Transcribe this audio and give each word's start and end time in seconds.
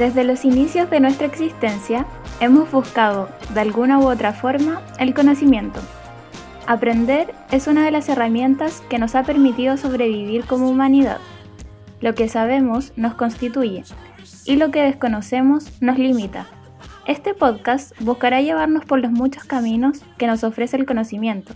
Desde 0.00 0.24
los 0.24 0.46
inicios 0.46 0.88
de 0.88 0.98
nuestra 0.98 1.26
existencia, 1.26 2.06
hemos 2.40 2.72
buscado, 2.72 3.28
de 3.52 3.60
alguna 3.60 3.98
u 3.98 4.08
otra 4.08 4.32
forma, 4.32 4.80
el 4.98 5.12
conocimiento. 5.12 5.78
Aprender 6.66 7.34
es 7.50 7.66
una 7.66 7.84
de 7.84 7.90
las 7.90 8.08
herramientas 8.08 8.82
que 8.88 8.98
nos 8.98 9.14
ha 9.14 9.24
permitido 9.24 9.76
sobrevivir 9.76 10.46
como 10.46 10.70
humanidad. 10.70 11.18
Lo 12.00 12.14
que 12.14 12.30
sabemos 12.30 12.94
nos 12.96 13.12
constituye 13.12 13.84
y 14.46 14.56
lo 14.56 14.70
que 14.70 14.80
desconocemos 14.80 15.70
nos 15.82 15.98
limita. 15.98 16.46
Este 17.06 17.34
podcast 17.34 17.92
buscará 18.00 18.40
llevarnos 18.40 18.86
por 18.86 19.00
los 19.00 19.10
muchos 19.10 19.44
caminos 19.44 20.00
que 20.16 20.26
nos 20.26 20.44
ofrece 20.44 20.78
el 20.78 20.86
conocimiento 20.86 21.52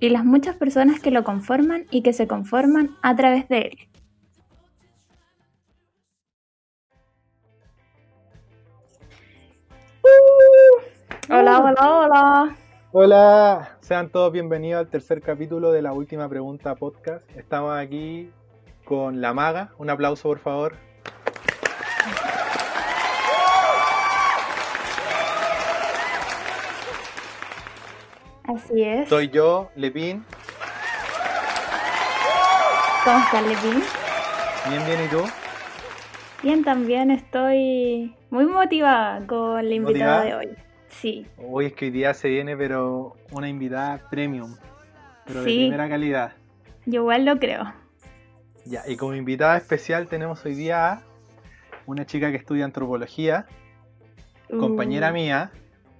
y 0.00 0.10
las 0.10 0.26
muchas 0.26 0.54
personas 0.54 1.00
que 1.00 1.10
lo 1.10 1.24
conforman 1.24 1.86
y 1.90 2.02
que 2.02 2.12
se 2.12 2.26
conforman 2.26 2.90
a 3.00 3.16
través 3.16 3.48
de 3.48 3.58
él. 3.58 3.89
Hola, 11.30 11.60
hola, 11.60 11.90
hola. 11.90 12.56
Hola, 12.92 13.76
sean 13.80 14.10
todos 14.10 14.32
bienvenidos 14.32 14.80
al 14.80 14.88
tercer 14.88 15.22
capítulo 15.22 15.70
de 15.70 15.80
la 15.80 15.92
última 15.92 16.28
pregunta 16.28 16.74
podcast. 16.74 17.24
Estamos 17.36 17.76
aquí 17.78 18.32
con 18.84 19.20
la 19.20 19.32
maga. 19.32 19.70
Un 19.78 19.90
aplauso, 19.90 20.28
por 20.28 20.40
favor. 20.40 20.74
Así 28.42 28.82
es. 28.82 29.08
Soy 29.08 29.28
yo, 29.28 29.70
Lepín. 29.76 30.24
¿Cómo 33.04 33.18
estás, 33.18 33.46
Lepín? 33.46 33.82
Bien, 34.68 34.84
bien, 34.84 35.04
¿y 35.04 35.08
tú? 35.08 35.22
Bien, 36.42 36.64
también 36.64 37.12
estoy 37.12 38.16
muy 38.30 38.46
motivada 38.46 39.24
con 39.28 39.68
la 39.68 39.74
invitada 39.74 40.22
de 40.22 40.34
hoy. 40.34 40.69
Sí, 41.00 41.26
Hoy 41.38 41.66
es 41.66 41.72
que 41.72 41.86
hoy 41.86 41.90
día 41.90 42.12
se 42.14 42.28
viene, 42.28 42.56
pero 42.56 43.16
una 43.32 43.48
invitada 43.48 44.08
premium. 44.10 44.54
Pero 45.26 45.40
de 45.40 45.44
primera 45.44 45.88
calidad. 45.88 46.32
yo 46.86 47.00
igual 47.02 47.24
lo 47.24 47.38
creo. 47.38 47.72
Ya, 48.66 48.82
y 48.86 48.96
como 48.96 49.14
invitada 49.14 49.56
especial 49.56 50.08
tenemos 50.08 50.44
hoy 50.44 50.54
día 50.54 50.92
a 50.92 51.02
una 51.86 52.04
chica 52.04 52.30
que 52.30 52.36
estudia 52.36 52.64
antropología, 52.66 53.46
compañera 54.50 55.10
Uh. 55.10 55.14
mía. 55.14 55.50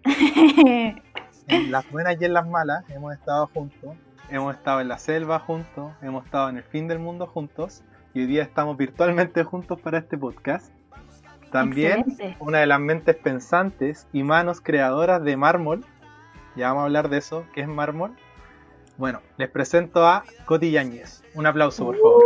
En 1.48 1.72
las 1.72 1.90
buenas 1.90 2.16
y 2.20 2.24
en 2.26 2.32
las 2.32 2.46
malas 2.46 2.84
hemos 2.90 3.12
estado 3.12 3.48
juntos. 3.48 3.96
Hemos 4.30 4.54
estado 4.54 4.80
en 4.82 4.86
la 4.88 4.98
selva 4.98 5.40
juntos. 5.40 5.92
Hemos 6.00 6.24
estado 6.24 6.48
en 6.48 6.58
el 6.58 6.62
fin 6.62 6.86
del 6.86 7.00
mundo 7.00 7.26
juntos. 7.26 7.82
Y 8.14 8.20
hoy 8.20 8.26
día 8.26 8.42
estamos 8.44 8.76
virtualmente 8.76 9.42
juntos 9.42 9.80
para 9.80 9.98
este 9.98 10.16
podcast. 10.16 10.72
También 11.50 12.00
Excelente. 12.00 12.36
una 12.40 12.58
de 12.58 12.66
las 12.66 12.80
mentes 12.80 13.16
pensantes 13.16 14.06
y 14.12 14.22
manos 14.22 14.60
creadoras 14.60 15.22
de 15.24 15.36
mármol. 15.36 15.84
Ya 16.56 16.68
vamos 16.68 16.82
a 16.82 16.84
hablar 16.84 17.08
de 17.08 17.18
eso, 17.18 17.44
¿qué 17.54 17.62
es 17.62 17.68
mármol? 17.68 18.12
Bueno, 18.96 19.20
les 19.36 19.48
presento 19.48 20.06
a 20.06 20.24
Coti 20.44 20.70
Yáñez. 20.70 21.22
Un 21.34 21.46
aplauso, 21.46 21.86
por 21.86 21.96
favor. 21.96 22.22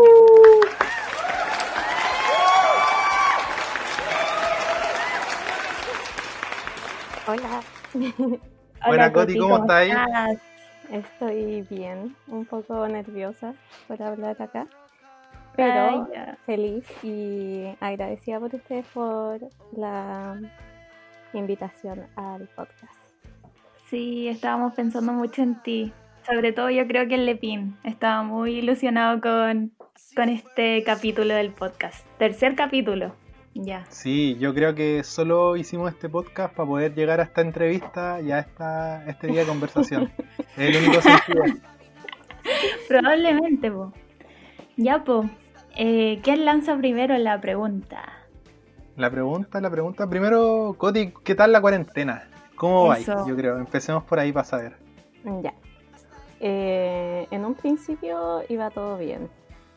Hola, 7.26 7.62
Buena, 8.86 9.12
Coti, 9.12 9.38
¿cómo 9.38 9.64
ahí? 9.70 9.90
estás? 9.90 10.36
estoy 10.90 11.62
bien, 11.70 12.14
un 12.28 12.44
poco 12.44 12.86
nerviosa 12.86 13.54
por 13.88 14.02
hablar 14.02 14.40
acá, 14.42 14.66
pero 15.56 16.06
Ay, 16.12 16.36
feliz 16.46 16.84
y 17.02 17.64
agradecida 17.80 18.40
por 18.40 18.54
ustedes 18.54 18.86
por 18.88 19.40
la 19.76 20.40
invitación 21.32 22.06
al 22.16 22.48
podcast. 22.48 22.94
Sí, 23.88 24.28
estábamos 24.28 24.74
pensando 24.74 25.12
mucho 25.12 25.42
en 25.42 25.62
ti. 25.62 25.92
Sobre 26.26 26.52
todo 26.52 26.70
yo 26.70 26.86
creo 26.86 27.06
que 27.06 27.16
el 27.16 27.26
Lepín 27.26 27.76
estaba 27.84 28.22
muy 28.22 28.58
ilusionado 28.58 29.20
con, 29.20 29.72
con 30.16 30.28
este 30.28 30.82
capítulo 30.84 31.34
del 31.34 31.52
podcast. 31.52 32.06
Tercer 32.18 32.54
capítulo. 32.56 33.14
Ya. 33.54 33.84
Sí, 33.88 34.36
yo 34.40 34.52
creo 34.52 34.74
que 34.74 35.04
solo 35.04 35.56
hicimos 35.56 35.92
este 35.92 36.08
podcast 36.08 36.54
para 36.54 36.68
poder 36.68 36.94
llegar 36.94 37.20
a 37.20 37.24
esta 37.24 37.40
entrevista 37.40 38.20
y 38.20 38.32
a 38.32 38.40
esta, 38.40 39.06
este 39.06 39.28
día 39.28 39.42
de 39.42 39.46
conversación. 39.46 40.10
es 40.56 40.76
el 40.76 40.76
único 40.82 41.00
sentido. 41.00 41.44
Probablemente, 42.88 43.70
po. 43.70 43.92
Ya, 44.76 45.04
po. 45.04 45.30
Eh, 45.76 46.20
¿Quién 46.22 46.44
lanza 46.44 46.76
primero 46.76 47.16
la 47.18 47.40
pregunta? 47.40 48.02
La 48.96 49.10
pregunta, 49.10 49.60
la 49.60 49.70
pregunta. 49.70 50.08
Primero, 50.08 50.74
Coti, 50.78 51.12
¿qué 51.24 51.34
tal 51.34 51.52
la 51.52 51.60
cuarentena? 51.60 52.28
¿Cómo 52.54 52.86
va? 52.86 52.98
Yo 52.98 53.36
creo. 53.36 53.58
Empecemos 53.58 54.04
por 54.04 54.20
ahí 54.20 54.32
para 54.32 54.44
saber. 54.44 54.76
Ya. 55.42 55.54
Eh, 56.40 57.26
en 57.30 57.44
un 57.44 57.54
principio 57.54 58.42
iba 58.48 58.70
todo 58.70 58.98
bien. 58.98 59.28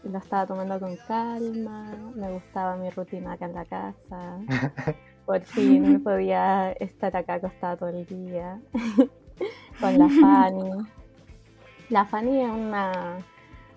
Lo 0.04 0.20
estaba 0.20 0.46
tomando 0.46 0.80
con 0.80 0.96
calma, 1.08 1.92
me 2.16 2.32
gustaba 2.32 2.76
mi 2.78 2.90
rutina 2.90 3.34
acá 3.34 3.46
en 3.46 3.54
la 3.54 3.66
casa. 3.66 4.38
Por 5.26 5.42
fin 5.42 6.02
podía 6.04 6.72
estar 6.74 7.16
acá 7.18 7.36
acostada 7.36 7.76
todo 7.76 7.90
el 7.90 8.06
día 8.06 8.62
con 9.82 9.98
la 9.98 10.08
Fanny. 10.08 10.88
La 11.90 12.06
Fanny 12.06 12.42
es 12.42 12.50
una, 12.50 13.18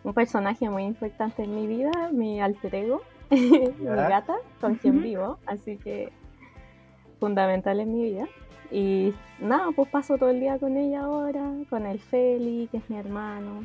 un 0.04 0.14
personaje 0.14 0.68
muy 0.70 0.84
importante 0.84 1.44
en 1.44 1.54
mi 1.54 1.66
vida, 1.66 1.90
mi 2.12 2.40
alter 2.40 2.74
ego, 2.74 3.02
mi 3.30 3.68
gata, 3.84 4.36
con 4.60 4.74
quien 4.76 5.02
vivo, 5.02 5.38
así 5.46 5.76
que 5.76 6.12
fundamental 7.18 7.80
en 7.80 7.92
mi 7.92 8.02
vida. 8.04 8.26
Y 8.70 9.12
nada, 9.40 9.68
pues 9.74 9.88
paso 9.90 10.16
todo 10.16 10.30
el 10.30 10.40
día 10.40 10.58
con 10.58 10.76
ella 10.76 11.02
ahora, 11.02 11.42
con 11.68 11.86
el 11.86 11.98
Feli, 11.98 12.68
que 12.70 12.78
es 12.78 12.88
mi 12.88 12.96
hermano. 12.98 13.64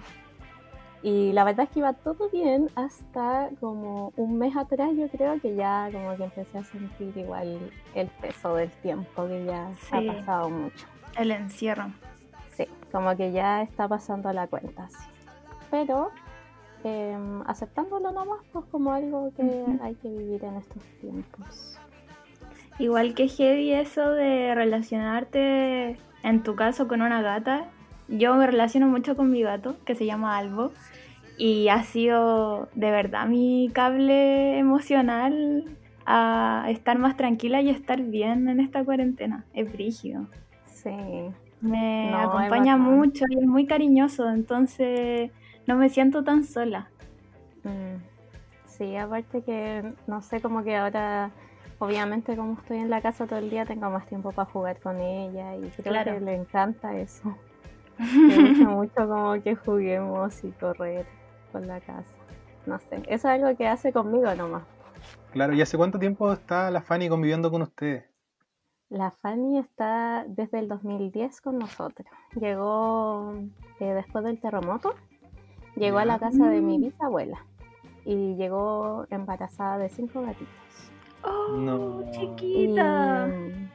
Y 1.04 1.32
la 1.34 1.44
verdad 1.44 1.66
es 1.66 1.70
que 1.70 1.80
iba 1.80 1.94
todo 1.94 2.30
bien 2.32 2.68
hasta 2.74 3.50
como 3.60 4.12
un 4.18 4.40
mes 4.40 4.56
atrás, 4.58 4.90
yo 4.98 5.08
creo 5.10 5.40
que 5.40 5.56
ya 5.56 5.90
como 5.92 6.16
que 6.18 6.24
empecé 6.24 6.58
a 6.58 6.64
sentir 6.64 7.16
igual 7.16 7.72
el 7.94 8.08
peso 8.08 8.56
del 8.56 8.72
tiempo, 8.82 9.28
que 9.28 9.46
ya 9.46 9.72
Sí. 9.82 10.10
ha 10.10 10.14
pasado 10.14 10.50
mucho. 10.50 10.88
El 11.20 11.30
encierro. 11.32 11.92
Sí, 12.58 12.68
como 12.92 13.16
que 13.16 13.32
ya 13.32 13.62
está 13.62 13.88
pasando 13.88 14.34
la 14.34 14.48
cuenta, 14.48 14.88
sí. 14.90 14.98
Pero 15.70 16.10
em, 16.86 17.42
aceptándolo 17.48 18.12
nomás, 18.12 18.40
pues 18.52 18.66
como 18.72 18.92
algo 18.92 19.32
que 19.36 19.66
hay 19.82 19.96
que 19.96 20.08
vivir 20.10 20.44
en 20.44 20.56
estos 20.58 20.84
tiempos. 21.02 21.80
Igual 22.78 23.14
que 23.14 23.28
heavy 23.28 23.72
eso 23.72 24.12
de 24.12 24.54
relacionarte, 24.54 25.98
en 26.24 26.44
tu 26.44 26.56
caso, 26.56 26.88
con 26.88 27.02
una 27.02 27.22
gata. 27.22 27.66
Yo 28.08 28.36
me 28.36 28.46
relaciono 28.46 28.88
mucho 28.88 29.16
con 29.16 29.32
mi 29.32 29.42
gato, 29.42 29.78
que 29.86 29.96
se 29.96 30.06
llama 30.06 30.38
Albo, 30.38 30.72
y 31.38 31.70
ha 31.70 31.84
sido 31.84 32.70
de 32.76 32.92
verdad 32.92 33.28
mi 33.28 33.70
cable 33.74 34.58
emocional 34.60 35.66
a 36.06 36.66
estar 36.70 37.00
más 37.00 37.18
tranquila 37.18 37.62
y 37.62 37.70
estar 37.70 38.02
bien 38.02 38.48
en 38.48 38.60
esta 38.60 38.84
cuarentena. 38.84 39.46
Es 39.54 39.72
brígido. 39.72 40.28
Sí, 40.68 40.92
Me 41.62 42.12
No, 42.12 42.18
acompaña 42.20 42.78
mucho 42.78 43.26
y 43.30 43.40
es 43.40 43.48
muy 43.48 43.66
cariñoso, 43.66 44.30
entonces 44.30 45.32
no 45.68 45.76
me 45.76 45.90
siento 45.90 46.24
tan 46.24 46.44
sola. 46.44 46.90
Mm, 47.64 47.96
Sí, 48.68 48.98
aparte 48.98 49.42
que, 49.42 49.94
no 50.06 50.22
sé, 50.22 50.42
como 50.42 50.62
que 50.62 50.76
ahora, 50.76 51.32
obviamente 51.80 52.36
como 52.36 52.54
estoy 52.60 52.80
en 52.80 52.90
la 52.90 53.02
casa 53.02 53.26
todo 53.26 53.40
el 53.40 53.50
día, 53.50 53.66
tengo 53.66 53.90
más 53.90 54.06
tiempo 54.06 54.34
para 54.34 54.50
jugar 54.52 54.82
con 54.82 55.00
ella 55.00 55.56
y 55.56 55.62
creo 55.70 55.94
Claro. 55.94 56.14
que 56.16 56.20
le 56.20 56.36
encanta 56.36 56.94
eso. 56.98 57.38
Me 57.98 58.50
gusta 58.50 58.66
mucho 58.68 59.08
como 59.08 59.42
que 59.42 59.56
juguemos 59.56 60.44
y 60.44 60.52
correr 60.52 61.06
por 61.54 61.66
la 61.66 61.80
casa. 61.80 62.12
No 62.66 62.78
sé, 62.80 62.98
eso 63.08 63.14
es 63.14 63.26
algo 63.26 63.56
que 63.56 63.66
hace 63.66 63.94
conmigo 63.94 64.34
nomás. 64.36 64.64
Claro, 65.32 65.54
¿y 65.54 65.62
hace 65.62 65.78
cuánto 65.78 65.98
tiempo 65.98 66.34
está 66.34 66.70
la 66.70 66.82
Fanny 66.82 67.08
conviviendo 67.08 67.50
con 67.50 67.62
ustedes? 67.62 68.04
La 68.90 69.12
Fanny 69.12 69.58
está 69.60 70.26
desde 70.28 70.60
el 70.60 70.68
2010 70.68 71.40
con 71.40 71.60
nosotros. 71.60 72.08
Llegó 72.40 73.36
eh, 73.80 73.94
después 73.94 74.26
del 74.26 74.40
terremoto, 74.42 74.96
llegó 75.76 75.98
a 76.00 76.06
la 76.06 76.20
casa 76.20 76.50
de 76.50 76.62
mi 76.62 76.78
Mm. 76.78 76.82
bisabuela 76.82 77.46
y 78.06 78.36
llegó 78.36 79.06
embarazada 79.10 79.78
de 79.78 79.90
cinco 79.90 80.22
gatitos. 80.22 80.54
¡Oh, 81.24 81.56
No. 81.58 82.04
chiquita! 82.12 83.28
Y, 83.28 83.70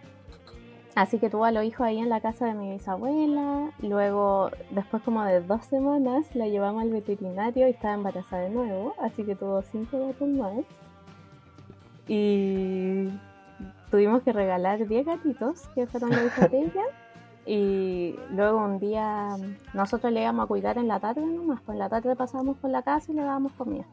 así 0.94 1.18
que 1.18 1.30
tuvo 1.30 1.44
a 1.44 1.50
los 1.52 1.64
hijos 1.64 1.80
ahí 1.86 1.98
en 1.98 2.08
la 2.08 2.20
casa 2.20 2.46
de 2.46 2.54
mi 2.54 2.70
bisabuela. 2.72 3.70
Luego, 3.80 4.50
después 4.70 5.02
como 5.02 5.24
de 5.24 5.40
dos 5.40 5.64
semanas, 5.64 6.34
la 6.34 6.46
llevamos 6.46 6.82
al 6.82 6.90
veterinario 6.90 7.66
y 7.66 7.70
estaba 7.70 7.94
embarazada 7.94 8.42
de 8.42 8.50
nuevo. 8.50 8.94
Así 9.00 9.24
que 9.24 9.34
tuvo 9.34 9.62
cinco 9.62 10.06
gatos 10.06 10.28
más. 10.28 10.64
Y 12.08 13.08
tuvimos 13.90 14.22
que 14.22 14.32
regalar 14.32 14.86
10 14.86 15.06
gatitos, 15.06 15.68
que 15.74 15.86
fueron 15.86 16.10
los 16.10 16.24
hijos 16.26 16.50
de 16.50 16.58
ella. 16.60 16.82
Y 17.46 18.16
luego 18.30 18.58
un 18.58 18.78
día 18.78 19.36
nosotros 19.74 20.12
le 20.12 20.22
íbamos 20.22 20.44
a 20.44 20.48
cuidar 20.48 20.78
en 20.78 20.88
la 20.88 21.00
tarde 21.00 21.22
nomás. 21.22 21.60
Pues 21.62 21.74
en 21.74 21.78
la 21.80 21.88
tarde 21.88 22.14
pasábamos 22.16 22.56
por 22.58 22.70
la 22.70 22.82
casa 22.82 23.10
y 23.10 23.14
le 23.14 23.22
dábamos 23.22 23.52
comida. 23.52 23.84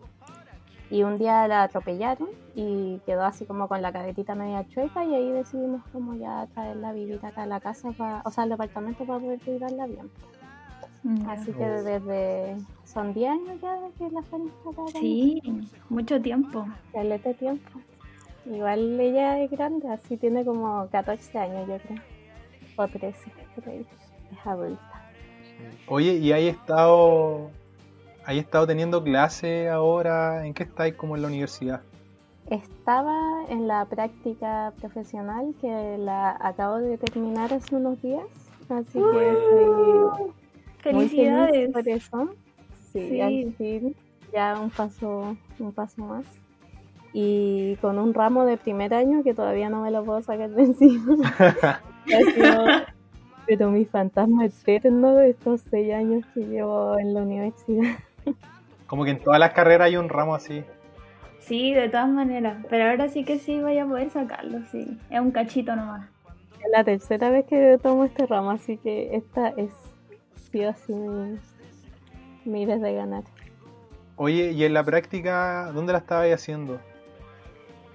Y 0.90 1.04
un 1.04 1.18
día 1.18 1.48
la 1.48 1.64
atropellaron 1.64 2.30
y 2.56 3.00
quedó 3.06 3.26
así 3.26 3.46
como 3.46 3.68
con 3.68 3.82
la 3.82 3.92
cabetita 3.92 4.36
media 4.36 4.66
chueca 4.70 5.04
y 5.04 5.16
ahí 5.16 5.32
decidimos 5.32 5.82
como 5.92 6.16
ya 6.16 6.48
traerla 6.54 6.90
a 6.90 6.94
vivir 6.94 7.20
acá 7.26 7.44
a 7.44 7.46
la 7.46 7.60
casa, 7.60 7.90
o 7.90 8.32
sea, 8.32 8.44
al 8.44 8.50
departamento 8.50 9.06
para 9.06 9.20
poder 9.20 9.40
cuidarla 9.42 9.86
bien. 9.86 10.10
Mm, 11.04 11.30
Así 11.30 11.52
que 11.52 11.66
desde... 11.66 12.58
Son 12.86 13.14
10 13.14 13.32
años 13.32 13.62
ya 13.62 13.78
que 13.98 14.10
la 14.10 14.22
Fanny 14.24 14.48
está 14.48 14.70
acá. 14.70 15.00
Sí, 15.00 15.42
mucho 15.90 16.22
tiempo. 16.22 16.66
caleta 16.94 17.34
tiempo. 17.34 17.82
Igual 18.46 18.98
ella 19.00 19.40
es 19.42 19.52
grande, 19.52 19.90
así 19.90 20.16
tiene 20.16 20.46
como 20.46 20.88
14 20.90 21.38
años, 21.38 21.68
yo 21.68 21.78
creo. 21.80 22.02
O 22.78 22.88
13, 22.88 23.32
por 23.56 23.68
ahí. 23.70 23.86
Es 24.32 24.46
adulta. 24.48 24.82
Oye, 25.88 26.14
¿y 26.14 26.32
hay 26.32 26.48
estado, 26.48 27.50
hay 28.26 28.40
estado 28.40 28.68
teniendo 28.68 29.04
clase 29.04 29.68
ahora? 29.70 30.46
¿En 30.46 30.54
qué 30.54 30.64
estáis 30.64 30.94
como 30.96 31.16
en 31.16 31.24
la 31.24 31.28
universidad? 31.28 31.82
Estaba 32.50 33.44
en 33.50 33.68
la 33.68 33.84
práctica 33.86 34.72
profesional 34.80 35.54
que 35.60 35.98
la 35.98 36.38
acabo 36.40 36.78
de 36.78 36.98
terminar 36.98 37.54
hace 37.54 37.76
unos 37.76 38.02
días. 38.02 38.24
Así 38.70 39.00
que 39.00 39.32
estoy 39.32 39.66
muy 39.66 40.32
feliz 40.82 41.12
Felicidades. 41.12 41.72
por 41.74 41.88
eso. 41.90 42.30
Sí, 42.94 43.10
Sí. 43.10 43.22
al 43.22 43.54
fin, 43.56 43.96
ya 44.34 44.60
un 44.60 44.70
paso, 44.70 45.36
un 45.60 45.72
paso 45.74 46.02
más. 46.04 46.26
Y 47.14 47.76
con 47.78 47.98
un 48.00 48.14
ramo 48.14 48.46
de 48.46 48.58
primer 48.58 48.94
año 48.94 49.24
que 49.24 49.34
todavía 49.34 49.70
no 49.70 49.82
me 49.82 49.92
lo 49.92 50.04
puedo 50.04 50.22
sacar 50.22 50.50
de 50.52 50.64
encima. 50.64 51.16
Sido, 52.07 52.65
pero 53.45 53.71
mi 53.71 53.86
fantasma 53.86 54.45
eterno 54.45 55.15
de 55.15 55.31
estos 55.31 55.62
seis 55.69 55.94
años 55.94 56.25
que 56.33 56.42
llevo 56.42 56.98
en 57.00 57.13
la 57.13 57.21
universidad. 57.21 57.98
Como 58.88 59.04
que 59.06 59.12
en 59.12 59.19
todas 59.19 59.39
las 59.39 59.54
carreras 59.54 59.88
hay 59.88 59.98
un 59.98 60.09
ramo 60.09 60.36
así. 60.36 60.63
Sí, 61.39 61.74
de 61.74 61.88
todas 61.89 62.09
maneras. 62.09 62.65
Pero 62.69 62.89
ahora 62.89 63.07
sí 63.07 63.24
que 63.24 63.39
sí 63.39 63.59
voy 63.62 63.77
a 63.77 63.86
poder 63.86 64.09
sacarlo, 64.09 64.59
sí. 64.71 64.98
Es 65.09 65.19
un 65.19 65.31
cachito 65.31 65.75
nomás. 65.75 66.09
Es 66.59 66.71
la 66.71 66.83
tercera 66.83 67.30
vez 67.30 67.45
que 67.45 67.77
tomo 67.81 68.06
este 68.06 68.25
ramo, 68.25 68.51
así 68.51 68.77
que 68.77 69.15
esta 69.15 69.50
es 69.50 69.71
sí 70.51 70.65
o 70.65 70.74
sí 70.74 70.94
mi, 70.94 71.38
mi 72.45 72.65
vez 72.65 72.81
de 72.81 72.94
ganar. 72.94 73.24
Oye, 74.18 74.51
¿y 74.51 74.63
en 74.63 74.74
la 74.74 74.83
práctica 74.83 75.71
dónde 75.74 75.94
la 75.94 76.00
estabais 76.00 76.33
haciendo? 76.33 76.80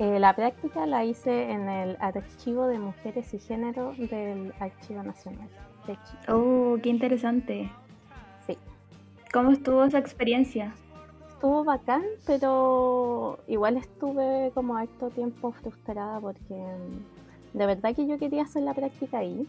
Eh, 0.03 0.19
la 0.19 0.35
práctica 0.35 0.85
la 0.85 1.05
hice 1.05 1.53
en 1.53 1.69
el 1.69 1.97
archivo 2.01 2.67
de 2.67 2.77
mujeres 2.81 3.33
y 3.35 3.39
género 3.39 3.95
del 3.97 4.53
Archivo 4.59 5.01
Nacional 5.05 5.49
de 5.87 5.93
Chile. 5.93 6.23
Oh, 6.27 6.77
qué 6.83 6.89
interesante. 6.89 7.71
Sí, 8.45 8.59
¿Cómo 9.33 9.53
estuvo 9.53 9.85
esa 9.85 9.99
experiencia? 9.99 10.75
estuvo 11.29 11.63
bacán, 11.63 12.03
pero 12.27 13.39
igual 13.47 13.77
estuve 13.77 14.51
como 14.55 14.77
harto 14.77 15.11
tiempo 15.11 15.53
frustrada 15.53 16.19
porque 16.19 16.55
mm, 16.55 17.59
de 17.59 17.67
verdad 17.67 17.95
que 17.95 18.09
yo 18.09 18.19
quería 18.19 18.43
hacer 18.43 18.65
la 18.65 18.75
práctica 18.75 19.19
ahí, 19.19 19.47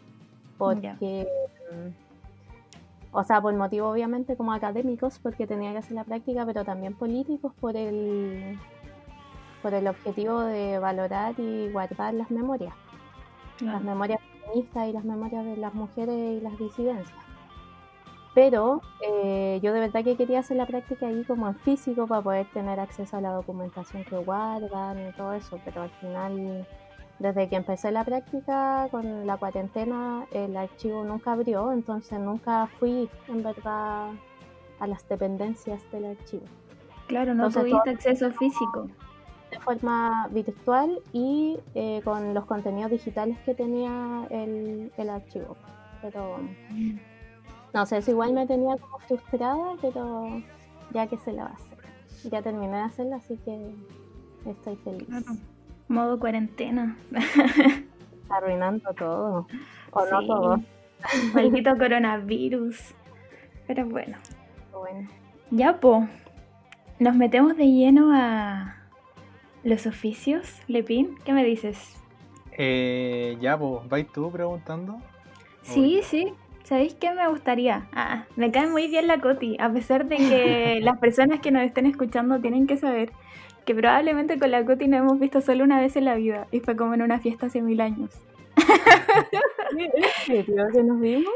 porque, 0.60 1.28
mm, 1.72 3.16
o 3.16 3.24
sea, 3.24 3.42
por 3.42 3.56
motivo 3.56 3.90
obviamente 3.90 4.36
como 4.36 4.54
académicos, 4.54 5.18
porque 5.18 5.48
tenía 5.48 5.72
que 5.72 5.80
hacer 5.80 5.94
la 5.94 6.04
práctica, 6.04 6.46
pero 6.46 6.64
también 6.64 6.94
políticos 6.94 7.54
por 7.60 7.76
el, 7.76 8.60
por 9.64 9.74
el 9.74 9.88
objetivo 9.88 10.42
de 10.42 10.78
valorar 10.78 11.34
y 11.40 11.72
guardar 11.72 12.14
las 12.14 12.30
memorias, 12.30 12.76
las 13.62 13.82
memorias 13.82 14.20
feministas 14.22 14.90
y 14.90 14.92
las 14.92 15.06
memorias 15.06 15.46
de 15.46 15.58
las 15.58 15.74
mujeres 15.74 16.40
y 16.40 16.42
las 16.42 16.60
disidencias. 16.60 17.18
Pero 18.36 18.82
eh, 19.02 19.60
yo 19.64 19.74
de 19.74 19.80
verdad 19.80 20.04
que 20.04 20.18
quería 20.18 20.40
hacer 20.40 20.58
la 20.58 20.66
práctica 20.66 21.08
ahí 21.08 21.24
como 21.24 21.48
en 21.48 21.56
físico 21.56 22.08
para 22.08 22.22
poder 22.22 22.48
tener 22.52 22.80
acceso 22.80 23.16
a 23.16 23.22
la 23.22 23.32
documentación 23.32 24.04
que 24.04 24.18
guardan 24.18 25.08
y 25.08 25.14
todo 25.14 25.34
eso, 25.34 25.60
pero 25.64 25.84
al 25.84 25.92
final, 25.92 26.68
desde 27.20 27.48
que 27.48 27.56
empecé 27.56 27.92
la 27.92 28.04
práctica 28.04 28.88
con 28.92 29.26
la 29.26 29.38
cuarentena, 29.38 30.26
el 30.32 30.58
archivo 30.58 31.06
nunca 31.06 31.34
abrió, 31.34 31.72
entonces 31.72 32.20
nunca 32.20 32.68
fui 32.80 33.10
en 33.30 33.44
verdad 33.44 34.10
a 34.80 34.88
las 34.88 35.08
dependencias 35.08 35.80
del 35.92 36.06
archivo. 36.06 36.44
Claro, 37.08 37.36
no 37.36 37.46
Entonces, 37.46 37.72
tuviste 37.72 37.90
acceso 37.92 38.32
físico. 38.32 38.88
De 39.54 39.60
forma 39.60 40.28
virtual 40.32 41.00
y 41.12 41.60
eh, 41.76 42.02
con 42.04 42.34
los 42.34 42.46
contenidos 42.46 42.92
digitales 42.92 43.38
que 43.46 43.54
tenía 43.54 44.28
el, 44.30 44.92
el 44.98 45.10
archivo. 45.10 45.56
Pero 46.02 46.40
no 47.74 47.86
sé, 47.88 47.98
eso 47.98 48.12
igual 48.12 48.34
me 48.34 48.46
tenía 48.46 48.78
como 48.78 49.00
frustrada, 49.00 49.74
pero 49.82 50.42
ya 50.92 51.08
que 51.08 51.18
se 51.18 51.34
la 51.34 51.46
va 51.46 51.50
a 51.50 51.54
hacer. 51.54 51.78
Ya 52.30 52.42
terminé 52.42 52.78
de 52.78 52.84
hacerla, 52.84 53.16
así 53.18 53.38
que 53.44 53.74
estoy 54.46 54.76
feliz. 54.78 55.08
Claro. 55.08 55.26
Modo 55.88 56.20
cuarentena. 56.20 56.96
Arruinando 58.30 58.94
todo. 58.94 59.48
O 59.92 60.06
no 60.06 60.26
todo. 60.26 60.62
Maldito 61.34 61.76
coronavirus. 61.78 62.94
Pero 63.68 63.86
bueno. 63.88 64.18
Bueno. 64.72 65.10
Ya, 65.52 65.80
po. 65.80 66.08
Nos 67.00 67.16
metemos 67.16 67.58
de 67.58 67.66
lleno 67.66 68.12
a 68.14 68.83
los 69.64 69.86
oficios. 69.86 70.62
Lepín, 70.68 71.16
¿qué 71.26 71.34
me 71.34 71.44
dices? 71.44 71.96
Eh, 72.52 73.38
ya, 73.42 73.58
pues, 73.58 73.88
¿vais 73.90 74.08
tú 74.12 74.32
preguntando? 74.32 74.98
Sí, 75.64 76.02
sí. 76.04 76.34
¿Sabéis 76.64 76.94
qué 76.94 77.12
me 77.14 77.28
gustaría? 77.28 77.88
Ah, 77.94 78.26
me 78.36 78.52
cae 78.52 78.68
muy 78.68 78.88
bien 78.88 79.08
la 79.08 79.20
Coti, 79.20 79.58
a 79.60 79.72
pesar 79.72 80.06
de 80.06 80.16
que 80.16 80.80
las 80.82 80.98
personas 80.98 81.40
que 81.40 81.52
nos 81.52 81.64
estén 81.64 81.86
escuchando 81.86 82.40
tienen 82.40 82.68
que 82.68 82.78
saber 82.78 83.12
que 83.66 83.76
probablemente 83.76 84.40
con 84.40 84.52
la 84.52 84.66
Coti 84.66 84.88
nos 84.88 85.02
hemos 85.02 85.20
visto 85.20 85.42
solo 85.42 85.64
una 85.64 85.80
vez 85.80 85.96
en 85.96 86.06
la 86.06 86.16
vida 86.16 86.48
y 86.52 86.60
fue 86.60 86.76
como 86.76 86.94
en 86.94 87.02
una 87.02 87.20
fiesta 87.20 87.48
hace 87.48 87.62
mil 87.62 87.82
años. 87.82 88.12
¿En 89.78 90.04
serio 90.26 90.68
que 90.74 90.84
nos 90.84 91.00
vimos? 91.00 91.34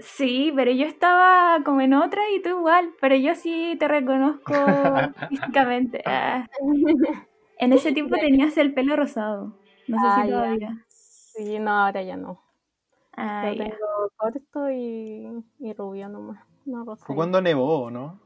Sí, 0.00 0.52
pero 0.54 0.70
yo 0.70 0.86
estaba 0.86 1.62
como 1.64 1.80
en 1.80 1.94
otra 1.94 2.22
y 2.30 2.40
tú 2.40 2.50
igual, 2.50 2.90
pero 3.00 3.16
yo 3.16 3.34
sí 3.34 3.76
te 3.80 3.88
reconozco 3.88 4.54
físicamente. 5.28 6.02
Ah, 6.06 6.46
En 7.58 7.72
ese 7.72 7.92
tiempo 7.92 8.16
tenías 8.16 8.56
el 8.56 8.72
pelo 8.74 8.96
rosado, 8.96 9.58
no 9.88 9.98
sé 10.00 10.06
Ah, 10.06 10.20
si 10.22 10.28
ya. 10.30 10.34
todavía. 10.36 10.84
Sí, 10.88 11.58
no, 11.58 11.70
ahora 11.70 12.02
ya 12.02 12.16
no. 12.16 12.40
Ah, 13.16 13.44
Lo 13.46 13.52
ya. 13.54 13.64
tengo 13.64 13.76
corto 14.16 14.70
y, 14.70 15.28
y 15.58 15.72
rubio 15.72 16.08
nomás. 16.08 16.44
No 16.64 16.84
Fue 16.84 16.94
rosado. 16.94 17.14
cuando 17.16 17.40
nevó, 17.42 17.90
¿no? 17.90 18.20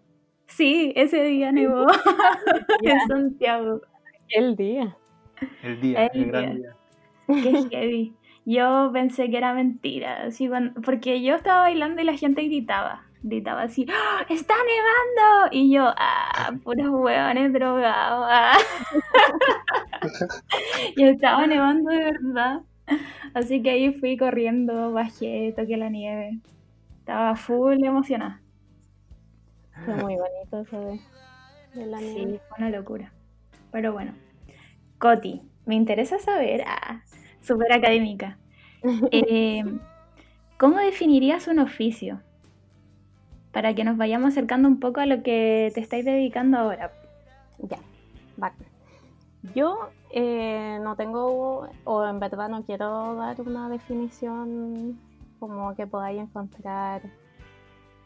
Sí, 0.47 0.93
ese 0.97 1.23
día 1.23 1.51
nevó 1.53 1.87
Ya. 2.83 2.93
en 3.03 3.09
Santiago. 3.09 3.81
El 4.29 4.57
día. 4.57 4.97
El 5.63 5.81
día, 5.81 6.07
El 6.07 6.21
el, 6.23 6.27
gran 6.31 6.57
día. 6.59 6.77
día. 7.29 7.43
Qué 7.43 7.69
heavy. 7.71 8.17
Yo 8.45 8.91
pensé 8.93 9.31
que 9.31 9.37
era 9.39 9.55
mentira, 9.55 10.25
así 10.25 10.49
cuando- 10.49 10.81
porque 10.83 11.23
yo 11.23 11.37
estaba 11.37 11.61
bailando 11.61 12.03
y 12.03 12.05
la 12.05 12.17
gente 12.17 12.43
gritaba, 12.43 13.05
gritaba 13.23 13.63
así, 13.63 13.87
¡Ah, 13.91 14.25
¡está 14.29 14.55
nevando! 14.55 15.49
Y 15.53 15.73
yo, 15.73 15.85
ah, 15.97 16.53
puros 16.65 16.89
hueones 16.91 17.53
drogados. 17.53 18.27
ah". 18.31 18.59
y 20.97 21.05
estaba 21.05 21.47
nevando 21.47 21.91
de 21.91 22.05
verdad. 22.13 22.61
Así 23.35 23.63
que 23.63 23.71
ahí 23.71 23.93
fui 23.95 24.17
corriendo, 24.17 24.93
bajé, 24.93 25.55
toqué 25.57 25.77
la 25.77 25.89
nieve. 25.89 26.41
Estaba 27.01 27.37
full 27.37 27.83
emocionada. 27.85 28.41
Fue 29.85 29.95
muy 29.95 30.17
bonito 30.17 30.61
eso 30.61 30.81
de, 30.81 31.01
de 31.75 31.87
la 31.87 31.99
Sí, 31.99 32.05
nieve. 32.05 32.41
fue 32.49 32.59
una 32.59 32.71
locura. 32.71 33.13
Pero 33.71 33.93
bueno, 33.93 34.13
Coti, 34.99 35.43
me 35.67 35.75
interesa 35.75 36.19
saber, 36.19 36.65
ah, 36.67 37.03
súper 37.41 37.73
académica, 37.73 38.39
eh, 39.11 39.65
¿cómo 40.59 40.79
definirías 40.79 41.49
un 41.49 41.59
oficio? 41.61 42.21
Para 43.53 43.75
que 43.75 43.85
nos 43.85 43.97
vayamos 43.97 44.31
acercando 44.31 44.69
un 44.69 44.81
poco 44.81 45.01
a 45.01 45.07
lo 45.07 45.23
que 45.23 45.71
te 45.75 45.81
estáis 45.81 46.05
dedicando 46.05 46.59
ahora. 46.59 46.93
Ya, 47.59 47.79
bacán. 48.37 48.67
Yo 49.55 49.91
eh, 50.11 50.79
no 50.83 50.95
tengo, 50.97 51.69
o 51.85 52.07
en 52.07 52.21
verdad 52.21 52.49
no 52.49 52.65
quiero 52.65 53.17
dar 53.17 53.41
una 53.41 53.69
definición 53.69 54.99
como 55.41 55.75
que 55.75 55.87
podáis 55.87 56.21
encontrar, 56.21 57.03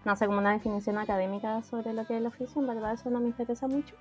no 0.07 0.17
sé, 0.17 0.27
como 0.27 0.39
una 0.39 0.53
definición 0.53 0.97
académica 0.97 1.63
sobre 1.63 1.93
lo 1.93 2.07
que 2.07 2.15
es 2.15 2.21
el 2.21 2.27
oficio, 2.27 2.63
en 2.63 2.69
verdad 2.69 2.95
eso 2.95 3.11
no 3.11 3.21
me 3.21 3.27
interesa 3.27 3.69
mucho. 3.69 3.95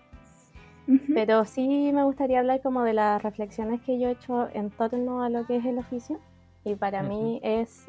Pero 1.13 1.45
sí 1.45 1.91
me 1.93 2.03
gustaría 2.03 2.39
hablar 2.39 2.61
como 2.61 2.83
de 2.83 2.93
las 2.93 3.21
reflexiones 3.21 3.81
que 3.81 3.99
yo 3.99 4.07
he 4.07 4.11
hecho 4.11 4.47
en 4.53 4.69
torno 4.69 5.23
a 5.23 5.29
lo 5.29 5.45
que 5.45 5.57
es 5.57 5.65
el 5.65 5.79
oficio. 5.79 6.19
Y 6.63 6.75
para 6.75 7.03
mí 7.03 7.39
es... 7.43 7.87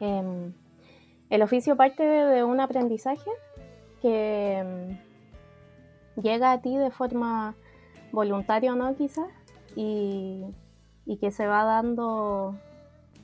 em, 0.00 0.52
el 1.30 1.42
oficio 1.42 1.76
parte 1.76 2.02
de, 2.02 2.44
un 2.44 2.60
aprendizaje 2.60 3.30
que 4.00 4.58
em, 4.58 4.98
llega 6.22 6.52
a 6.52 6.60
ti 6.60 6.76
de 6.76 6.90
forma 6.90 7.54
voluntaria 8.12 8.72
o 8.72 8.76
no 8.76 8.94
quizás 8.96 9.28
y, 9.74 10.44
y 11.04 11.16
que 11.18 11.30
se 11.30 11.46
va 11.46 11.64
dando 11.64 12.54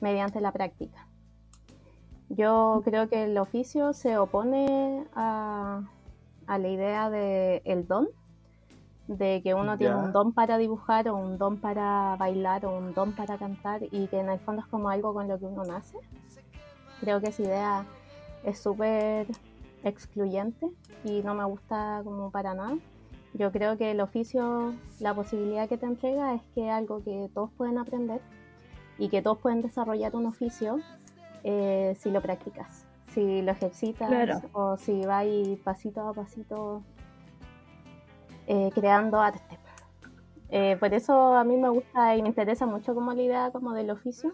mediante 0.01 0.41
la 0.41 0.51
práctica. 0.51 1.07
Yo 2.29 2.81
creo 2.83 3.09
que 3.09 3.25
el 3.25 3.37
oficio 3.37 3.93
se 3.93 4.17
opone 4.17 5.05
a, 5.15 5.81
a 6.47 6.57
la 6.57 6.67
idea 6.67 7.09
de 7.09 7.61
el 7.65 7.87
don 7.87 8.07
de 9.07 9.41
que 9.43 9.53
uno 9.53 9.77
tiene 9.77 9.95
un 9.95 10.13
don 10.13 10.33
para 10.33 10.57
dibujar 10.57 11.09
o 11.09 11.17
un 11.17 11.37
don 11.37 11.57
para 11.57 12.15
bailar 12.17 12.65
o 12.65 12.77
un 12.77 12.93
don 12.93 13.11
para 13.11 13.37
cantar 13.37 13.81
y 13.91 14.07
que 14.07 14.19
en 14.19 14.29
el 14.29 14.39
fondo 14.39 14.61
es 14.61 14.67
como 14.67 14.89
algo 14.89 15.13
con 15.13 15.27
lo 15.27 15.37
que 15.37 15.45
uno 15.45 15.63
nace. 15.65 15.97
Creo 17.03 17.19
que 17.19 17.27
esa 17.27 17.41
idea 17.41 17.85
es 18.45 18.59
súper 18.59 19.27
excluyente 19.83 20.69
y 21.03 21.21
no 21.21 21.35
me 21.35 21.43
gusta 21.43 21.99
como 22.05 22.31
para 22.31 22.53
nada. 22.53 22.77
Yo 23.33 23.51
creo 23.51 23.77
que 23.77 23.91
el 23.91 23.99
oficio, 23.99 24.73
la 25.01 25.13
posibilidad 25.13 25.67
que 25.67 25.77
te 25.77 25.85
entrega 25.85 26.33
es 26.33 26.41
que 26.55 26.69
algo 26.69 27.03
que 27.03 27.29
todos 27.33 27.49
pueden 27.57 27.77
aprender 27.77 28.21
y 28.97 29.09
que 29.09 29.21
todos 29.21 29.37
pueden 29.39 29.61
desarrollar 29.61 30.15
un 30.15 30.27
oficio 30.27 30.79
eh, 31.43 31.93
si 31.99 32.09
lo 32.09 32.21
practicas, 32.21 32.85
si 33.13 33.41
lo 33.41 33.51
ejercitas 33.51 34.41
o 34.53 34.77
si 34.77 35.05
vas 35.05 35.25
pasito 35.61 36.07
a 36.07 36.13
pasito 36.13 36.83
eh, 38.47 38.69
creando 38.73 39.19
arte. 39.19 39.59
Eh, 40.51 40.77
por 40.79 40.93
eso 40.93 41.35
a 41.35 41.43
mí 41.43 41.57
me 41.57 41.67
gusta 41.67 42.15
y 42.15 42.21
me 42.21 42.29
interesa 42.29 42.65
mucho 42.65 42.95
como 42.95 43.11
la 43.11 43.21
idea 43.21 43.51
como 43.51 43.73
del 43.73 43.89
oficio, 43.89 44.33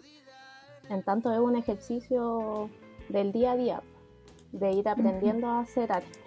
en 0.90 1.04
tanto 1.04 1.32
es 1.32 1.40
un 1.40 1.56
ejercicio 1.56 2.70
del 3.10 3.32
día 3.32 3.54
a 3.54 3.58
día, 3.58 3.82
de 4.52 4.72
ir 4.72 4.90
aprendiendo 4.90 5.48
a 5.48 5.62
hacer 5.62 5.92
arte. 5.92 6.20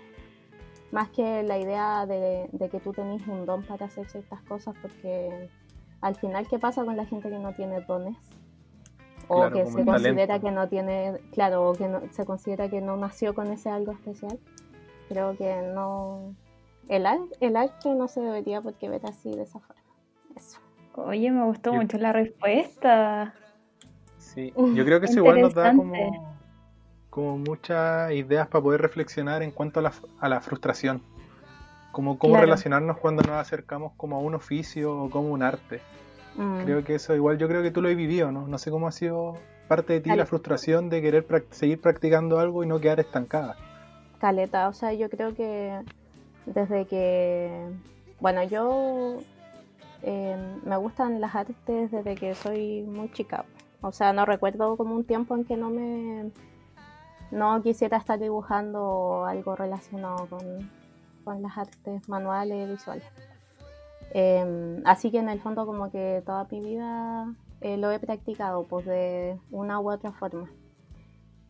Más 0.90 1.10
que 1.10 1.42
la 1.42 1.58
idea 1.58 2.06
de, 2.06 2.48
que 2.70 2.80
tú 2.80 2.92
tenés 2.92 3.26
un 3.26 3.46
don 3.46 3.62
para 3.64 3.86
hacer 3.86 4.06
ciertas 4.08 4.42
cosas, 4.42 4.74
porque 4.82 5.48
al 6.00 6.14
final, 6.16 6.46
¿qué 6.48 6.58
pasa 6.58 6.84
con 6.84 6.96
la 6.96 7.06
gente 7.06 7.30
que 7.30 7.38
no 7.38 7.54
tiene 7.54 7.80
dones? 7.80 8.16
O 9.28 9.48
que 9.50 9.64
se 9.66 9.84
considera 9.84 10.40
que 10.40 10.50
no 10.50 10.68
tiene, 10.68 11.18
claro, 11.32 11.70
o 11.70 11.72
que 11.72 11.88
no, 11.88 12.02
se 12.10 12.26
considera 12.26 12.68
que 12.68 12.80
no 12.80 12.96
nació 12.96 13.34
con 13.34 13.46
ese 13.48 13.70
algo 13.70 13.92
especial. 13.92 14.38
Creo 15.08 15.36
que 15.36 15.62
no, 15.74 16.34
el, 16.88 17.06
el 17.40 17.56
arte 17.56 17.94
no 17.94 18.08
se 18.08 18.20
debería 18.20 18.60
porque 18.60 18.88
ver 18.88 19.06
así 19.06 19.30
de 19.30 19.42
esa 19.42 19.60
forma. 19.60 19.82
Eso. 20.36 20.58
Oye, 20.94 21.30
me 21.30 21.44
gustó 21.44 21.72
mucho 21.72 21.96
la 21.96 22.12
respuesta. 22.12 23.34
Sí, 24.34 24.52
yo 24.56 24.84
creo 24.84 25.00
que 25.00 25.06
eso 25.06 25.18
igual 25.18 25.40
nos 25.40 25.54
da 25.54 25.74
como, 25.74 26.36
como 27.10 27.38
muchas 27.38 28.12
ideas 28.12 28.48
para 28.48 28.62
poder 28.62 28.80
reflexionar 28.80 29.42
en 29.42 29.50
cuanto 29.50 29.80
a 29.80 29.82
la, 29.82 29.92
a 30.20 30.28
la 30.28 30.40
frustración. 30.40 31.02
Como 31.90 32.18
cómo 32.18 32.38
relacionarnos 32.38 32.96
cuando 32.96 33.22
nos 33.22 33.36
acercamos 33.36 33.92
como 33.98 34.16
a 34.16 34.18
un 34.20 34.34
oficio 34.34 34.96
o 34.96 35.10
como 35.10 35.28
un 35.28 35.42
arte. 35.42 35.80
Mm. 36.36 36.62
Creo 36.64 36.84
que 36.84 36.94
eso 36.94 37.14
igual, 37.14 37.36
yo 37.36 37.48
creo 37.48 37.62
que 37.62 37.70
tú 37.70 37.82
lo 37.82 37.88
has 37.88 37.96
vivido, 37.96 38.32
¿no? 38.32 38.48
No 38.48 38.56
sé 38.56 38.70
cómo 38.70 38.88
ha 38.88 38.92
sido 38.92 39.36
parte 39.68 39.94
de 39.94 40.00
ti 40.00 40.10
la 40.10 40.26
frustración 40.26 40.88
de 40.88 41.02
querer 41.02 41.26
seguir 41.50 41.80
practicando 41.80 42.38
algo 42.38 42.64
y 42.64 42.66
no 42.66 42.80
quedar 42.80 43.00
estancada. 43.00 43.56
Caleta, 44.18 44.68
o 44.68 44.72
sea, 44.72 44.92
yo 44.94 45.10
creo 45.10 45.34
que 45.34 45.80
desde 46.46 46.86
que, 46.86 47.66
bueno, 48.20 48.42
yo 48.44 49.18
eh, 50.02 50.36
me 50.64 50.76
gustan 50.76 51.20
las 51.20 51.34
artes 51.34 51.90
desde 51.90 52.14
que 52.14 52.34
soy 52.34 52.82
muy 52.82 53.10
chica. 53.12 53.44
O 53.82 53.92
sea, 53.92 54.12
no 54.12 54.24
recuerdo 54.24 54.76
como 54.76 54.94
un 54.94 55.04
tiempo 55.04 55.34
en 55.34 55.44
que 55.44 55.56
no 55.56 55.68
me 55.70 56.30
no 57.32 57.62
quisiera 57.62 57.96
estar 57.96 58.18
dibujando 58.18 59.24
algo 59.24 59.56
relacionado 59.56 60.28
con, 60.28 61.42
las 61.42 61.56
artes 61.56 62.08
manuales 62.08 62.68
y 62.68 62.70
visuales. 62.70 63.04
Em, 64.12 64.82
así 64.84 65.10
que 65.10 65.18
en 65.18 65.28
el 65.28 65.40
fondo 65.40 65.64
como 65.64 65.90
que 65.90 66.22
toda 66.26 66.46
mi 66.50 66.60
vida 66.60 67.32
eh, 67.60 67.76
lo 67.78 67.90
he 67.90 67.98
practicado 67.98 68.64
pues 68.64 68.84
de 68.86 69.38
una 69.50 69.80
u 69.80 69.90
otra 69.90 70.12
forma. 70.12 70.50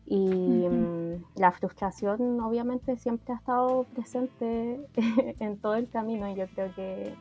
Y 0.05 0.67
mm, 0.69 1.23
la 1.35 1.51
frustración 1.51 2.39
obviamente 2.39 2.97
siempre 2.97 3.33
ha 3.33 3.37
estado 3.37 3.83
presente 3.93 4.79
en 5.39 5.57
todo 5.57 5.75
el 5.75 5.89
camino 5.89 6.29
y 6.29 6.35
yo 6.35 6.47
creo 6.47 6.73
que 6.75 7.13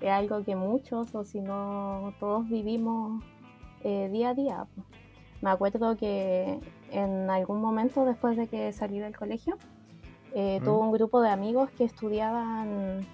es 0.00 0.10
algo 0.10 0.44
que 0.44 0.56
muchos 0.56 1.14
o 1.14 1.24
si 1.24 1.40
no 1.40 2.12
todos 2.18 2.48
vivimos 2.48 3.22
eh, 3.84 4.08
día 4.12 4.30
a 4.30 4.34
día. 4.34 4.66
Me 5.40 5.50
acuerdo 5.50 5.96
que 5.96 6.60
en 6.90 7.30
algún 7.30 7.60
momento 7.60 8.04
después 8.04 8.36
de 8.36 8.46
que 8.46 8.72
salí 8.72 9.00
del 9.00 9.16
colegio 9.16 9.58
eh, 10.34 10.60
tuve 10.64 10.78
un 10.78 10.92
grupo 10.92 11.20
de 11.20 11.28
amigos 11.28 11.70
que 11.76 11.84
estudiaban 11.84 13.06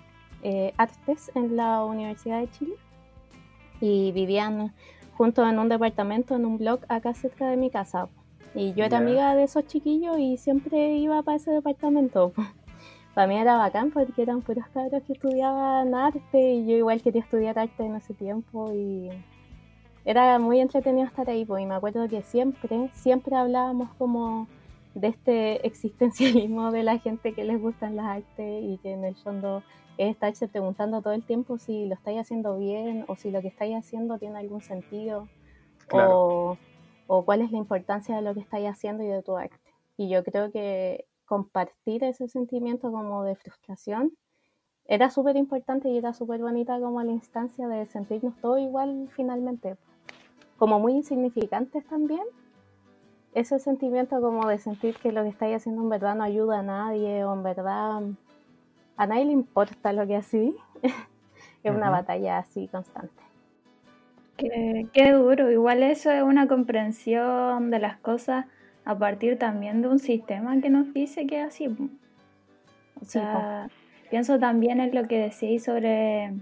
eh, 0.42 0.72
artes 0.76 1.32
en 1.34 1.56
la 1.56 1.84
Universidad 1.84 2.40
de 2.40 2.50
Chile 2.50 2.75
y 3.80 4.12
vivían 4.12 4.75
juntos 5.16 5.48
en 5.48 5.58
un 5.58 5.68
departamento, 5.68 6.37
en 6.37 6.46
un 6.46 6.58
blog 6.58 6.80
acá 6.88 7.14
cerca 7.14 7.48
de 7.48 7.56
mi 7.56 7.70
casa. 7.70 8.08
Y 8.54 8.72
yo 8.75 8.84
era 8.84 8.98
amiga 8.98 9.34
de 9.34 9.44
esos 9.44 9.66
chiquillos 9.66 10.18
y 10.18 10.37
siempre 10.37 10.96
iba 10.96 11.22
para 11.22 11.38
ese 11.38 11.50
departamento. 11.50 12.32
para 13.14 13.26
mí 13.26 13.37
era 13.37 13.56
bacán 13.56 13.90
porque 13.90 14.22
eran 14.22 14.42
puros 14.42 14.66
cabros 14.68 15.02
que 15.02 15.14
estudiaban 15.14 15.94
arte 15.94 16.52
y 16.52 16.66
yo 16.66 16.76
igual 16.76 17.02
quería 17.02 17.22
estudiar 17.22 17.58
arte 17.58 17.84
en 17.84 17.96
ese 17.96 18.14
tiempo 18.14 18.72
y 18.72 19.10
era 20.10 20.38
muy 20.38 20.60
entretenido 20.60 21.06
estar 21.06 21.28
ahí. 21.28 21.46
y 21.48 21.66
me 21.66 21.74
acuerdo 21.74 22.08
que 22.08 22.22
siempre, 22.22 22.90
siempre 22.94 23.36
hablábamos 23.36 23.90
como 23.94 24.48
de 24.94 25.08
este 25.08 25.66
existencialismo 25.66 26.72
de 26.72 26.82
la 26.82 26.98
gente 26.98 27.34
que 27.34 27.44
les 27.44 27.60
gustan 27.60 27.96
las 27.96 28.06
artes 28.06 28.64
y 28.64 28.78
que 28.78 28.92
en 28.92 29.04
el 29.04 29.16
fondo 29.16 29.62
es 29.98 30.10
estarse 30.10 30.48
preguntando 30.48 31.02
todo 31.02 31.12
el 31.12 31.24
tiempo 31.24 31.58
si 31.58 31.86
lo 31.86 31.94
estáis 31.94 32.20
haciendo 32.20 32.58
bien 32.58 33.04
o 33.08 33.16
si 33.16 33.30
lo 33.30 33.42
que 33.42 33.48
estáis 33.48 33.76
haciendo 33.76 34.18
tiene 34.18 34.38
algún 34.38 34.62
sentido 34.62 35.28
o 35.92 36.56
o 37.08 37.24
cuál 37.24 37.40
es 37.40 37.50
la 37.50 37.58
importancia 37.58 38.14
de 38.14 38.22
lo 38.22 38.34
que 38.34 38.40
estáis 38.40 38.68
haciendo 38.68 39.02
y 39.02 39.08
de 39.08 39.22
tu 39.22 39.36
arte. 39.36 39.56
Y 39.96 40.08
yo 40.08 40.22
creo 40.22 40.52
que 40.52 41.06
compartir 41.24 42.04
ese 42.04 42.28
sentimiento 42.28 42.92
como 42.92 43.24
de 43.24 43.34
frustración 43.34 44.12
era 44.84 45.10
súper 45.10 45.36
importante 45.36 45.88
y 45.88 45.98
era 45.98 46.12
súper 46.12 46.40
bonita 46.40 46.78
como 46.78 47.02
la 47.02 47.12
instancia 47.12 47.66
de 47.66 47.86
sentirnos 47.86 48.36
todos 48.40 48.60
igual 48.60 49.08
finalmente. 49.16 49.76
Como 50.58 50.78
muy 50.78 50.92
insignificantes 50.92 51.86
también. 51.86 52.22
Ese 53.34 53.58
sentimiento 53.58 54.20
como 54.20 54.46
de 54.48 54.58
sentir 54.58 54.96
que 54.96 55.12
lo 55.12 55.22
que 55.22 55.28
estáis 55.30 55.56
haciendo 55.56 55.82
en 55.82 55.88
verdad 55.88 56.16
no 56.16 56.24
ayuda 56.24 56.60
a 56.60 56.62
nadie 56.62 57.24
o 57.24 57.32
en 57.32 57.42
verdad 57.42 58.02
a 58.96 59.06
nadie 59.06 59.26
le 59.26 59.32
importa 59.32 59.92
lo 59.92 60.06
que 60.06 60.16
así. 60.16 60.56
es 61.62 61.74
una 61.74 61.90
batalla 61.90 62.38
así 62.38 62.68
constante. 62.68 63.22
Qué, 64.36 65.12
duro, 65.12 65.50
igual 65.50 65.82
eso 65.82 66.12
es 66.12 66.22
una 66.22 66.46
comprensión 66.46 67.70
de 67.70 67.80
las 67.80 67.96
cosas 67.96 68.46
a 68.84 68.96
partir 68.96 69.36
también 69.36 69.82
de 69.82 69.88
un 69.88 69.98
sistema 69.98 70.60
que 70.60 70.70
nos 70.70 70.94
dice 70.94 71.26
que 71.26 71.40
es 71.40 71.48
así. 71.48 71.66
O 73.00 73.04
sea, 73.04 73.68
pienso 74.10 74.38
también 74.38 74.80
en 74.80 74.94
lo 74.94 75.04
que 75.04 75.18
decís 75.18 75.64
sobre 75.64 76.32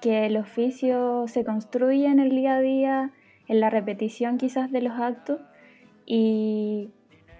que 0.00 0.26
el 0.26 0.36
oficio 0.36 1.26
se 1.28 1.44
construye 1.44 2.06
en 2.06 2.18
el 2.18 2.30
día 2.30 2.56
a 2.56 2.60
día, 2.60 3.10
en 3.48 3.60
la 3.60 3.70
repetición 3.70 4.38
quizás 4.38 4.70
de 4.70 4.82
los 4.82 4.98
actos. 4.98 5.40
Y 6.06 6.90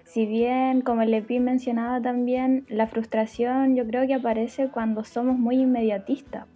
si 0.03 0.25
bien, 0.25 0.81
como 0.81 1.01
el 1.01 1.13
EPI 1.13 1.39
mencionaba 1.39 2.01
también, 2.01 2.65
la 2.69 2.87
frustración 2.87 3.75
yo 3.75 3.85
creo 3.87 4.05
que 4.07 4.13
aparece 4.13 4.69
cuando 4.69 5.03
somos 5.03 5.37
muy 5.37 5.61
inmediatistas. 5.61 6.47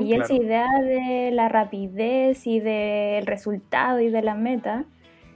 Y 0.00 0.14
esa 0.14 0.32
idea 0.32 0.66
de 0.80 1.30
la 1.30 1.50
rapidez 1.50 2.46
y 2.46 2.58
del 2.58 3.26
resultado 3.26 4.00
y 4.00 4.08
de 4.08 4.22
la 4.22 4.34
meta 4.34 4.86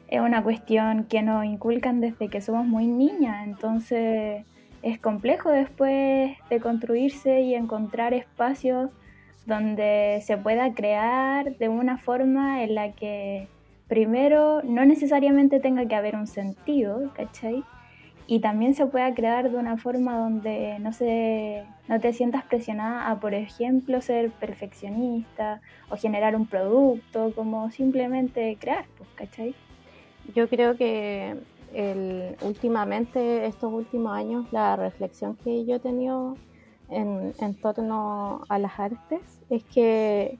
es 0.08 0.20
una 0.20 0.42
cuestión 0.42 1.04
que 1.04 1.22
nos 1.22 1.44
inculcan 1.44 2.00
desde 2.00 2.28
que 2.28 2.40
somos 2.40 2.66
muy 2.66 2.86
niñas, 2.86 3.46
entonces 3.46 4.44
es 4.82 4.98
complejo 4.98 5.50
después 5.50 6.36
de 6.50 6.60
construirse 6.60 7.40
y 7.40 7.54
encontrar 7.54 8.14
espacios 8.14 8.90
donde 9.46 10.22
se 10.24 10.36
pueda 10.36 10.72
crear 10.74 11.56
de 11.56 11.68
una 11.68 11.98
forma 11.98 12.62
en 12.62 12.74
la 12.74 12.92
que 12.92 13.48
primero 13.88 14.62
no 14.62 14.84
necesariamente 14.84 15.60
tenga 15.60 15.86
que 15.86 15.94
haber 15.94 16.16
un 16.16 16.26
sentido, 16.26 17.12
¿cachai? 17.14 17.64
y 18.26 18.40
también 18.40 18.74
se 18.74 18.86
pueda 18.86 19.12
crear 19.14 19.50
de 19.50 19.56
una 19.56 19.76
forma 19.76 20.16
donde 20.16 20.78
no, 20.78 20.92
se, 20.92 21.64
no 21.88 22.00
te 22.00 22.12
sientas 22.12 22.44
presionada 22.44 23.10
a, 23.10 23.20
por 23.20 23.34
ejemplo, 23.34 24.00
ser 24.00 24.30
perfeccionista 24.30 25.60
o 25.90 25.96
generar 25.96 26.36
un 26.36 26.46
producto, 26.46 27.32
como 27.34 27.70
simplemente 27.70 28.56
crear, 28.60 28.86
pues, 28.96 29.10
¿cachai? 29.16 29.54
Yo 30.34 30.48
creo 30.48 30.76
que 30.76 31.36
el, 31.74 32.36
últimamente, 32.42 33.46
estos 33.46 33.72
últimos 33.72 34.12
años, 34.16 34.46
la 34.52 34.76
reflexión 34.76 35.36
que 35.36 35.64
yo 35.64 35.76
he 35.76 35.80
tenido 35.80 36.36
en, 36.92 37.34
en 37.38 37.54
torno 37.54 38.42
a 38.48 38.58
las 38.58 38.78
artes 38.78 39.20
es 39.50 39.64
que 39.64 40.38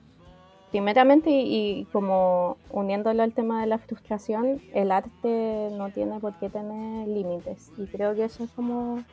primeramente 0.72 1.30
y, 1.30 1.86
como 1.92 2.56
uniéndolo 2.70 3.22
al 3.22 3.34
tema 3.34 3.60
de 3.60 3.66
la 3.66 3.78
frustración, 3.78 4.62
el 4.72 4.90
arte 4.90 5.68
no 5.72 5.90
tiene 5.90 6.18
por 6.18 6.32
qué 6.38 6.48
tener 6.48 7.06
límites 7.06 7.70
y 7.76 7.86
creo 7.86 8.14
que 8.14 8.24
eso 8.24 8.42
es 8.44 8.50
como 8.52 9.04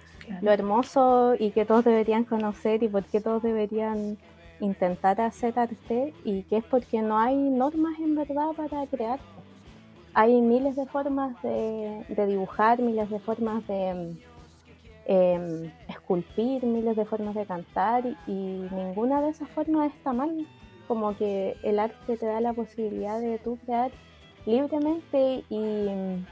lo 0.41 0.51
hermoso 0.51 1.35
y 1.37 1.51
que 1.51 1.65
todos 1.65 1.83
deberían 1.83 2.23
conocer 2.23 2.81
y 2.81 2.87
por 2.87 3.03
qué 3.03 3.19
todos 3.19 3.43
deberían 3.43 4.17
intentar 4.61 5.19
hacer 5.19 5.59
arte 5.59 6.13
y 6.23 6.43
que 6.43 6.57
es 6.57 6.63
porque 6.63 7.01
no 7.01 7.19
hay 7.19 7.35
normas 7.35 7.99
en 7.99 8.15
verdad 8.15 8.51
para 8.55 8.87
crear. 8.87 9.19
Hay 10.13 10.41
miles 10.41 10.75
de 10.77 10.85
formas 10.85 11.41
de, 11.43 12.05
dibujar, 12.25 12.79
miles 12.79 13.09
de 13.09 13.19
formas 13.19 13.67
de 13.67 14.15
em, 15.11 15.71
esculpir, 15.87 16.63
miles 16.63 16.95
de 16.95 17.03
formas 17.03 17.33
de 17.33 17.47
cantar 17.47 18.05
y 18.27 18.31
ninguna 18.31 19.23
de 19.23 19.29
esas 19.29 19.49
formas 19.49 19.91
está 19.91 20.13
mal. 20.13 20.45
Como 20.87 21.17
que 21.17 21.57
el 21.63 21.79
arte 21.79 22.15
te 22.15 22.25
da 22.27 22.39
la 22.39 22.53
posibilidad 22.53 23.19
de 23.19 23.39
tú 23.39 23.57
crear 23.65 23.89
libremente 24.45 25.43
y 25.49 25.57
mm, 25.57 26.25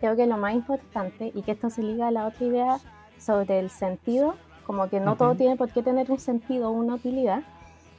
creo 0.00 0.16
que 0.16 0.26
lo 0.26 0.36
más 0.36 0.54
importante, 0.54 1.32
y 1.34 1.40
que 1.40 1.52
esto 1.52 1.70
se 1.70 1.82
liga 1.82 2.08
a 2.08 2.10
la 2.10 2.26
otra 2.26 2.44
idea 2.44 2.78
sobre 3.18 3.58
el 3.58 3.70
sentido, 3.70 4.34
como 4.66 4.90
que 4.90 5.00
no 5.00 5.16
todo 5.16 5.34
tiene 5.34 5.56
por 5.56 5.70
qué 5.72 5.82
tener 5.82 6.10
un 6.10 6.18
sentido 6.18 6.68
o 6.68 6.72
una 6.72 6.96
utilidad, 6.96 7.42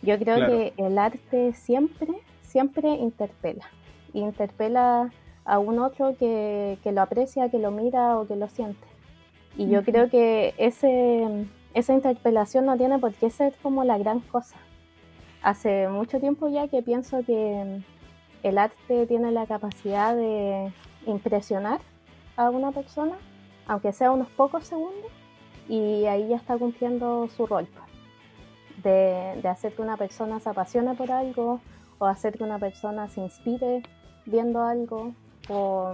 yo 0.04 0.20
creo 0.20 0.48
que 0.48 0.74
el 0.78 1.00
arte 1.00 1.54
siempre, 1.54 2.14
siempre 2.44 2.90
interpela. 2.92 3.66
Interpela 4.14 5.10
a 5.46 5.58
un 5.58 5.80
otro 5.80 6.16
que, 6.16 6.78
lo 6.86 7.02
aprecia, 7.02 7.50
que 7.50 7.58
lo 7.58 7.72
mira 7.72 8.20
o 8.20 8.28
que 8.28 8.36
lo 8.36 8.48
siente. 8.50 8.88
Y 9.56 9.70
yo 9.70 9.84
creo 9.84 10.10
que 10.10 10.54
ese, 10.58 11.48
esa 11.74 11.94
interpelación 11.94 12.66
no 12.66 12.78
tiene 12.78 13.00
por 13.00 13.14
qué 13.14 13.30
ser 13.30 13.54
como 13.62 13.84
la 13.84 13.98
gran 13.98 14.20
cosa. 14.20 14.58
Hace 15.42 15.88
mucho 15.88 16.20
tiempo 16.20 16.50
ya 16.50 16.68
que 16.68 16.82
pienso 16.82 17.24
que 17.26 17.82
el 18.44 18.58
arte 18.58 19.06
tiene 19.08 19.32
la 19.32 19.46
capacidad 19.46 20.16
de 20.16 20.72
impresionar 21.06 21.80
a 22.36 22.50
una 22.50 22.72
persona, 22.72 23.16
aunque 23.68 23.92
sea 23.92 24.12
unos 24.12 24.30
pocos 24.30 24.66
segundos, 24.66 25.12
y 25.68 26.06
ahí 26.06 26.30
ya 26.30 26.38
está 26.38 26.58
cumpliendo 26.58 27.28
su 27.30 27.46
rol. 27.46 27.68
Pues, 27.68 28.84
de, 28.84 29.48
hacer 29.48 29.74
que 29.74 29.82
una 29.82 29.98
persona 29.98 30.40
se 30.40 30.50
apasione 30.50 30.96
por 30.96 31.12
algo, 31.12 31.60
o 31.98 32.06
hacer 32.06 32.38
que 32.38 32.44
una 32.44 32.60
persona 32.60 33.08
se 33.10 33.22
inspire 33.22 33.84
viendo 34.26 34.62
algo, 34.62 35.14
o, 35.50 35.94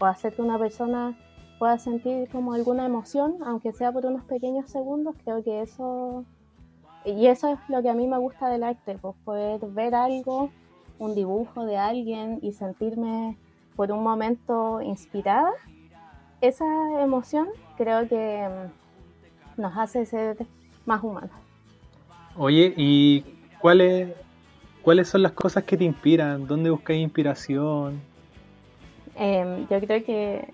o 0.00 0.04
hacer 0.04 0.34
que 0.34 0.42
una 0.42 0.58
persona 0.58 1.16
pueda 1.58 1.78
sentir 1.78 2.28
como 2.28 2.52
alguna 2.52 2.86
emoción, 2.86 3.36
aunque 3.44 3.72
sea 3.72 3.92
por 3.92 4.06
unos 4.06 4.24
pequeños 4.24 4.70
segundos, 4.70 5.14
creo 5.24 5.42
que 5.42 5.62
eso... 5.62 6.24
Y 7.04 7.26
eso 7.26 7.48
es 7.48 7.58
lo 7.68 7.82
que 7.82 7.90
a 7.90 7.94
mí 7.94 8.06
me 8.06 8.16
gusta 8.16 8.48
del 8.48 8.62
arte, 8.62 8.96
pues 8.98 9.14
poder 9.24 9.60
ver 9.66 9.94
algo 9.94 10.50
un 10.98 11.14
dibujo 11.14 11.64
de 11.64 11.76
alguien 11.76 12.38
y 12.42 12.52
sentirme 12.52 13.36
por 13.76 13.90
un 13.90 14.02
momento 14.02 14.80
inspirada, 14.80 15.50
esa 16.40 16.64
emoción 17.02 17.48
creo 17.76 18.08
que 18.08 18.48
mm, 18.48 19.60
nos 19.60 19.76
hace 19.76 20.06
ser 20.06 20.46
más 20.86 21.02
humanos. 21.02 21.30
Oye, 22.36 22.72
¿y 22.76 23.24
cuáles, 23.60 24.12
cuáles 24.82 25.08
son 25.08 25.22
las 25.22 25.32
cosas 25.32 25.64
que 25.64 25.76
te 25.76 25.84
inspiran? 25.84 26.46
¿Dónde 26.46 26.70
buscas 26.70 26.96
inspiración? 26.96 28.00
Em, 29.16 29.66
yo 29.68 29.80
creo 29.80 30.04
que 30.04 30.52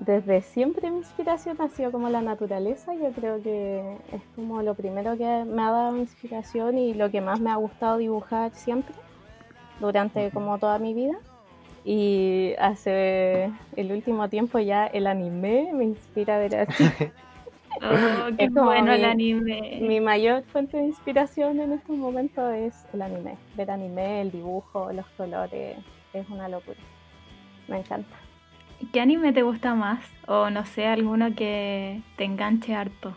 desde 0.00 0.40
siempre 0.40 0.90
mi 0.90 0.98
inspiración 0.98 1.58
ha 1.60 1.68
sido 1.68 1.92
como 1.92 2.08
la 2.08 2.22
naturaleza. 2.22 2.94
Yo 2.94 3.12
creo 3.12 3.42
que 3.42 3.98
es 4.12 4.22
como 4.34 4.62
lo 4.62 4.74
primero 4.74 5.16
que 5.16 5.44
me 5.44 5.62
ha 5.62 5.70
dado 5.70 5.96
inspiración 5.98 6.78
y 6.78 6.94
lo 6.94 7.10
que 7.10 7.20
más 7.20 7.38
me 7.38 7.50
ha 7.50 7.56
gustado 7.56 7.98
dibujar 7.98 8.52
siempre 8.54 8.94
durante 9.78 10.30
como 10.30 10.58
toda 10.58 10.78
mi 10.78 10.94
vida. 10.94 11.18
Y 11.84 12.54
hace 12.58 13.50
el 13.76 13.92
último 13.92 14.28
tiempo 14.28 14.58
ya 14.58 14.86
el 14.86 15.06
anime 15.06 15.70
me 15.74 15.84
inspira 15.84 16.36
a 16.36 16.38
ver 16.38 16.56
así. 16.56 16.84
oh, 17.82 18.36
qué 18.38 18.48
bueno 18.48 18.92
el 18.92 19.04
anime. 19.04 19.80
Mi 19.82 20.00
mayor 20.00 20.44
fuente 20.44 20.78
de 20.78 20.84
inspiración 20.84 21.60
en 21.60 21.72
estos 21.72 21.96
momentos 21.96 22.54
es 22.54 22.86
el 22.94 23.02
anime. 23.02 23.36
Ver 23.54 23.70
anime, 23.70 24.22
el 24.22 24.30
dibujo, 24.30 24.92
los 24.92 25.06
colores, 25.10 25.76
es 26.14 26.28
una 26.30 26.48
locura. 26.48 26.78
Me 27.68 27.78
encanta. 27.78 28.16
¿Qué 28.92 29.00
anime 29.00 29.32
te 29.32 29.42
gusta 29.42 29.74
más? 29.74 30.04
O 30.26 30.50
no 30.50 30.66
sé, 30.66 30.86
alguno 30.86 31.34
que 31.34 32.02
te 32.16 32.24
enganche 32.24 32.74
harto. 32.74 33.14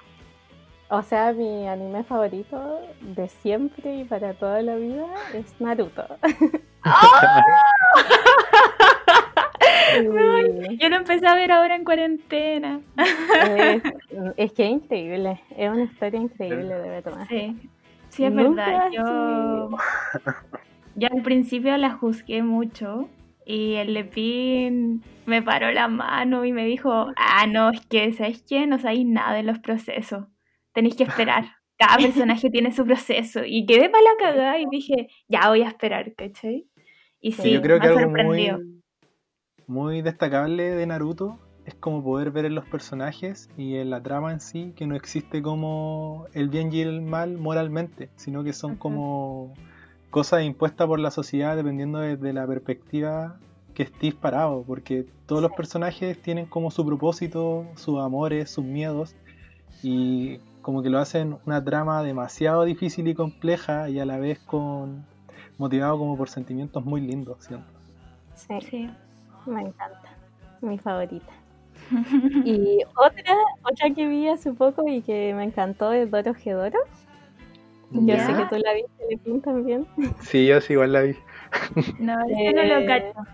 O 0.89 1.02
sea, 1.02 1.34
mi 1.34 1.67
anime 1.67 2.04
favorito 2.04 2.82
de 3.02 3.28
siempre 3.28 4.02
y 4.02 4.04
para 4.04 4.34
toda 4.34 4.62
la 4.62 4.76
vida 4.76 5.06
es 5.34 5.60
Naruto. 5.60 6.06
yo 10.80 10.89
lo 10.89 10.95
empecé 10.95 11.28
a 11.28 11.36
ver 11.36 11.52
ahora 11.52 11.76
en 11.76 11.84
cuarentena. 11.84 12.80
Es, 14.38 14.52
que 14.54 14.65
es 14.65 14.71
increíble, 14.71 15.41
es 15.58 15.69
una 15.69 15.84
historia 15.84 16.21
increíble 16.21 16.76
de 16.76 16.89
verdad. 16.89 17.26
Sí, 17.30 17.69
sí 18.10 18.26
es 18.26 18.34
verdad. 18.34 18.89
Yo, 18.91 19.69
yo 20.95 21.08
al 21.12 21.21
principio 21.21 21.78
la 21.78 21.91
juzgué 21.91 22.41
mucho 22.43 23.08
y 23.45 23.75
el 23.75 23.93
Lepín 23.93 25.03
me 25.25 25.41
paró 25.41 25.71
la 25.71 25.88
mano 25.88 26.45
y 26.45 26.53
me 26.53 26.65
dijo, 26.65 27.08
ah, 27.15 27.47
no, 27.47 27.69
es 27.71 27.86
que, 27.88 28.12
¿sabes 28.13 28.43
qué? 28.47 28.67
No 28.67 28.79
sabéis 28.79 29.06
nada 29.06 29.34
de 29.34 29.43
los 29.43 29.60
procesos 29.60 30.25
tenéis 30.73 30.95
que 30.95 31.03
esperar. 31.03 31.45
Cada 31.77 31.97
personaje 31.97 32.49
tiene 32.49 32.71
su 32.71 32.86
proceso. 32.86 33.41
Y 33.45 33.65
quedé 33.65 33.89
para 33.89 34.03
la 34.03 34.10
cagada 34.19 34.60
y 34.60 34.65
dije, 34.69 35.08
ya 35.27 35.49
voy 35.49 35.62
a 35.62 35.69
esperar, 35.69 36.13
¿cachai? 36.15 36.67
Y 37.19 37.32
sí, 37.32 37.53
yo 37.53 37.62
creo 37.62 37.79
que 37.79 37.88
algo 37.88 38.10
muy, 38.10 38.51
muy 39.65 40.01
destacable 40.01 40.71
de 40.71 40.86
Naruto 40.86 41.39
es 41.65 41.73
como 41.75 42.03
poder 42.03 42.32
ver 42.32 42.45
en 42.45 42.56
los 42.56 42.65
personajes 42.65 43.49
y 43.58 43.77
en 43.77 43.89
la 43.89 44.03
trama 44.03 44.34
en 44.34 44.41
sí 44.41 44.73
que 44.75 44.86
no 44.86 44.95
existe 44.95 45.41
como 45.41 46.27
el 46.34 46.49
bien 46.49 46.71
y 46.73 46.82
el 46.82 47.01
mal 47.01 47.38
moralmente, 47.38 48.10
sino 48.17 48.43
que 48.43 48.51
son 48.51 48.75
como 48.75 49.53
cosas 50.13 50.43
impuestas 50.43 50.86
por 50.86 50.99
la 50.99 51.10
sociedad 51.10 51.56
dependiendo 51.56 51.97
de, 51.97 52.34
la 52.34 52.45
perspectiva 52.45 53.36
que 53.73 53.82
estés 53.82 54.13
parado, 54.13 54.62
porque 54.62 55.08
todos 55.26 55.41
los 55.41 55.52
personajes 55.54 56.21
tienen 56.21 56.45
como 56.45 56.69
su 56.69 56.86
propósito, 56.86 57.65
sus 57.76 57.99
amores, 57.99 58.52
sus 58.52 58.63
miedos, 58.63 59.15
y 59.82 60.38
como 60.62 60.84
que 60.84 60.91
lo 60.91 60.99
hacen 60.99 61.38
una 61.47 61.63
trama 61.63 62.04
demasiado 62.04 62.63
difícil 62.63 63.08
y 63.08 63.15
compleja 63.15 63.89
y 63.89 63.99
a 63.99 64.06
la 64.06 64.19
vez 64.19 64.38
con 64.38 65.04
motivado 65.58 65.97
como 65.97 66.15
por 66.15 66.30
sentimientos 66.30 66.86
muy 66.86 67.02
lindos, 67.02 67.38
siento. 67.39 67.65
Sí, 68.36 68.54
sí. 68.69 68.89
me 69.47 69.62
encanta, 69.62 70.15
mi 70.62 70.78
favorita. 70.78 71.34
y 72.45 72.84
otra, 72.95 73.36
otra 73.63 73.89
que 73.95 74.08
vi 74.08 74.28
hace 74.28 74.54
poco 74.54 74.88
y 74.88 75.02
que 75.02 75.34
me 75.34 75.43
encantó 75.43 75.91
es 75.91 76.12
Doro 76.12 76.36
Gedoro. 76.36 76.78
Yo 77.93 78.17
sé 78.17 78.34
que 78.34 78.45
tú 78.47 78.56
la 78.58 78.73
viste, 78.73 79.41
también. 79.41 79.86
Sí, 80.21 80.47
yo 80.47 80.60
sí, 80.62 80.73
igual 80.73 80.93
la 80.93 81.01
vi. 81.01 81.15
no, 81.99 82.13
es 82.27 82.56
no 82.56 82.63
lo 82.63 82.77
eh, 82.79 82.86
cacho. 82.86 83.29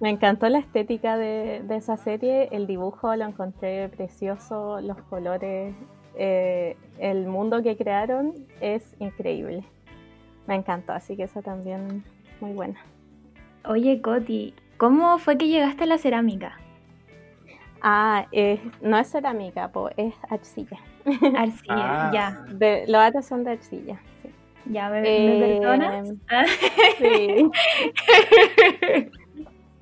Me 0.00 0.10
encantó 0.10 0.48
la 0.48 0.58
estética 0.58 1.16
de, 1.16 1.62
de, 1.62 1.76
esa 1.76 1.96
serie, 1.96 2.48
el 2.52 2.66
dibujo 2.66 3.14
lo 3.16 3.24
encontré 3.24 3.88
precioso, 3.90 4.80
los 4.80 4.98
colores, 5.02 5.74
eh, 6.16 6.76
el 6.98 7.26
mundo 7.26 7.62
que 7.62 7.76
crearon 7.76 8.32
es 8.60 8.94
increíble. 8.98 9.64
Me 10.46 10.54
encantó, 10.54 10.92
así 10.92 11.16
que 11.16 11.24
eso 11.24 11.42
también 11.42 12.04
muy 12.40 12.52
buena. 12.52 12.80
Oye, 13.66 14.00
Coti, 14.00 14.54
¿cómo 14.76 15.18
fue 15.18 15.38
que 15.38 15.48
llegaste 15.48 15.84
a 15.84 15.86
la 15.86 15.98
cerámica? 15.98 16.58
Ah, 17.80 18.26
no 18.80 18.98
es 18.98 19.10
cerámica, 19.10 19.70
es 19.96 20.14
arcilla. 20.28 20.78
Arcilla, 21.36 22.08
ah. 22.08 22.10
ya. 22.12 22.84
los 22.86 23.00
atos 23.00 23.26
son 23.26 23.44
de 23.44 23.52
arcilla. 23.52 24.00
Ya, 24.66 24.88
¿me, 24.88 25.02
eh, 25.04 25.60
perdonas? 25.60 26.14
Sí. 26.98 27.50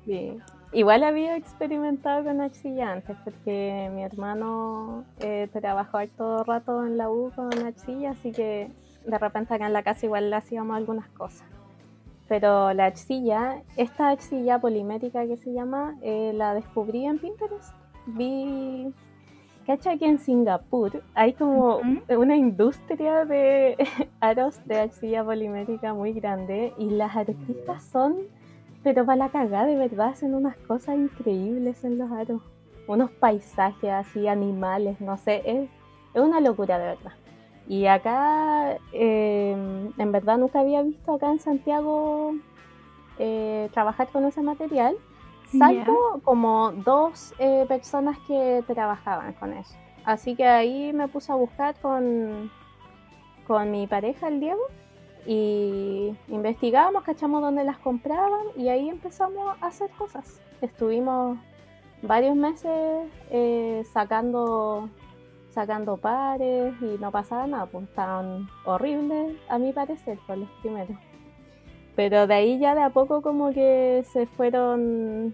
sí. 0.05 0.37
Igual 0.73 1.03
había 1.03 1.37
experimentado 1.37 2.23
con 2.23 2.41
arcilla 2.41 2.91
antes, 2.91 3.15
porque 3.23 3.89
mi 3.93 4.03
hermano 4.03 5.05
eh, 5.19 5.47
trabajó 5.53 5.99
todo 6.17 6.43
rato 6.43 6.85
en 6.85 6.97
la 6.97 7.11
U 7.11 7.31
con 7.35 7.53
arcilla, 7.63 8.11
así 8.11 8.31
que 8.31 8.69
de 9.05 9.17
repente 9.19 9.53
acá 9.53 9.67
en 9.67 9.73
la 9.73 9.83
casa 9.83 10.07
igual 10.07 10.31
le 10.31 10.35
hacíamos 10.35 10.75
algunas 10.75 11.07
cosas. 11.09 11.47
Pero 12.27 12.73
la 12.73 12.85
arcilla, 12.85 13.61
esta 13.77 14.09
arcilla 14.09 14.59
polimétrica 14.59 15.27
que 15.27 15.37
se 15.37 15.53
llama, 15.53 15.95
eh, 16.01 16.31
la 16.33 16.55
descubrí 16.55 17.05
en 17.05 17.19
Pinterest. 17.19 17.73
Vi, 18.07 18.91
¿cacha 19.65 19.97
que 19.97 20.05
en 20.05 20.19
Singapur 20.19 21.03
hay 21.13 21.33
como 21.33 21.79
una 22.09 22.35
industria 22.35 23.25
de 23.25 23.77
aros 24.19 24.59
de 24.65 24.79
arcilla 24.81 25.23
polimétrica 25.23 25.93
muy 25.93 26.13
grande 26.13 26.73
y 26.77 26.89
las 26.89 27.15
artistas 27.15 27.83
son 27.83 28.15
pero 28.83 29.05
para 29.05 29.15
la 29.15 29.29
cagada, 29.29 29.65
de 29.65 29.77
verdad, 29.77 30.09
hacen 30.09 30.35
unas 30.35 30.57
cosas 30.57 30.95
increíbles 30.95 31.83
en 31.85 31.97
los 31.97 32.11
aros. 32.11 32.41
Unos 32.85 33.11
paisajes 33.11 33.89
así, 33.89 34.27
animales, 34.27 34.99
no 34.99 35.17
sé, 35.17 35.41
es, 35.45 35.69
una 36.13 36.41
locura 36.41 36.77
de 36.77 36.85
verdad. 36.87 37.13
Y 37.65 37.85
acá, 37.85 38.77
em, 38.91 39.93
en 39.97 40.11
verdad, 40.11 40.37
nunca 40.37 40.59
había 40.59 40.81
visto 40.83 41.13
acá 41.13 41.31
en 41.31 41.39
Santiago 41.39 42.35
eh, 43.19 43.69
trabajar 43.71 44.09
con 44.09 44.25
ese 44.25 44.41
material, 44.41 44.95
salvo 45.57 46.21
como 46.23 46.71
dos 46.71 47.33
eh, 47.39 47.65
personas 47.67 48.17
que 48.27 48.63
trabajaban 48.67 49.33
con 49.33 49.53
eso. 49.53 49.75
Así 50.05 50.35
que 50.35 50.45
ahí 50.45 50.91
me 50.93 51.07
puse 51.07 51.31
a 51.31 51.35
buscar 51.35 51.75
con, 51.79 52.51
con 53.47 53.71
mi 53.71 53.87
pareja, 53.87 54.27
el 54.27 54.39
Diego, 54.39 54.61
y 55.25 56.13
investigamos, 56.27 57.03
cachamos 57.03 57.41
dónde 57.41 57.63
las 57.63 57.77
compraban 57.77 58.47
y 58.57 58.69
ahí 58.69 58.89
empezamos 58.89 59.55
a 59.61 59.67
hacer 59.67 59.89
cosas. 59.91 60.41
Estuvimos 60.61 61.37
varios 62.01 62.35
meses 62.35 63.07
eh, 63.29 63.83
sacando 63.93 64.89
sacando 65.53 65.97
pares 65.97 66.73
y 66.81 66.97
no 66.99 67.11
pasaba 67.11 67.45
nada, 67.45 67.67
pues 67.67 67.87
estaban 67.87 68.47
horribles 68.65 69.37
a 69.49 69.59
mi 69.59 69.71
parecer 69.71 70.17
por 70.25 70.37
los 70.37 70.49
primeros. 70.61 70.97
Pero 71.95 72.27
de 72.27 72.33
ahí 72.33 72.59
ya 72.59 72.75
de 72.75 72.81
a 72.81 72.89
poco 72.89 73.21
como 73.21 73.51
que 73.53 74.03
se 74.11 74.25
fueron, 74.25 75.33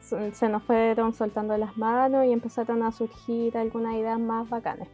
se 0.00 0.48
nos 0.48 0.62
fueron 0.64 1.14
soltando 1.14 1.56
las 1.56 1.76
manos 1.76 2.26
y 2.26 2.32
empezaron 2.32 2.82
a 2.82 2.92
surgir 2.92 3.56
algunas 3.56 3.94
ideas 3.94 4.18
más 4.18 4.48
bacanas. 4.48 4.88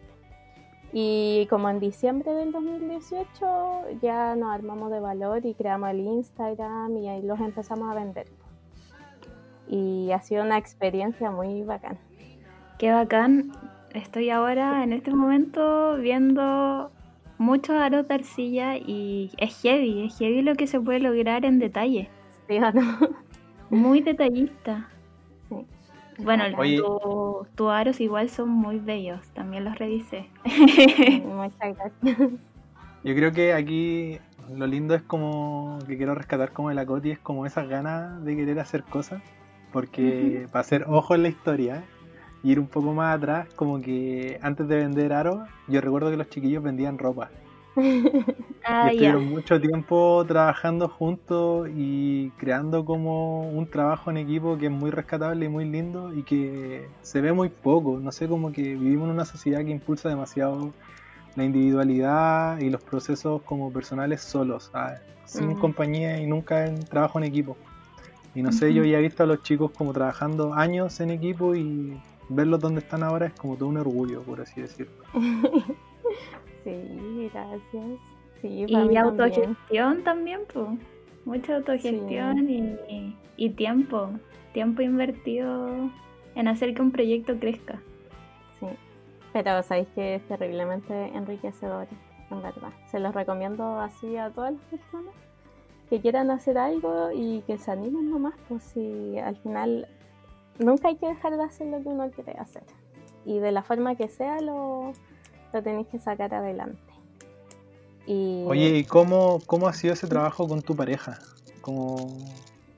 Y 0.92 1.46
como 1.50 1.68
en 1.68 1.80
diciembre 1.80 2.32
del 2.32 2.52
2018 2.52 4.00
ya 4.00 4.36
nos 4.36 4.54
armamos 4.54 4.90
de 4.90 5.00
valor 5.00 5.44
y 5.44 5.54
creamos 5.54 5.90
el 5.90 6.00
Instagram 6.00 6.96
y 6.96 7.08
ahí 7.08 7.22
los 7.22 7.40
empezamos 7.40 7.90
a 7.90 7.94
vender. 7.94 8.26
Y 9.66 10.10
ha 10.12 10.20
sido 10.22 10.44
una 10.44 10.56
experiencia 10.56 11.30
muy 11.30 11.62
bacana. 11.62 11.98
Qué 12.78 12.90
bacán. 12.90 13.52
Estoy 13.92 14.30
ahora 14.30 14.82
en 14.84 14.92
este 14.92 15.12
momento 15.12 15.96
viendo 15.96 16.90
muchos 17.38 17.76
aros 17.76 18.06
de 18.08 18.14
arcilla 18.14 18.76
y 18.76 19.30
es 19.38 19.60
heavy, 19.62 20.06
es 20.06 20.18
heavy 20.18 20.42
lo 20.42 20.54
que 20.54 20.66
se 20.66 20.80
puede 20.80 21.00
lograr 21.00 21.44
en 21.44 21.58
detalle. 21.58 22.10
Sí, 22.48 22.58
no? 22.58 22.72
Muy 23.70 24.00
detallista. 24.00 24.88
Bueno, 26.18 26.44
tus 27.54 27.70
aros 27.70 28.00
igual 28.00 28.28
son 28.28 28.48
muy 28.48 28.80
bellos, 28.80 29.20
también 29.34 29.64
los 29.64 29.78
revisé. 29.78 30.28
Muchas 31.24 31.76
gracias. 31.76 32.30
Yo 33.04 33.14
creo 33.14 33.32
que 33.32 33.52
aquí 33.52 34.18
lo 34.52 34.66
lindo 34.66 34.94
es 34.94 35.02
como 35.02 35.78
que 35.86 35.96
quiero 35.96 36.14
rescatar 36.16 36.52
como 36.52 36.70
de 36.70 36.74
la 36.74 36.86
Coti, 36.86 37.12
es 37.12 37.18
como 37.20 37.46
esas 37.46 37.68
ganas 37.68 38.24
de 38.24 38.34
querer 38.34 38.58
hacer 38.58 38.82
cosas, 38.82 39.22
porque 39.72 40.46
para 40.50 40.60
hacer 40.62 40.84
ojo 40.88 41.14
en 41.14 41.22
la 41.22 41.28
historia 41.28 41.84
y 42.42 42.52
ir 42.52 42.60
un 42.60 42.66
poco 42.66 42.92
más 42.92 43.16
atrás, 43.16 43.48
como 43.54 43.80
que 43.80 44.38
antes 44.42 44.68
de 44.68 44.76
vender 44.76 45.12
aros, 45.12 45.48
yo 45.66 45.80
recuerdo 45.80 46.10
que 46.10 46.16
los 46.16 46.28
chiquillos 46.28 46.62
vendían 46.62 46.98
ropa. 46.98 47.30
ah, 48.64 48.86
y 48.86 48.96
estuvieron 48.96 49.28
mucho 49.30 49.60
tiempo 49.60 50.24
trabajando 50.26 50.88
juntos 50.88 51.68
y 51.74 52.30
creando 52.30 52.84
como 52.84 53.48
un 53.48 53.66
trabajo 53.66 54.10
en 54.10 54.16
equipo 54.16 54.58
que 54.58 54.66
es 54.66 54.72
muy 54.72 54.90
rescatable 54.90 55.46
y 55.46 55.48
muy 55.48 55.64
lindo 55.64 56.12
y 56.12 56.22
que 56.22 56.88
se 57.02 57.20
ve 57.20 57.32
muy 57.32 57.48
poco. 57.48 57.98
No 57.98 58.10
sé, 58.12 58.26
como 58.28 58.52
que 58.52 58.62
vivimos 58.62 59.06
en 59.06 59.14
una 59.14 59.24
sociedad 59.24 59.64
que 59.64 59.70
impulsa 59.70 60.08
demasiado 60.08 60.72
la 61.36 61.44
individualidad 61.44 62.58
y 62.58 62.68
los 62.68 62.82
procesos 62.82 63.42
como 63.42 63.72
personales 63.72 64.22
solos, 64.22 64.72
sin 65.24 65.54
compañía 65.54 66.20
y 66.20 66.26
nunca 66.26 66.66
en 66.66 66.84
trabajo 66.84 67.18
en 67.18 67.24
equipo. 67.24 67.56
Y 68.34 68.42
no 68.42 68.52
sé, 68.52 68.74
yo 68.74 68.84
ya 68.84 68.98
he 68.98 69.02
visto 69.02 69.22
a 69.22 69.26
los 69.26 69.42
chicos 69.42 69.70
como 69.70 69.92
trabajando 69.92 70.54
años 70.54 71.00
en 71.00 71.10
equipo 71.10 71.54
y 71.54 72.00
verlos 72.28 72.60
donde 72.60 72.80
están 72.80 73.02
ahora 73.02 73.26
es 73.26 73.32
como 73.34 73.56
todo 73.56 73.68
un 73.68 73.78
orgullo, 73.78 74.22
por 74.22 74.40
así 74.40 74.60
decirlo. 74.60 74.92
Sí, 76.64 77.30
gracias. 77.32 78.00
y 78.42 78.96
autogestión 78.96 80.02
también, 80.04 80.40
pues. 80.52 80.66
Mucha 81.24 81.56
autogestión 81.56 82.48
y, 83.36 83.50
tiempo. 83.50 84.10
Tiempo 84.52 84.82
invertido 84.82 85.90
en 86.34 86.48
hacer 86.48 86.74
que 86.74 86.82
un 86.82 86.90
proyecto 86.90 87.38
crezca. 87.38 87.80
Sí, 88.58 88.66
pero 89.32 89.62
sabéis 89.62 89.88
que 89.94 90.16
es 90.16 90.22
terriblemente 90.28 91.08
enriquecedor, 91.14 91.86
en 92.30 92.42
verdad. 92.42 92.72
Se 92.90 92.98
los 92.98 93.14
recomiendo 93.14 93.78
así 93.80 94.16
a 94.16 94.30
todas 94.30 94.52
las 94.52 94.62
personas 94.62 95.14
que 95.88 96.00
quieran 96.00 96.30
hacer 96.30 96.58
algo 96.58 97.10
y 97.12 97.42
que 97.46 97.58
se 97.58 97.70
animen 97.70 98.10
nomás, 98.10 98.34
pues 98.48 98.62
si 98.62 99.18
al 99.18 99.36
final 99.36 99.88
nunca 100.58 100.88
hay 100.88 100.96
que 100.96 101.06
dejar 101.06 101.36
de 101.36 101.42
hacer 101.42 101.66
lo 101.68 101.82
que 101.82 101.88
uno 101.88 102.10
quiere 102.10 102.32
hacer. 102.38 102.64
Y 103.24 103.38
de 103.38 103.52
la 103.52 103.62
forma 103.62 103.94
que 103.96 104.08
sea 104.08 104.40
lo, 104.40 104.92
lo 105.52 105.62
tenéis 105.62 105.88
que 105.88 105.98
sacar 105.98 106.34
adelante. 106.34 106.92
Y... 108.06 108.44
Oye, 108.46 108.78
¿y 108.78 108.84
cómo, 108.84 109.38
cómo 109.46 109.68
ha 109.68 109.72
sido 109.72 109.94
ese 109.94 110.06
trabajo 110.06 110.48
con 110.48 110.62
tu 110.62 110.74
pareja? 110.74 111.18
Como 111.60 112.16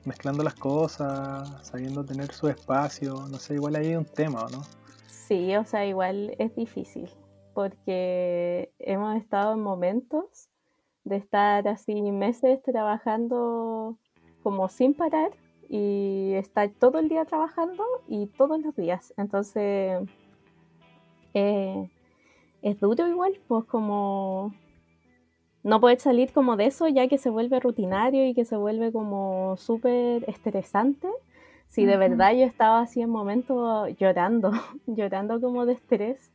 mezclando 0.03 0.43
las 0.43 0.55
cosas, 0.55 1.49
sabiendo 1.65 2.03
tener 2.03 2.31
su 2.33 2.47
espacio, 2.47 3.27
no 3.29 3.37
sé, 3.37 3.55
igual 3.55 3.75
ahí 3.75 3.87
hay 3.87 3.95
un 3.95 4.05
tema, 4.05 4.47
no? 4.51 4.61
Sí, 5.07 5.55
o 5.55 5.63
sea, 5.63 5.85
igual 5.85 6.35
es 6.39 6.55
difícil, 6.55 7.09
porque 7.53 8.71
hemos 8.79 9.15
estado 9.15 9.53
en 9.53 9.61
momentos 9.61 10.49
de 11.03 11.17
estar 11.17 11.67
así 11.67 12.11
meses 12.11 12.61
trabajando 12.63 13.97
como 14.43 14.69
sin 14.69 14.93
parar 14.93 15.31
y 15.73 16.33
estar 16.33 16.69
todo 16.69 16.99
el 16.99 17.07
día 17.07 17.23
trabajando 17.23 17.85
y 18.05 18.27
todos 18.27 18.61
los 18.61 18.75
días. 18.75 19.13
Entonces, 19.15 20.01
eh, 21.33 21.89
es 22.61 22.79
duro 22.81 23.07
igual, 23.07 23.39
pues 23.47 23.63
como 23.63 24.53
no 25.63 25.79
poder 25.79 26.01
salir 26.01 26.33
como 26.33 26.57
de 26.57 26.65
eso 26.65 26.89
ya 26.89 27.07
que 27.07 27.17
se 27.17 27.29
vuelve 27.29 27.61
rutinario 27.61 28.27
y 28.27 28.33
que 28.33 28.43
se 28.43 28.57
vuelve 28.57 28.91
como 28.91 29.55
súper 29.55 30.29
estresante. 30.29 31.07
Si 31.67 31.85
de 31.85 31.95
verdad 31.95 32.33
yo 32.33 32.43
estaba 32.45 32.81
así 32.81 33.01
en 33.01 33.09
momentos 33.09 33.95
llorando, 33.97 34.51
llorando 34.87 35.39
como 35.39 35.65
de 35.65 35.73
estrés, 35.73 36.33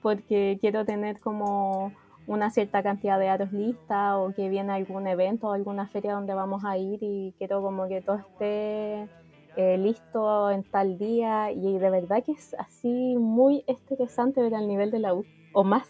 porque 0.00 0.56
quiero 0.62 0.86
tener 0.86 1.20
como 1.20 1.92
una 2.28 2.50
cierta 2.50 2.82
cantidad 2.82 3.18
de 3.18 3.30
aros 3.30 3.52
listas 3.52 4.14
o 4.16 4.32
que 4.36 4.50
viene 4.50 4.72
algún 4.72 5.06
evento 5.06 5.48
o 5.48 5.52
alguna 5.52 5.88
feria 5.88 6.12
donde 6.12 6.34
vamos 6.34 6.62
a 6.64 6.76
ir 6.76 6.98
y 7.00 7.34
quiero 7.38 7.62
como 7.62 7.88
que 7.88 8.02
todo 8.02 8.16
esté 8.16 9.08
eh, 9.56 9.78
listo 9.78 10.50
en 10.50 10.62
tal 10.62 10.98
día. 10.98 11.50
Y 11.52 11.78
de 11.78 11.90
verdad 11.90 12.22
que 12.22 12.32
es 12.32 12.54
así 12.58 13.16
muy 13.16 13.64
estresante 13.66 14.42
ver 14.42 14.54
al 14.54 14.68
nivel 14.68 14.90
de 14.90 14.98
la 14.98 15.14
U 15.14 15.24
o 15.54 15.64
más, 15.64 15.88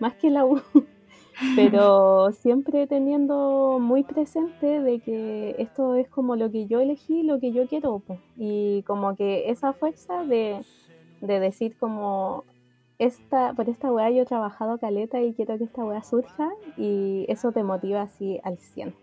más 0.00 0.14
que 0.14 0.28
la 0.28 0.44
U, 0.44 0.60
pero 1.56 2.30
siempre 2.32 2.86
teniendo 2.86 3.78
muy 3.80 4.04
presente 4.04 4.80
de 4.80 5.00
que 5.00 5.56
esto 5.58 5.94
es 5.94 6.08
como 6.08 6.36
lo 6.36 6.50
que 6.50 6.66
yo 6.66 6.80
elegí, 6.80 7.22
lo 7.22 7.40
que 7.40 7.52
yo 7.52 7.66
quiero, 7.66 8.02
y 8.36 8.82
como 8.82 9.16
que 9.16 9.48
esa 9.50 9.72
fuerza 9.72 10.24
de, 10.24 10.60
de 11.22 11.40
decir 11.40 11.74
como 11.78 12.44
esta, 13.00 13.54
por 13.54 13.70
esta 13.70 13.90
weá 13.90 14.10
yo 14.10 14.22
he 14.22 14.26
trabajado 14.26 14.78
caleta 14.78 15.20
y 15.22 15.32
quiero 15.32 15.56
que 15.56 15.64
esta 15.64 15.82
weá 15.82 16.02
surja 16.02 16.50
y 16.76 17.24
eso 17.28 17.50
te 17.50 17.64
motiva 17.64 18.02
así 18.02 18.38
al 18.44 18.58
100. 18.58 18.94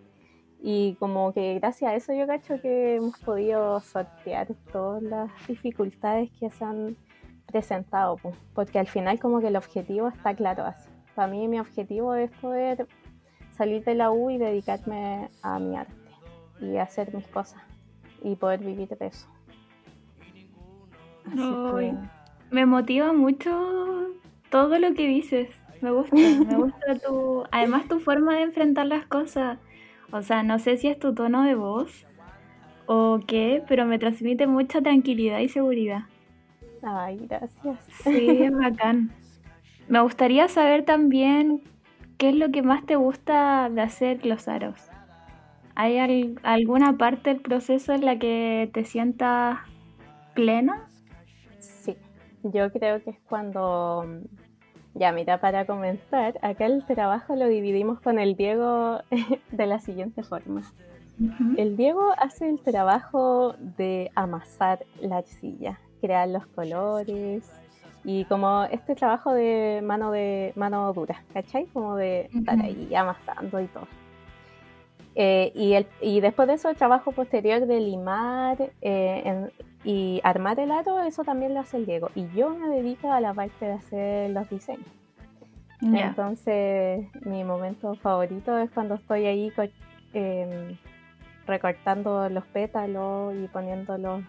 Y 0.62 0.96
como 1.00 1.34
que 1.34 1.56
gracias 1.56 1.92
a 1.92 1.96
eso 1.96 2.14
yo 2.14 2.28
cacho 2.28 2.62
que 2.62 2.98
hemos 2.98 3.18
podido 3.20 3.80
sortear 3.80 4.50
todas 4.72 5.02
las 5.02 5.32
dificultades 5.48 6.30
que 6.40 6.52
se 6.52 6.64
han 6.64 6.96
presentado, 7.48 8.18
porque 8.54 8.78
al 8.78 8.88
final 8.88 9.20
como 9.20 9.40
que 9.40 9.48
el 9.48 9.56
objetivo 9.56 10.10
está 10.10 10.36
claro 10.36 10.64
así. 10.64 10.90
Para 11.16 11.28
mí 11.30 11.48
mi 11.48 11.60
objetivo 11.60 12.14
es 12.14 12.30
poder 12.38 12.88
salir 13.54 13.84
de 13.84 13.96
la 13.96 14.12
U 14.12 14.30
y 14.30 14.38
dedicarme 14.38 15.32
a 15.42 15.58
mi 15.58 15.76
arte 15.76 15.94
y 16.62 16.78
hacer 16.78 17.16
mis 17.16 17.28
cosas 17.28 17.64
y 18.22 18.36
poder 18.36 18.60
vivir 18.60 18.90
de 18.90 19.08
eso. 19.08 19.28
Me 22.52 22.66
motiva 22.66 23.14
mucho 23.14 24.08
todo 24.50 24.80
lo 24.80 24.94
que 24.94 25.08
dices. 25.08 25.50
Me 25.82 25.92
gusta, 25.92 26.16
me 26.16 26.56
gusta 26.58 26.96
tu, 27.06 27.44
además 27.52 27.88
tu 27.88 28.00
forma 28.00 28.36
de 28.36 28.44
enfrentar 28.44 28.86
las 28.86 29.06
cosas. 29.06 29.60
O 30.12 30.22
sea, 30.22 30.44
no 30.44 30.60
sé 30.60 30.78
si 30.78 30.88
es 30.88 30.98
tu 30.98 31.14
tono 31.14 31.44
de 31.44 31.56
voz 31.56 32.06
o 32.86 33.20
qué, 33.28 33.64
pero 33.68 33.86
me 33.86 34.00
transmite 34.00 34.48
mucha 34.48 34.82
tranquilidad 34.82 35.40
y 35.40 35.50
seguridad. 35.50 36.04
Ay, 36.82 37.20
gracias. 37.28 37.80
Sí, 38.04 38.44
es 38.44 38.52
bacán. 38.58 39.12
Me 39.90 40.02
gustaría 40.02 40.48
saber 40.48 40.86
también 40.86 41.62
qué 42.18 42.30
es 42.30 42.36
lo 42.36 42.52
que 42.52 42.62
más 42.62 42.86
te 42.86 42.96
gusta 42.96 43.70
de 43.70 43.82
hacer 43.82 44.26
los 44.26 44.48
aros. 44.48 44.90
¿Hay 45.76 46.00
alguna 46.42 46.98
parte 46.98 47.30
del 47.30 47.42
proceso 47.42 47.94
en 47.94 48.04
la 48.04 48.18
que 48.18 48.70
te 48.74 48.84
sientas 48.84 49.60
plena? 50.34 50.87
Yo 52.44 52.72
creo 52.72 53.04
que 53.04 53.12
es 53.12 53.20
cuando, 53.28 54.06
ya 54.94 55.12
mira, 55.12 55.40
para 55.40 55.66
comenzar, 55.66 56.38
acá 56.42 56.66
el 56.66 56.86
trabajo 56.86 57.36
lo 57.36 57.48
dividimos 57.48 58.00
con 58.00 58.20
el 58.20 58.36
Diego 58.36 59.00
de 59.52 59.66
la 59.66 59.80
siguiente 59.80 60.24
forma. 60.24 60.64
El 61.58 61.78
Diego 61.78 62.14
hace 62.18 62.48
el 62.48 62.60
trabajo 62.60 63.56
de 63.78 64.12
amasar 64.16 64.86
la 65.02 65.18
arcilla 65.18 65.80
crear 66.00 66.28
los 66.30 66.46
colores 66.48 67.44
y 68.04 68.26
como 68.26 68.64
este 68.66 68.96
trabajo 68.96 69.34
de 69.34 69.82
mano 69.84 70.12
de 70.12 70.54
mano 70.56 70.94
dura, 70.94 71.24
¿cachai? 71.34 71.66
Como 71.68 71.96
de 71.96 72.30
estar 72.34 72.60
ahí 72.62 72.94
amasando 72.96 73.60
y 73.60 73.68
todo. 73.68 73.88
Eh, 75.20 75.52
y, 75.56 75.74
el, 75.74 75.88
y 76.00 76.20
después 76.20 76.48
de 76.48 76.54
eso, 76.54 76.70
el 76.70 76.76
trabajo 76.76 77.12
posterior 77.12 77.66
de 77.66 77.80
limar 77.80 78.72
eh, 78.82 79.50
y 79.84 80.22
armar 80.24 80.60
el 80.60 80.70
aro, 80.70 81.00
eso 81.00 81.24
también 81.24 81.56
lo 81.56 81.62
hace 81.62 81.78
el 81.78 81.88
Diego. 81.88 82.12
Y 82.14 82.28
yo 82.36 82.52
me 82.52 82.68
dedico 82.70 83.12
a 83.12 83.20
la 83.20 83.34
parte 83.34 83.66
de 83.66 83.72
hacer 83.72 84.30
los 84.30 84.48
diseños. 84.48 84.86
Entonces, 85.82 87.08
mi 87.26 87.44
momento 87.44 87.96
favorito 87.96 88.60
es 88.60 88.70
cuando 88.70 88.96
estoy 88.96 89.26
ahí 89.26 89.52
em, 90.14 90.78
recortando 91.48 92.30
los 92.30 92.46
pétalos 92.46 93.34
y 93.36 93.48
poniéndolos 93.48 94.24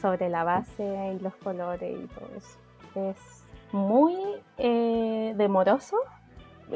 sobre 0.00 0.30
la 0.30 0.44
base 0.44 1.12
y 1.14 1.22
los 1.22 1.34
colores 1.36 1.98
y 2.02 2.06
todo 2.06 2.30
eso. 2.34 2.58
Es 2.94 3.44
muy 3.72 4.16
eh, 4.56 5.34
demoroso. 5.36 5.96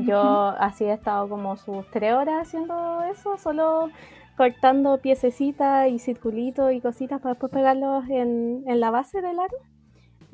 Yo 0.00 0.48
así 0.59 0.85
he 0.85 0.92
estado 0.92 1.28
como 1.28 1.57
sus 1.57 1.88
tres 1.90 2.14
horas 2.14 2.48
haciendo 2.48 3.02
eso, 3.04 3.37
solo 3.38 3.90
cortando 4.37 4.98
piececitas 4.98 5.88
y 5.88 5.98
circulitos 5.98 6.72
y 6.72 6.80
cositas 6.80 7.20
para 7.20 7.35
después 7.35 7.52
pegarlos 7.52 8.04
en, 8.09 8.64
la 8.66 8.90
base 8.90 9.20
del 9.20 9.38
aro. 9.38 9.57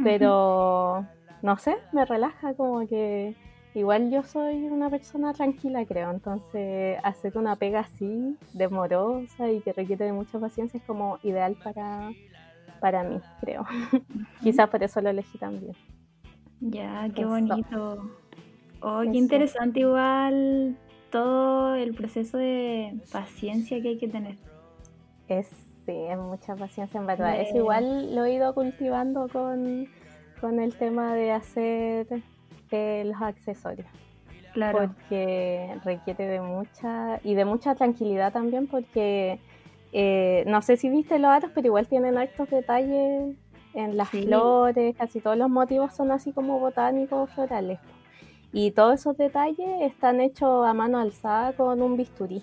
Pero 0.02 1.06
no 1.42 1.58
sé, 1.58 1.76
me 1.92 2.04
relaja 2.06 2.54
como 2.54 2.86
que 2.86 3.36
igual 3.74 4.10
yo 4.10 4.22
soy 4.22 4.66
una 4.68 4.88
persona 4.88 5.34
tranquila, 5.34 5.84
creo. 5.84 6.10
Entonces, 6.10 6.98
hacer 7.02 7.36
una 7.36 7.56
pega 7.56 7.80
así, 7.80 8.36
demorosa 8.54 9.50
y 9.50 9.60
que 9.60 9.72
requiere 9.72 10.06
de 10.06 10.12
mucha 10.12 10.38
paciencia 10.38 10.78
es 10.78 10.84
como 10.84 11.18
ideal 11.22 11.56
para, 11.62 12.10
para 12.80 13.04
mí, 13.04 13.20
creo. 13.40 13.64
Quizás 14.42 14.68
por 14.70 14.82
eso 14.82 15.00
lo 15.02 15.10
elegí 15.10 15.36
también. 15.38 15.74
Ya, 16.60 17.08
qué 17.14 17.24
bonito. 17.24 18.19
Oh, 18.80 19.02
qué 19.02 19.18
interesante 19.18 19.80
igual 19.80 20.76
todo 21.10 21.74
el 21.74 21.94
proceso 21.94 22.38
de 22.38 22.94
paciencia 23.12 23.80
que 23.82 23.88
hay 23.88 23.98
que 23.98 24.08
tener. 24.08 24.36
Es, 25.28 25.48
sí, 25.86 25.92
es 25.92 26.18
mucha 26.18 26.56
paciencia 26.56 27.00
en 27.00 27.06
verdad. 27.06 27.40
Es 27.40 27.54
igual 27.54 28.14
lo 28.14 28.24
he 28.24 28.34
ido 28.34 28.54
cultivando 28.54 29.28
con, 29.28 29.88
el 30.60 30.74
tema 30.74 31.14
de 31.14 31.32
hacer 31.32 32.06
eh, 32.70 33.02
los 33.06 33.20
accesorios. 33.20 33.88
Claro. 34.52 34.78
Porque 34.78 35.78
requiere 35.84 36.26
de 36.26 36.40
mucha, 36.40 37.20
y 37.22 37.34
de 37.34 37.44
mucha 37.44 37.74
tranquilidad 37.74 38.32
también 38.32 38.66
porque 38.66 39.38
eh, 39.92 40.44
no 40.46 40.62
sé 40.62 40.76
si 40.76 40.88
viste 40.88 41.18
los 41.18 41.30
aros, 41.30 41.50
pero 41.54 41.66
igual 41.68 41.86
tienen 41.86 42.16
altos 42.16 42.48
detalles 42.50 43.36
en 43.74 43.96
las 43.96 44.08
flores, 44.08 44.96
casi 44.96 45.20
todos 45.20 45.36
los 45.36 45.48
motivos 45.48 45.94
son 45.94 46.10
así 46.10 46.32
como 46.32 46.58
botánicos 46.58 47.30
florales. 47.30 47.78
Y 48.52 48.72
todos 48.72 49.00
esos 49.00 49.16
detalles 49.16 49.82
están 49.82 50.20
hechos 50.20 50.66
a 50.66 50.74
mano 50.74 50.98
alzada 50.98 51.52
con 51.52 51.82
un 51.82 51.96
bisturí. 51.96 52.42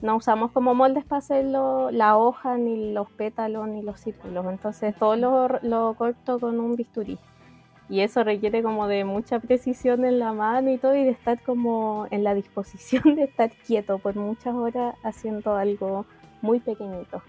No 0.00 0.16
usamos 0.16 0.52
como 0.52 0.74
moldes 0.74 1.04
para 1.04 1.18
hacer 1.18 1.44
la 1.44 2.16
hoja, 2.16 2.56
ni 2.56 2.92
los 2.92 3.10
pétalos, 3.10 3.68
ni 3.68 3.82
los 3.82 4.00
círculos. 4.00 4.46
Entonces 4.46 4.94
todo 4.96 5.16
lo, 5.62 5.94
corto 5.94 6.38
con 6.38 6.60
un 6.60 6.76
bisturí. 6.76 7.18
Y 7.90 8.00
eso 8.00 8.22
requiere 8.22 8.62
como 8.62 8.86
de 8.86 9.04
mucha 9.04 9.40
precisión 9.40 10.04
en 10.04 10.18
la 10.18 10.32
mano 10.32 10.70
y 10.70 10.78
todo, 10.78 10.94
y 10.94 11.04
de 11.04 11.10
estar 11.10 11.42
como 11.42 12.06
en 12.10 12.22
la 12.22 12.34
disposición 12.34 13.02
de 13.16 13.24
estar 13.24 13.50
quieto 13.50 13.98
por 13.98 14.14
muchas 14.14 14.54
horas 14.54 14.94
haciendo 15.02 15.56
algo 15.56 16.06
muy 16.42 16.60
pequeñito. 16.60 17.22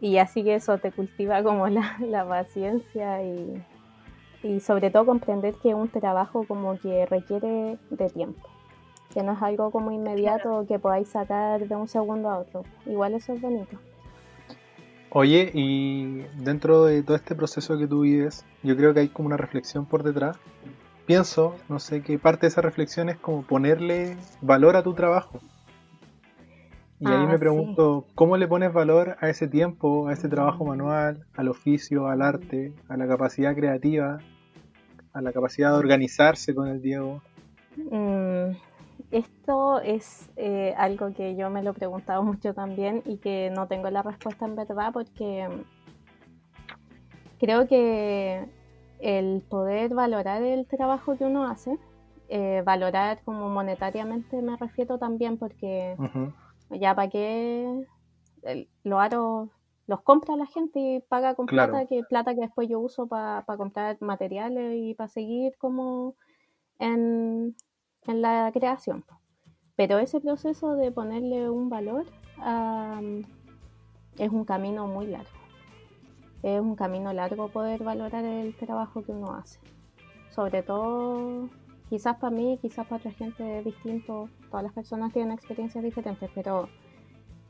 Y 0.00 0.16
así 0.16 0.44
que 0.44 0.54
eso 0.54 0.78
te 0.78 0.92
cultiva 0.92 1.42
como 1.42 1.68
la 1.68 2.26
paciencia 2.26 3.22
y, 3.22 3.62
y 4.42 4.60
sobre 4.60 4.90
todo 4.90 5.06
comprender 5.06 5.54
que 5.54 5.70
es 5.70 5.74
un 5.74 5.88
trabajo 5.88 6.44
como 6.46 6.78
que 6.78 7.06
requiere 7.06 7.78
de 7.90 8.10
tiempo, 8.10 8.48
que 9.12 9.22
no 9.22 9.32
es 9.32 9.42
algo 9.42 9.70
como 9.70 9.90
inmediato 9.92 10.64
que 10.66 10.78
podáis 10.78 11.08
sacar 11.08 11.66
de 11.66 11.76
un 11.76 11.88
segundo 11.88 12.30
a 12.30 12.38
otro. 12.38 12.64
Igual 12.86 13.14
eso 13.14 13.32
es 13.34 13.40
bonito. 13.40 13.76
Oye, 15.12 15.50
y 15.52 16.22
dentro 16.36 16.84
de 16.84 17.02
todo 17.02 17.16
este 17.16 17.34
proceso 17.34 17.76
que 17.76 17.88
tú 17.88 18.02
vives, 18.02 18.46
yo 18.62 18.76
creo 18.76 18.94
que 18.94 19.00
hay 19.00 19.08
como 19.08 19.26
una 19.26 19.36
reflexión 19.36 19.84
por 19.84 20.04
detrás. 20.04 20.36
Pienso, 21.04 21.56
no 21.68 21.80
sé, 21.80 22.02
qué 22.02 22.16
parte 22.18 22.42
de 22.42 22.48
esa 22.48 22.60
reflexión 22.60 23.08
es 23.08 23.16
como 23.18 23.42
ponerle 23.42 24.16
valor 24.40 24.76
a 24.76 24.84
tu 24.84 24.94
trabajo. 24.94 25.40
Y 27.00 27.08
ahí 27.08 27.26
me 27.26 27.34
ah, 27.34 27.38
pregunto, 27.38 28.04
¿cómo 28.14 28.36
le 28.36 28.46
pones 28.46 28.74
valor 28.74 29.16
a 29.20 29.30
ese 29.30 29.48
tiempo, 29.48 30.08
a 30.08 30.12
ese 30.12 30.28
trabajo 30.28 30.66
manual, 30.66 31.24
al 31.34 31.48
oficio, 31.48 32.08
al 32.08 32.20
arte, 32.20 32.74
a 32.90 32.98
la 32.98 33.08
capacidad 33.08 33.54
creativa, 33.56 34.18
a 35.14 35.22
la 35.22 35.32
capacidad 35.32 35.72
de 35.72 35.78
organizarse 35.78 36.54
con 36.54 36.68
el 36.68 36.82
Diego? 36.82 37.22
Mm, 37.90 38.50
esto 39.10 39.80
es 39.80 40.30
eh, 40.36 40.74
algo 40.76 41.14
que 41.14 41.36
yo 41.36 41.48
me 41.48 41.62
lo 41.62 41.70
he 41.70 41.74
preguntado 41.74 42.22
mucho 42.22 42.52
también 42.52 43.02
y 43.06 43.16
que 43.16 43.50
no 43.54 43.66
tengo 43.66 43.88
la 43.88 44.02
respuesta 44.02 44.44
en 44.44 44.56
verdad 44.56 44.92
porque 44.92 45.48
creo 47.38 47.66
que 47.66 48.44
el 49.00 49.42
poder 49.48 49.94
valorar 49.94 50.42
el 50.42 50.66
trabajo 50.66 51.16
que 51.16 51.24
uno 51.24 51.48
hace, 51.48 51.78
eh, 52.28 52.62
valorar 52.64 53.20
como 53.24 53.48
monetariamente 53.48 54.42
me 54.42 54.58
refiero 54.58 54.98
también 54.98 55.38
porque 55.38 55.96
ya 56.70 56.94
para 56.94 57.08
qué 57.08 57.86
los 58.84 59.00
aros 59.00 59.48
los 59.90 60.02
compra 60.02 60.36
la 60.36 60.46
gente 60.46 60.78
y 60.78 61.00
paga 61.00 61.34
con 61.34 61.46
plata, 61.46 61.84
que 61.86 62.04
plata 62.04 62.32
que 62.34 62.42
después 62.42 62.68
yo 62.68 62.78
uso 62.78 63.08
para 63.08 63.44
comprar 63.56 63.96
materiales 64.00 64.76
y 64.76 64.94
para 64.94 65.08
seguir 65.08 65.56
como 65.58 66.14
en, 66.78 67.56
la 68.06 68.50
creación. 68.52 69.04
Pero 69.74 69.98
ese 69.98 70.20
proceso 70.20 70.76
de 70.76 70.92
ponerle 70.92 71.50
un 71.50 71.68
valor 71.68 72.06
es 74.16 74.30
un 74.30 74.44
camino 74.44 74.86
muy 74.86 75.08
largo. 75.08 75.40
Es 76.44 76.60
un 76.60 76.76
camino 76.76 77.12
largo 77.12 77.48
poder 77.48 77.82
valorar 77.82 78.24
el 78.24 78.54
trabajo 78.56 79.02
que 79.02 79.10
uno 79.10 79.32
hace. 79.32 79.58
Sobre 80.30 80.62
todo 80.62 81.48
quizás 81.90 82.16
para 82.16 82.30
mí, 82.30 82.58
quizás 82.62 82.86
para 82.86 82.98
otra 82.98 83.10
gente 83.10 83.58
es 83.58 83.64
distinto, 83.64 84.28
todas 84.48 84.62
las 84.62 84.72
personas 84.72 85.12
tienen 85.12 85.32
experiencias 85.32 85.82
diferentes, 85.82 86.30
pero 86.34 86.68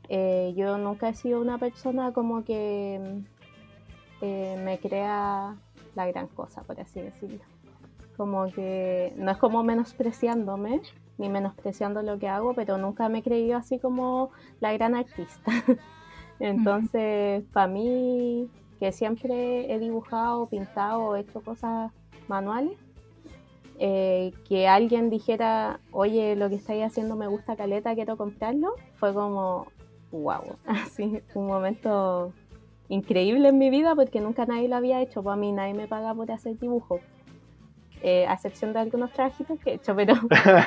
eh, 0.09 0.53
yo 0.57 0.77
nunca 0.79 1.09
he 1.09 1.13
sido 1.13 1.39
una 1.39 1.59
persona 1.59 2.11
como 2.11 2.43
que 2.43 3.21
eh, 4.21 4.61
me 4.65 4.79
crea 4.79 5.55
la 5.95 6.07
gran 6.07 6.27
cosa, 6.27 6.63
por 6.63 6.79
así 6.79 7.01
decirlo. 7.01 7.39
Como 8.17 8.47
que 8.47 9.13
no 9.15 9.31
es 9.31 9.37
como 9.37 9.63
menospreciándome, 9.63 10.81
ni 11.19 11.29
menospreciando 11.29 12.01
lo 12.01 12.17
que 12.17 12.27
hago, 12.27 12.53
pero 12.55 12.79
nunca 12.79 13.09
me 13.09 13.19
he 13.19 13.23
creído 13.23 13.57
así 13.57 13.77
como 13.77 14.31
la 14.59 14.73
gran 14.73 14.95
artista. 14.95 15.51
Entonces, 16.39 17.43
para 17.53 17.67
mí, 17.67 18.49
que 18.79 18.91
siempre 18.91 19.71
he 19.71 19.77
dibujado, 19.77 20.47
pintado, 20.47 21.15
hecho 21.15 21.41
cosas 21.41 21.91
manuales, 22.27 22.77
eh, 23.83 24.31
que 24.47 24.67
alguien 24.67 25.09
dijera, 25.09 25.79
oye, 25.91 26.35
lo 26.35 26.49
que 26.49 26.55
estáis 26.55 26.83
haciendo 26.83 27.15
me 27.15 27.25
gusta 27.25 27.55
caleta, 27.55 27.95
quiero 27.95 28.15
comprarlo, 28.15 28.75
fue 28.93 29.11
como, 29.11 29.65
wow, 30.11 30.55
así, 30.67 31.19
un 31.33 31.47
momento 31.47 32.31
increíble 32.89 33.47
en 33.47 33.57
mi 33.57 33.71
vida 33.71 33.95
porque 33.95 34.21
nunca 34.21 34.45
nadie 34.45 34.67
lo 34.67 34.75
había 34.75 35.01
hecho, 35.01 35.23
para 35.23 35.35
mí 35.35 35.51
nadie 35.51 35.73
me 35.73 35.87
paga 35.87 36.13
por 36.13 36.31
hacer 36.31 36.59
dibujos, 36.59 37.01
eh, 38.03 38.27
a 38.27 38.33
excepción 38.33 38.71
de 38.71 38.81
algunos 38.81 39.11
trajitos 39.13 39.59
que 39.59 39.71
he 39.71 39.73
hecho, 39.73 39.95
pero, 39.95 40.13
pero 40.29 40.57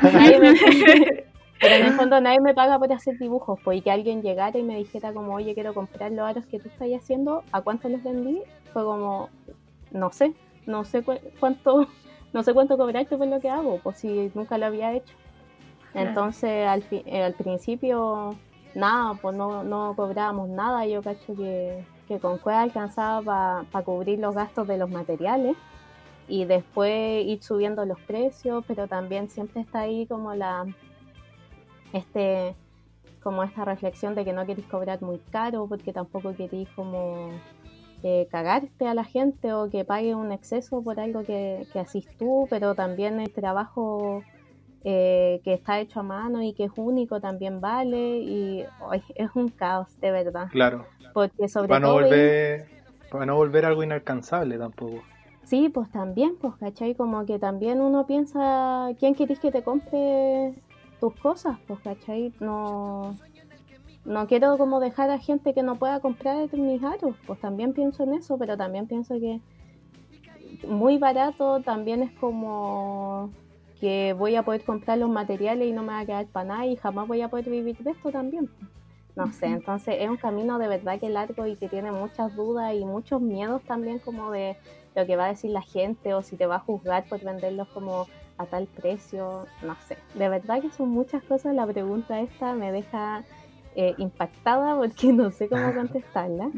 en 1.76 1.86
el 1.86 1.92
fondo 1.92 2.20
nadie 2.20 2.40
me 2.40 2.52
paga 2.52 2.80
por 2.80 2.92
hacer 2.92 3.16
dibujos, 3.16 3.60
pues 3.62 3.78
y 3.78 3.82
que 3.82 3.92
alguien 3.92 4.22
llegara 4.22 4.58
y 4.58 4.64
me 4.64 4.76
dijera 4.76 5.12
como, 5.12 5.36
oye, 5.36 5.54
quiero 5.54 5.72
comprar 5.72 6.10
los 6.10 6.28
aros 6.28 6.46
que 6.46 6.58
tú 6.58 6.68
estás 6.68 6.88
haciendo, 6.88 7.44
¿a 7.52 7.60
cuánto 7.60 7.88
los 7.88 8.02
vendí? 8.02 8.42
Fue 8.72 8.82
como, 8.82 9.28
no 9.92 10.10
sé, 10.10 10.34
no 10.66 10.84
sé 10.84 11.04
cuánto 11.38 11.86
no 12.34 12.42
sé 12.42 12.52
cuánto 12.52 12.76
cobraste 12.76 13.16
por 13.16 13.28
lo 13.28 13.40
que 13.40 13.48
hago, 13.48 13.78
pues 13.82 13.98
si 13.98 14.30
nunca 14.34 14.58
lo 14.58 14.66
había 14.66 14.92
hecho. 14.92 15.14
Entonces 15.94 16.66
al, 16.66 16.84
eh, 16.90 17.22
al 17.22 17.34
principio, 17.34 18.34
nada, 18.74 19.14
pues 19.14 19.36
no, 19.36 19.62
no 19.62 19.94
cobrábamos 19.94 20.48
nada, 20.48 20.84
yo 20.84 21.00
cacho 21.00 21.36
que, 21.36 21.84
que 22.08 22.18
con 22.18 22.38
Cueva 22.38 22.62
alcanzaba 22.62 23.64
para 23.70 23.84
cubrir 23.84 24.18
los 24.18 24.34
gastos 24.34 24.66
de 24.66 24.76
los 24.76 24.90
materiales 24.90 25.56
y 26.26 26.44
después 26.44 27.24
ir 27.24 27.40
subiendo 27.40 27.84
los 27.84 28.00
precios, 28.00 28.64
pero 28.66 28.88
también 28.88 29.30
siempre 29.30 29.62
está 29.62 29.80
ahí 29.80 30.04
como 30.06 30.34
la 30.34 30.66
este 31.92 32.56
como 33.22 33.44
esta 33.44 33.64
reflexión 33.64 34.14
de 34.16 34.24
que 34.24 34.32
no 34.32 34.44
queréis 34.44 34.66
cobrar 34.66 35.00
muy 35.00 35.18
caro 35.30 35.66
porque 35.68 35.92
tampoco 35.92 36.34
queréis 36.34 36.68
como 36.70 37.30
cagarte 38.30 38.86
a 38.86 38.94
la 38.94 39.04
gente 39.04 39.52
o 39.52 39.70
que 39.70 39.84
pague 39.84 40.14
un 40.14 40.32
exceso 40.32 40.82
por 40.82 41.00
algo 41.00 41.22
que, 41.22 41.66
que 41.72 41.78
hacís 41.78 42.06
tú, 42.18 42.46
pero 42.50 42.74
también 42.74 43.20
el 43.20 43.32
trabajo 43.32 44.22
eh, 44.84 45.40
que 45.44 45.54
está 45.54 45.80
hecho 45.80 46.00
a 46.00 46.02
mano 46.02 46.42
y 46.42 46.52
que 46.52 46.64
es 46.64 46.72
único 46.76 47.18
también 47.20 47.62
vale 47.62 48.18
y 48.18 48.64
es 49.14 49.30
un 49.34 49.48
caos 49.48 49.98
de 50.00 50.10
verdad. 50.10 50.48
Claro. 50.50 50.86
Porque 51.14 51.48
sobre 51.48 51.68
para 51.68 51.80
no 51.80 51.92
volver 51.92 52.66
para 53.10 53.26
no 53.26 53.36
volver 53.36 53.64
algo 53.64 53.82
inalcanzable 53.82 54.58
tampoco. 54.58 55.02
Sí, 55.44 55.68
pues 55.68 55.90
también, 55.90 56.36
pues, 56.40 56.54
¿cachai? 56.56 56.94
Como 56.94 57.24
que 57.26 57.38
también 57.38 57.80
uno 57.80 58.06
piensa, 58.06 58.88
¿quién 58.98 59.14
querés 59.14 59.38
que 59.38 59.52
te 59.52 59.62
compre 59.62 60.52
tus 61.00 61.14
cosas? 61.16 61.58
Pues, 61.66 61.80
¿cachai? 61.80 62.32
No, 62.40 63.14
no 64.04 64.26
quiero 64.26 64.58
como 64.58 64.80
dejar 64.80 65.10
a 65.10 65.18
gente 65.18 65.54
que 65.54 65.62
no 65.62 65.76
pueda 65.76 66.00
comprar 66.00 66.52
mis 66.52 66.82
aros, 66.82 67.16
pues 67.26 67.40
también 67.40 67.72
pienso 67.72 68.02
en 68.02 68.14
eso, 68.14 68.36
pero 68.38 68.56
también 68.56 68.86
pienso 68.86 69.14
que 69.14 69.40
muy 70.66 70.98
barato 70.98 71.60
también 71.60 72.02
es 72.02 72.12
como 72.12 73.30
que 73.80 74.14
voy 74.14 74.36
a 74.36 74.42
poder 74.42 74.62
comprar 74.62 74.98
los 74.98 75.10
materiales 75.10 75.68
y 75.68 75.72
no 75.72 75.82
me 75.82 75.92
va 75.92 76.00
a 76.00 76.06
quedar 76.06 76.26
para 76.26 76.48
nada 76.48 76.66
y 76.66 76.76
jamás 76.76 77.08
voy 77.08 77.20
a 77.22 77.28
poder 77.28 77.50
vivir 77.50 77.76
de 77.78 77.90
esto 77.90 78.10
también. 78.10 78.48
No 79.16 79.30
sé, 79.32 79.46
entonces 79.46 79.96
es 80.00 80.08
un 80.08 80.16
camino 80.16 80.58
de 80.58 80.66
verdad 80.66 80.98
que 80.98 81.08
largo 81.08 81.46
y 81.46 81.56
que 81.56 81.68
tiene 81.68 81.92
muchas 81.92 82.34
dudas 82.34 82.74
y 82.74 82.84
muchos 82.84 83.20
miedos 83.20 83.62
también 83.62 84.00
como 84.00 84.30
de 84.32 84.56
lo 84.96 85.06
que 85.06 85.16
va 85.16 85.26
a 85.26 85.28
decir 85.28 85.50
la 85.50 85.62
gente 85.62 86.14
o 86.14 86.22
si 86.22 86.36
te 86.36 86.46
va 86.46 86.56
a 86.56 86.60
juzgar 86.60 87.04
por 87.08 87.20
venderlos 87.20 87.68
como 87.68 88.06
a 88.38 88.46
tal 88.46 88.66
precio, 88.66 89.46
no 89.62 89.76
sé. 89.86 89.96
De 90.14 90.28
verdad 90.28 90.60
que 90.60 90.70
son 90.70 90.88
muchas 90.88 91.22
cosas. 91.22 91.54
La 91.54 91.66
pregunta 91.66 92.20
esta 92.20 92.54
me 92.54 92.72
deja 92.72 93.22
eh, 93.74 93.94
impactada 93.98 94.76
porque 94.76 95.12
no 95.12 95.30
sé 95.30 95.48
cómo 95.48 95.72
contestarla. 95.74 96.50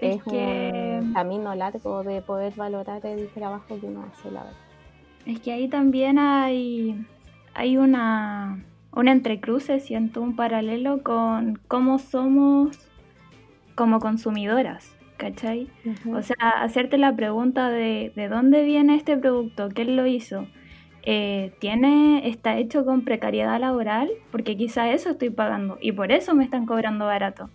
es, 0.00 0.22
que... 0.22 1.00
un 1.02 1.12
camino 1.12 1.54
largo 1.54 2.02
de 2.02 2.22
poder 2.22 2.54
valorar 2.54 3.04
el 3.06 3.28
trabajo 3.28 3.78
que 3.80 3.86
uno 3.86 4.04
hace, 4.10 4.30
la 4.30 4.44
verdad. 4.44 4.58
Es 5.26 5.40
que 5.40 5.52
ahí 5.52 5.68
también 5.68 6.18
hay, 6.18 7.06
hay 7.54 7.76
una, 7.76 8.64
una 8.92 9.12
entrecruce, 9.12 9.78
siento 9.78 10.20
un 10.20 10.34
paralelo 10.34 11.02
con 11.02 11.60
cómo 11.68 11.98
somos 11.98 12.76
como 13.74 14.00
consumidoras. 14.00 14.96
¿cachai? 15.22 15.68
O 16.12 16.20
sea, 16.20 16.50
hacerte 16.62 16.98
la 16.98 17.14
pregunta 17.14 17.70
de, 17.70 18.12
de 18.16 18.28
dónde 18.28 18.64
viene 18.64 18.96
este 18.96 19.16
producto, 19.16 19.68
quién 19.72 19.94
lo 19.94 20.04
hizo, 20.04 20.48
eh, 21.04 21.52
tiene, 21.58 22.28
está 22.28 22.58
hecho 22.58 22.84
con 22.84 23.02
precariedad 23.04 23.58
laboral, 23.60 24.08
porque 24.30 24.56
quizá 24.56 24.92
eso 24.92 25.10
estoy 25.10 25.30
pagando 25.30 25.78
y 25.80 25.92
por 25.92 26.12
eso 26.12 26.34
me 26.34 26.44
están 26.44 26.66
cobrando 26.66 27.06
barato, 27.06 27.50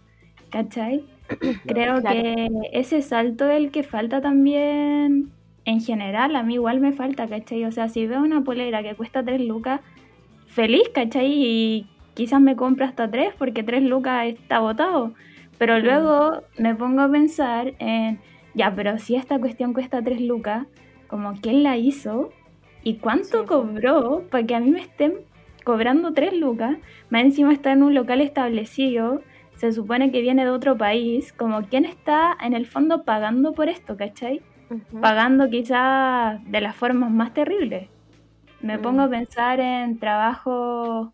¿cachai? 0.49 1.05
Creo 1.65 2.01
que 2.01 2.47
ese 2.73 3.01
salto 3.01 3.49
es 3.49 3.57
el 3.57 3.71
que 3.71 3.83
falta 3.83 4.21
también 4.21 5.31
en 5.63 5.81
general, 5.81 6.35
a 6.35 6.43
mí 6.43 6.55
igual 6.55 6.79
me 6.79 6.93
falta, 6.93 7.27
¿cachai? 7.27 7.65
O 7.65 7.71
sea, 7.71 7.89
si 7.89 8.07
veo 8.07 8.21
una 8.21 8.41
polera 8.41 8.83
que 8.83 8.95
cuesta 8.95 9.23
3 9.23 9.41
lucas, 9.41 9.81
feliz, 10.47 10.89
¿cachai? 10.93 11.31
Y 11.31 11.87
quizás 12.13 12.41
me 12.41 12.55
compro 12.55 12.85
hasta 12.85 13.11
3 13.11 13.33
porque 13.37 13.63
3 13.63 13.83
lucas 13.83 14.27
está 14.27 14.59
botado. 14.59 15.13
Pero 15.57 15.79
luego 15.79 16.41
me 16.57 16.75
pongo 16.75 17.01
a 17.01 17.11
pensar 17.11 17.73
en, 17.79 18.19
ya, 18.53 18.73
pero 18.75 18.97
si 18.97 19.15
esta 19.15 19.39
cuestión 19.39 19.73
cuesta 19.73 20.01
3 20.01 20.21
lucas, 20.21 20.67
como 21.07 21.33
quién 21.41 21.63
la 21.63 21.77
hizo 21.77 22.29
y 22.87 22.99
cuánto 22.99 23.45
cobró 23.45 24.23
para 24.31 24.45
que 24.47 24.55
a 24.55 24.61
mí 24.61 24.71
me 24.71 24.79
estén 24.79 25.15
cobrando 25.65 26.13
3 26.13 26.31
lucas, 26.31 26.77
más 27.09 27.23
encima 27.23 27.51
está 27.51 27.73
en 27.73 27.83
un 27.83 27.93
local 27.93 28.21
establecido, 28.21 29.21
se 29.55 29.73
supone 29.73 30.09
que 30.09 30.21
viene 30.21 30.45
de 30.45 30.51
otro 30.51 30.77
país, 30.77 31.33
como 31.33 31.63
quién 31.63 31.83
está 31.83 32.37
en 32.41 32.53
el 32.53 32.65
fondo 32.65 33.03
pagando 33.03 33.51
por 33.51 33.67
esto, 33.67 33.97
¿cachai? 33.97 34.41
Pagando 35.01 35.49
quizás 35.49 36.39
de 36.49 36.61
las 36.61 36.77
formas 36.77 37.11
más 37.11 37.33
terribles. 37.33 37.89
Me 38.61 38.79
pongo 38.79 39.01
a 39.01 39.07
mm. 39.07 39.11
pensar 39.11 39.59
en 39.59 39.99
trabajo 39.99 41.11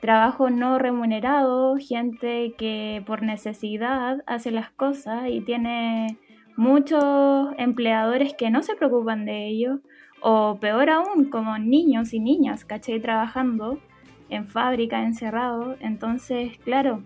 trabajo 0.00 0.48
no 0.48 0.78
remunerado, 0.78 1.76
gente 1.76 2.54
que 2.56 3.02
por 3.04 3.24
necesidad 3.24 4.22
hace 4.26 4.52
las 4.52 4.70
cosas 4.70 5.24
y 5.28 5.40
tiene 5.40 6.18
muchos 6.56 7.48
empleadores 7.58 8.32
que 8.34 8.50
no 8.50 8.62
se 8.62 8.76
preocupan 8.76 9.24
de 9.24 9.48
ello, 9.48 9.80
o 10.20 10.58
peor 10.60 10.90
aún, 10.90 11.30
como 11.30 11.58
niños 11.58 12.12
y 12.12 12.20
niñas, 12.20 12.64
¿cachai? 12.64 13.00
Trabajando 13.00 13.78
en 14.28 14.46
fábrica, 14.46 15.02
encerrado. 15.02 15.76
Entonces, 15.80 16.58
claro, 16.64 17.02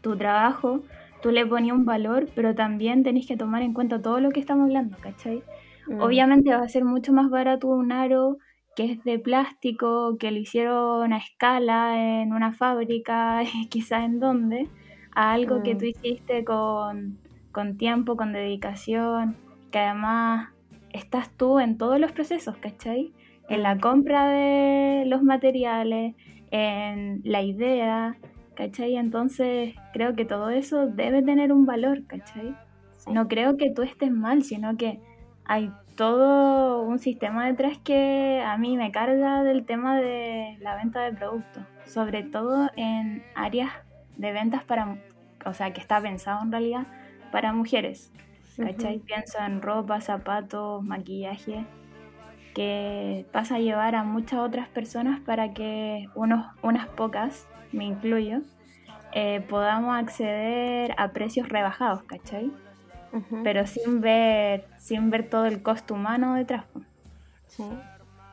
tu 0.00 0.16
trabajo, 0.16 0.80
tú 1.22 1.30
le 1.30 1.46
ponías 1.46 1.76
un 1.76 1.84
valor, 1.84 2.28
pero 2.34 2.54
también 2.54 3.02
tenés 3.02 3.26
que 3.26 3.36
tomar 3.36 3.62
en 3.62 3.72
cuenta 3.72 4.02
todo 4.02 4.20
lo 4.20 4.30
que 4.30 4.40
estamos 4.40 4.64
hablando, 4.64 4.96
¿cachai? 5.00 5.42
Mm. 5.86 6.00
Obviamente 6.00 6.54
va 6.54 6.62
a 6.62 6.68
ser 6.68 6.84
mucho 6.84 7.12
más 7.12 7.30
barato 7.30 7.68
un 7.68 7.92
aro 7.92 8.38
que 8.74 8.92
es 8.92 9.04
de 9.04 9.18
plástico, 9.18 10.16
que 10.18 10.30
lo 10.30 10.38
hicieron 10.38 11.12
a 11.12 11.18
escala 11.18 12.22
en 12.22 12.32
una 12.32 12.52
fábrica, 12.52 13.42
quizás 13.70 14.04
en 14.04 14.18
donde, 14.18 14.68
a 15.14 15.32
algo 15.32 15.62
que 15.62 15.74
tú 15.74 15.84
mm. 15.84 15.88
hiciste 15.88 16.44
con, 16.44 17.18
tiempo, 17.78 18.16
con 18.16 18.32
dedicación, 18.32 19.36
que 19.70 19.78
además 19.78 20.50
estás 20.92 21.30
tú 21.36 21.58
en 21.58 21.78
todos 21.78 21.98
los 21.98 22.12
procesos, 22.12 22.56
¿cachai? 22.56 23.12
En 23.48 23.62
la 23.62 23.78
compra 23.78 24.28
de 24.28 25.04
los 25.06 25.22
materiales, 25.22 26.14
en 26.50 27.20
la 27.24 27.42
idea, 27.42 28.16
¿cachai? 28.54 28.96
Entonces 28.96 29.74
creo 29.92 30.14
que 30.14 30.24
todo 30.24 30.50
eso 30.50 30.86
debe 30.86 31.22
tener 31.22 31.52
un 31.52 31.66
valor, 31.66 32.06
¿cachai? 32.06 32.56
No 33.10 33.28
creo 33.28 33.56
que 33.56 33.70
tú 33.70 33.82
estés 33.82 34.10
mal, 34.10 34.42
sino 34.44 34.76
que 34.76 35.00
hay 35.44 35.72
todo 35.96 36.82
un 36.82 36.98
sistema 36.98 37.46
detrás 37.46 37.78
que 37.78 38.42
a 38.44 38.56
mí 38.56 38.76
me 38.76 38.92
carga 38.92 39.42
del 39.42 39.64
tema 39.66 40.00
de 40.00 40.56
la 40.60 40.76
venta 40.76 41.00
de 41.00 41.12
productos, 41.12 41.64
sobre 41.84 42.22
todo 42.22 42.70
en 42.76 43.22
áreas 43.34 43.70
de 44.16 44.32
ventas 44.32 44.62
para, 44.64 44.98
o 45.44 45.52
sea, 45.52 45.72
que 45.72 45.80
está 45.80 46.00
pensado 46.00 46.42
en 46.42 46.52
realidad 46.52 46.86
para 47.30 47.52
mujeres. 47.52 48.12
¿Cachai? 48.56 48.98
Pienso 49.00 49.38
en 49.38 49.62
ropa, 49.62 50.00
zapatos, 50.00 50.82
maquillaje, 50.82 51.64
que 52.54 53.26
pasa 53.32 53.56
a 53.56 53.58
llevar 53.58 53.94
a 53.94 54.04
muchas 54.04 54.40
otras 54.40 54.68
personas 54.68 55.20
para 55.20 55.54
que 55.54 56.08
unos, 56.14 56.46
unas 56.62 56.86
pocas, 56.88 57.48
me 57.72 57.84
incluyo, 57.84 58.40
eh, 59.12 59.40
podamos 59.48 59.96
acceder 59.96 60.94
a 60.98 61.12
precios 61.12 61.48
rebajados, 61.48 62.02
¿cachai? 62.02 62.52
pero 63.44 63.66
sin 63.66 64.00
ver, 64.00 64.66
sin 64.78 65.10
ver 65.10 65.28
todo 65.28 65.46
el 65.46 65.62
costo 65.62 65.94
humano 65.94 66.34
detrás. 66.34 66.64
Sí, 67.46 67.64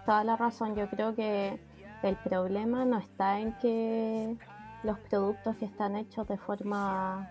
toda 0.05 0.23
la 0.23 0.38
razón. 0.38 0.75
Yo 0.75 0.89
creo 0.89 1.15
que 1.15 1.60
el 2.03 2.15
problema 2.17 2.86
no 2.86 2.97
está 2.97 3.39
en 3.39 3.53
que 3.60 4.38
los 4.84 4.97
productos 4.99 5.58
que 5.58 5.65
están 5.65 5.97
hechos 5.97 6.27
de 6.27 6.38
forma 6.38 7.29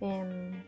em, 0.00 0.60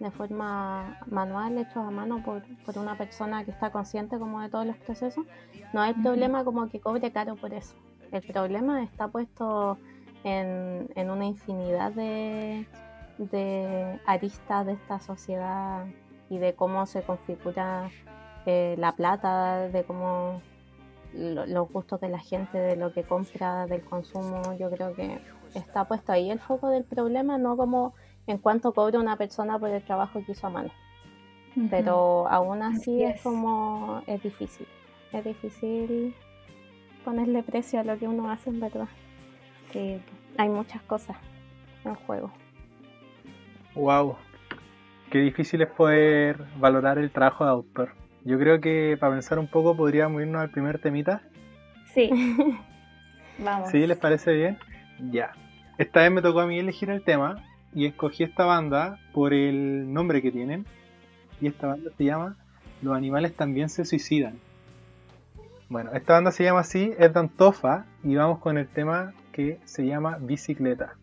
de 0.00 0.10
forma 0.10 0.98
manual, 1.06 1.58
hechos 1.58 1.76
a 1.76 1.90
mano 1.90 2.22
por, 2.24 2.42
por, 2.64 2.78
una 2.78 2.96
persona 2.96 3.44
que 3.44 3.50
está 3.50 3.70
consciente 3.70 4.18
como 4.18 4.40
de 4.40 4.48
todos 4.48 4.66
los 4.66 4.76
procesos, 4.78 5.24
no 5.72 5.80
hay 5.80 5.94
problema 5.94 6.44
como 6.44 6.68
que 6.68 6.80
cobre 6.80 7.12
caro 7.12 7.36
por 7.36 7.52
eso. 7.54 7.74
El 8.10 8.22
problema 8.22 8.82
está 8.82 9.08
puesto 9.08 9.78
en, 10.24 10.88
en 10.94 11.10
una 11.10 11.26
infinidad 11.26 11.92
de, 11.92 12.66
de 13.18 14.00
aristas 14.06 14.66
de 14.66 14.72
esta 14.72 15.00
sociedad 15.00 15.86
y 16.28 16.38
de 16.38 16.54
cómo 16.54 16.86
se 16.86 17.02
configura 17.02 17.90
eh, 18.46 18.74
la 18.78 18.92
plata, 18.92 19.68
de 19.68 19.84
cómo 19.84 20.40
los 21.12 21.68
gustos 21.70 22.00
de 22.00 22.08
la 22.08 22.18
gente, 22.18 22.58
de 22.58 22.76
lo 22.76 22.92
que 22.92 23.04
compra, 23.04 23.66
del 23.66 23.84
consumo, 23.84 24.54
yo 24.58 24.68
creo 24.70 24.94
que 24.94 25.20
está 25.54 25.84
puesto 25.84 26.10
ahí 26.10 26.30
el 26.30 26.40
foco 26.40 26.68
del 26.70 26.84
problema, 26.84 27.38
no 27.38 27.56
como 27.56 27.94
en 28.26 28.38
cuánto 28.38 28.72
cobra 28.72 28.98
una 28.98 29.16
persona 29.16 29.58
por 29.58 29.70
el 29.70 29.82
trabajo 29.82 30.22
que 30.24 30.32
hizo 30.32 30.46
a 30.46 30.50
mano. 30.50 30.70
Pero 31.70 32.26
aún 32.28 32.62
así, 32.62 33.04
es. 33.04 33.20
como, 33.22 34.02
es 34.06 34.20
difícil, 34.22 34.66
es 35.12 35.24
difícil 35.24 36.14
ponerle 37.04 37.44
precio 37.44 37.78
a 37.78 37.84
lo 37.84 37.96
que 37.96 38.08
uno 38.08 38.28
hace 38.30 38.50
en 38.50 38.60
verdad. 38.60 38.88
Que 39.70 40.00
hay 40.36 40.48
muchas 40.48 40.82
cosas 40.82 41.16
en 41.84 41.94
juego. 41.94 42.32
Wow, 43.76 44.16
qué 45.10 45.18
difícil 45.18 45.62
es 45.62 45.68
poder 45.68 46.44
valorar 46.58 46.98
el 46.98 47.10
trabajo 47.10 47.44
de 47.44 47.50
autor. 47.50 47.92
Yo 48.24 48.38
creo 48.38 48.60
que 48.60 48.96
para 48.98 49.12
pensar 49.12 49.38
un 49.38 49.46
poco 49.46 49.76
podríamos 49.76 50.22
irnos 50.22 50.42
al 50.42 50.50
primer 50.50 50.80
temita. 50.80 51.22
Sí. 51.92 52.10
Vamos. 53.38 53.70
¿Sí? 53.70 53.86
¿Les 53.86 53.98
parece 53.98 54.32
bien? 54.32 54.58
Ya. 55.10 55.32
Esta 55.78 56.00
vez 56.00 56.10
me 56.10 56.22
tocó 56.22 56.40
a 56.40 56.46
mí 56.46 56.58
elegir 56.58 56.90
el 56.90 57.02
tema 57.04 57.44
y 57.74 57.86
escogí 57.86 58.22
esta 58.22 58.44
banda 58.44 58.98
por 59.12 59.34
el 59.34 59.92
nombre 59.92 60.22
que 60.22 60.30
tienen. 60.30 60.66
Y 61.40 61.48
esta 61.48 61.66
banda 61.66 61.90
se 61.96 62.04
llama 62.04 62.36
Los 62.82 62.96
animales 62.96 63.34
también 63.34 63.68
se 63.68 63.84
suicidan. 63.84 64.38
Bueno, 65.68 65.90
esta 65.92 66.14
banda 66.14 66.30
se 66.30 66.44
llama 66.44 66.60
así, 66.60 66.92
es 66.98 67.12
Dantofa 67.12 67.86
y 68.02 68.14
vamos 68.14 68.38
con 68.38 68.58
el 68.58 68.68
tema 68.68 69.14
que 69.32 69.58
se 69.64 69.86
llama 69.86 70.18
Bicicleta. 70.20 70.94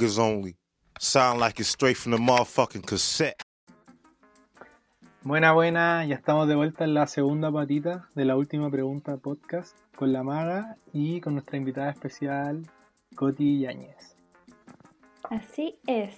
Niggas 0.00 0.18
only. 0.18 0.56
Sound 0.98 1.40
like 1.40 1.60
it's 1.60 1.68
straight 1.68 1.96
from 1.96 2.12
the 2.12 2.18
motherfucking 2.18 2.86
cassette. 2.86 3.42
Buena, 5.22 5.52
buena, 5.52 6.04
ya 6.06 6.14
estamos 6.14 6.48
de 6.48 6.54
vuelta 6.54 6.84
en 6.84 6.94
la 6.94 7.06
segunda 7.06 7.52
patita 7.52 8.08
de 8.14 8.24
la 8.24 8.36
última 8.36 8.70
pregunta 8.70 9.18
podcast 9.18 9.76
con 9.94 10.12
la 10.12 10.22
maga 10.22 10.76
y 10.94 11.20
con 11.20 11.34
nuestra 11.34 11.58
invitada 11.58 11.90
especial, 11.90 12.66
Coti 13.14 13.60
Yáñez. 13.60 14.16
Así 15.24 15.78
es. 15.86 16.14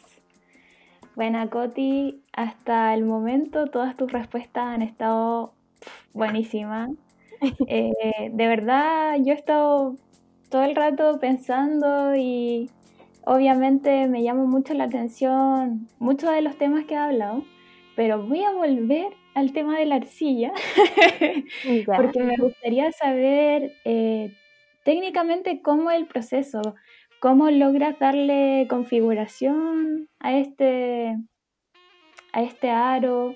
Buena, 1.17 1.51
Coti, 1.51 2.23
hasta 2.33 2.95
el 2.95 3.05
momento 3.05 3.67
todas 3.67 3.97
tus 3.97 4.13
respuestas 4.13 4.65
han 4.67 4.83
estado 4.83 5.53
buenísimas. 6.13 6.91
Eh, 7.67 8.31
de 8.31 8.47
verdad, 8.47 9.17
yo 9.19 9.33
he 9.33 9.37
estado 9.37 9.97
todo 10.49 10.63
el 10.63 10.77
rato 10.77 11.19
pensando 11.19 12.15
y 12.15 12.71
obviamente 13.25 14.09
me 14.09 14.23
llama 14.23 14.45
mucho 14.45 14.75
la 14.75 14.85
atención 14.85 15.89
muchos 15.99 16.31
de 16.31 16.43
los 16.43 16.57
temas 16.57 16.85
que 16.85 16.97
ha 16.97 17.05
hablado, 17.07 17.45
pero 17.97 18.23
voy 18.27 18.43
a 18.43 18.53
volver 18.53 19.13
al 19.35 19.53
tema 19.53 19.79
de 19.79 19.87
la 19.87 19.97
arcilla, 19.97 20.53
porque 21.87 22.23
me 22.23 22.37
gustaría 22.37 22.93
saber 22.93 23.73
eh, 23.85 24.35
técnicamente 24.85 25.63
cómo 25.63 25.91
es 25.91 25.99
el 25.99 26.07
proceso, 26.07 26.61
cómo 27.21 27.51
logras 27.51 27.99
darle 27.99 28.67
configuración 28.69 30.09
a 30.21 30.37
este, 30.37 31.17
a 32.33 32.43
este 32.43 32.71
aro, 32.71 33.35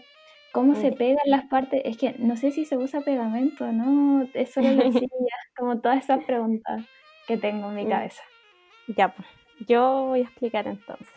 cómo 0.53 0.75
se 0.75 0.93
pegan 0.93 1.23
las 1.27 1.45
partes, 1.45 1.83
es 1.85 1.97
que 1.97 2.15
no 2.19 2.37
sé 2.37 2.51
si 2.51 2.65
se 2.65 2.77
usa 2.77 3.01
pegamento, 3.01 3.73
¿no? 3.73 4.27
Es 4.35 4.53
solo 4.53 4.71
la 4.73 4.85
arcilla, 4.87 5.37
como 5.57 5.81
todas 5.81 6.05
esas 6.05 6.25
preguntas 6.25 6.85
que 7.27 7.37
tengo 7.37 7.69
en 7.69 7.75
mi 7.77 7.85
mm. 7.85 7.91
cabeza. 7.91 8.23
Ya, 8.97 9.15
pues, 9.15 9.27
yo 9.61 10.07
voy 10.09 10.21
a 10.21 10.25
explicar 10.25 10.67
entonces. 10.67 11.09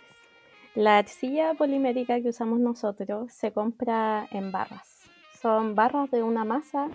La 0.75 0.99
arcilla 0.99 1.55
polimérica 1.55 2.21
que 2.21 2.29
usamos 2.29 2.59
nosotros 2.59 3.33
se 3.33 3.51
compra 3.51 4.27
en 4.31 4.51
barras. 4.51 5.01
Son 5.41 5.75
barras 5.75 6.11
de 6.11 6.21
una 6.21 6.45
masa 6.45 6.89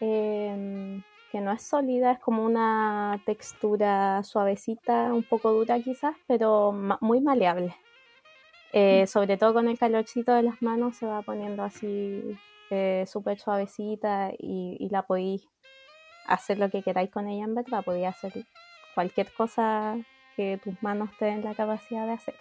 em, 0.00 1.02
que 1.30 1.40
no 1.40 1.52
es 1.52 1.62
sólida, 1.62 2.12
es 2.12 2.18
como 2.18 2.44
una 2.44 3.20
textura 3.24 4.22
suavecita, 4.22 5.12
un 5.14 5.22
poco 5.22 5.52
dura 5.52 5.80
quizás, 5.80 6.14
pero 6.26 6.72
muy 7.00 7.20
maleable. 7.20 7.74
Eh, 8.72 9.02
mm. 9.04 9.06
sobre 9.06 9.36
todo 9.36 9.54
con 9.54 9.68
el 9.68 9.78
calorcito 9.78 10.32
de 10.32 10.42
las 10.42 10.62
manos 10.62 10.96
se 10.96 11.06
va 11.06 11.22
poniendo 11.22 11.62
así 11.62 12.38
eh, 12.70 13.04
súper 13.06 13.38
suavecita 13.38 14.32
y, 14.38 14.76
y, 14.80 14.88
la 14.88 15.02
podéis 15.02 15.46
hacer 16.26 16.58
lo 16.58 16.70
que 16.70 16.82
queráis 16.82 17.10
con 17.10 17.28
ella 17.28 17.44
en 17.44 17.54
verdad, 17.54 17.84
podía 17.84 18.08
hacer 18.08 18.32
cualquier 18.94 19.30
cosa 19.32 19.98
que 20.36 20.58
tus 20.62 20.80
manos 20.82 21.10
te 21.18 21.26
den 21.26 21.42
la 21.44 21.54
capacidad 21.54 22.06
de 22.06 22.12
hacer. 22.12 22.34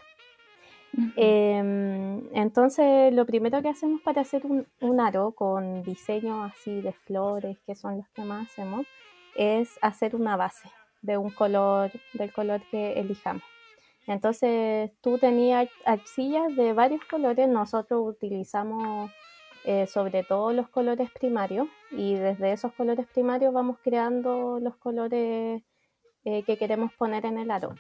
Em, 1.15 2.21
entonces, 2.33 3.13
lo 3.13 3.25
primero 3.25 3.61
que 3.61 3.69
hacemos 3.69 4.01
para 4.01 4.21
hacer 4.21 4.43
un, 4.45 4.99
aro 4.99 5.31
con 5.31 5.83
diseño 5.83 6.43
así 6.43 6.81
de 6.81 6.91
flores, 6.91 7.57
que 7.65 7.75
son 7.75 7.97
los 7.97 8.09
que 8.09 8.23
más 8.23 8.49
hacemos, 8.49 8.85
es 9.35 9.79
hacer 9.81 10.15
una 10.15 10.35
base 10.35 10.69
de 11.01 11.17
un 11.17 11.29
color, 11.29 11.91
del 12.13 12.33
color 12.33 12.61
que 12.69 12.99
elijamos. 12.99 13.43
Entonces, 14.07 14.91
tú 15.01 15.17
tenías 15.17 15.69
arcillas 15.85 16.55
de 16.55 16.73
varios 16.73 17.05
colores, 17.05 17.47
nosotros 17.47 18.01
utilizamos 18.03 19.11
eh, 19.63 19.85
sobre 19.87 20.23
todo 20.23 20.51
los 20.53 20.67
colores 20.69 21.09
primarios 21.11 21.67
y 21.91 22.15
desde 22.15 22.51
esos 22.51 22.73
colores 22.73 23.05
primarios 23.07 23.53
vamos 23.53 23.77
creando 23.83 24.59
los 24.59 24.75
colores 24.77 25.61
eh, 26.25 26.43
que 26.43 26.57
queremos 26.57 26.93
poner 26.93 27.25
en 27.25 27.37
el 27.37 27.51
aro. 27.51 27.75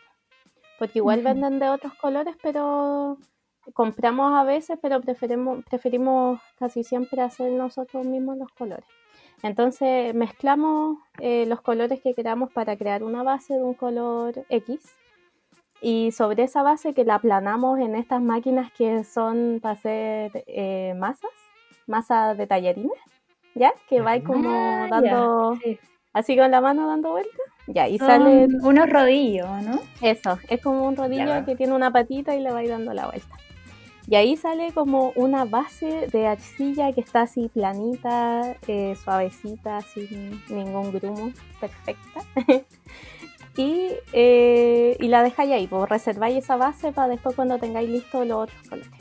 Porque 0.79 0.99
igual 0.99 1.21
venden 1.21 1.59
de 1.59 1.69
otros 1.69 1.93
colores, 1.95 2.35
pero 2.41 3.17
compramos 3.73 4.33
a 4.33 4.43
veces, 4.43 4.79
pero 4.81 4.99
preferimos, 5.01 5.63
preferimos 5.65 6.41
casi 6.57 6.83
siempre 6.83 7.21
hacer 7.21 7.51
nosotros 7.51 8.05
mismos 8.05 8.37
los 8.37 8.51
colores. 8.53 8.85
Entonces 9.43 10.13
mezclamos 10.15 10.97
eh, 11.19 11.45
los 11.45 11.61
colores 11.61 12.01
que 12.01 12.13
queramos 12.13 12.51
para 12.51 12.77
crear 12.77 13.03
una 13.03 13.23
base 13.23 13.53
de 13.53 13.63
un 13.63 13.73
color 13.73 14.45
X 14.49 14.79
y 15.81 16.11
sobre 16.11 16.43
esa 16.43 16.63
base 16.63 16.93
que 16.93 17.05
la 17.05 17.15
aplanamos 17.15 17.79
en 17.79 17.95
estas 17.95 18.21
máquinas 18.21 18.71
que 18.71 19.03
son 19.03 19.59
para 19.61 19.73
hacer 19.73 20.95
masas, 20.95 21.31
masa 21.87 22.35
de 22.35 22.47
tallarines, 22.47 22.99
¿ya? 23.55 23.73
Que 23.89 24.01
va 24.01 24.19
como 24.21 24.49
ah, 24.49 24.87
dando, 24.89 25.57
así 26.13 26.37
con 26.37 26.51
la 26.51 26.61
mano 26.61 26.87
dando 26.87 27.11
vueltas. 27.11 27.39
Ya, 27.67 27.87
y 27.87 27.97
sale... 27.99 28.47
Unos 28.61 28.89
rodillos, 28.89 29.47
¿no? 29.63 29.79
Eso, 30.01 30.39
es 30.49 30.61
como 30.61 30.87
un 30.87 30.95
rodillo 30.95 31.45
que 31.45 31.55
tiene 31.55 31.73
una 31.73 31.91
patita 31.91 32.35
y 32.35 32.41
le 32.41 32.51
va 32.51 32.63
dando 32.63 32.93
la 32.93 33.07
vuelta. 33.07 33.35
Y 34.07 34.15
ahí 34.15 34.35
sale 34.35 34.71
como 34.73 35.13
una 35.15 35.45
base 35.45 36.07
de 36.11 36.27
arcilla 36.27 36.91
que 36.91 37.01
está 37.01 37.21
así 37.21 37.49
planita, 37.49 38.57
eh, 38.67 38.95
suavecita, 39.01 39.81
sin 39.81 40.41
ningún 40.49 40.91
grumo, 40.91 41.31
perfecta. 41.59 42.21
y, 43.57 43.89
eh, 44.11 44.97
y 44.99 45.07
la 45.07 45.23
dejáis 45.23 45.51
ahí, 45.51 45.67
pues 45.67 45.87
reserváis 45.87 46.37
esa 46.43 46.57
base 46.57 46.91
para 46.91 47.09
después 47.09 47.35
cuando 47.35 47.59
tengáis 47.59 47.89
listo 47.89 48.25
los 48.25 48.43
otros 48.43 48.67
colores. 48.67 48.91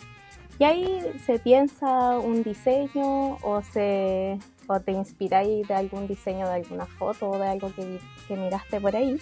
Y 0.59 0.65
ahí 0.65 1.01
se 1.25 1.39
piensa 1.39 2.19
un 2.19 2.43
diseño 2.43 3.37
o, 3.43 3.63
se, 3.63 4.39
o 4.71 4.81
te 4.81 4.93
inspiráis 4.93 5.67
de 5.67 5.75
algún 5.75 6.07
diseño 6.07 6.47
de 6.47 6.55
alguna 6.55 6.87
foto 6.87 7.31
o 7.31 7.39
de 7.39 7.49
algo 7.49 7.73
que, 7.75 7.99
que 8.29 8.37
miraste 8.37 8.81
por 8.81 8.95
ahí. 8.95 9.19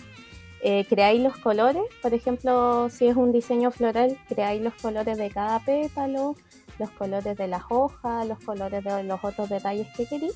Eh, 0.61 0.84
creáis 0.88 1.22
los 1.22 1.36
colores, 1.36 1.82
por 2.03 2.12
ejemplo, 2.12 2.88
si 2.90 3.07
es 3.07 3.16
un 3.16 3.32
diseño 3.32 3.70
floral, 3.70 4.18
creáis 4.28 4.61
los 4.61 4.74
colores 4.74 5.16
de 5.16 5.30
cada 5.30 5.61
pétalo, 5.61 6.34
los 6.78 6.90
colores 6.90 7.36
de 7.36 7.49
las 7.49 7.62
hojas, 7.70 8.26
los 8.26 8.38
colores 8.40 8.82
de 8.84 9.05
los 9.05 9.22
otros 9.22 9.49
detalles 9.49 9.86
que 9.96 10.07
queréis. 10.07 10.34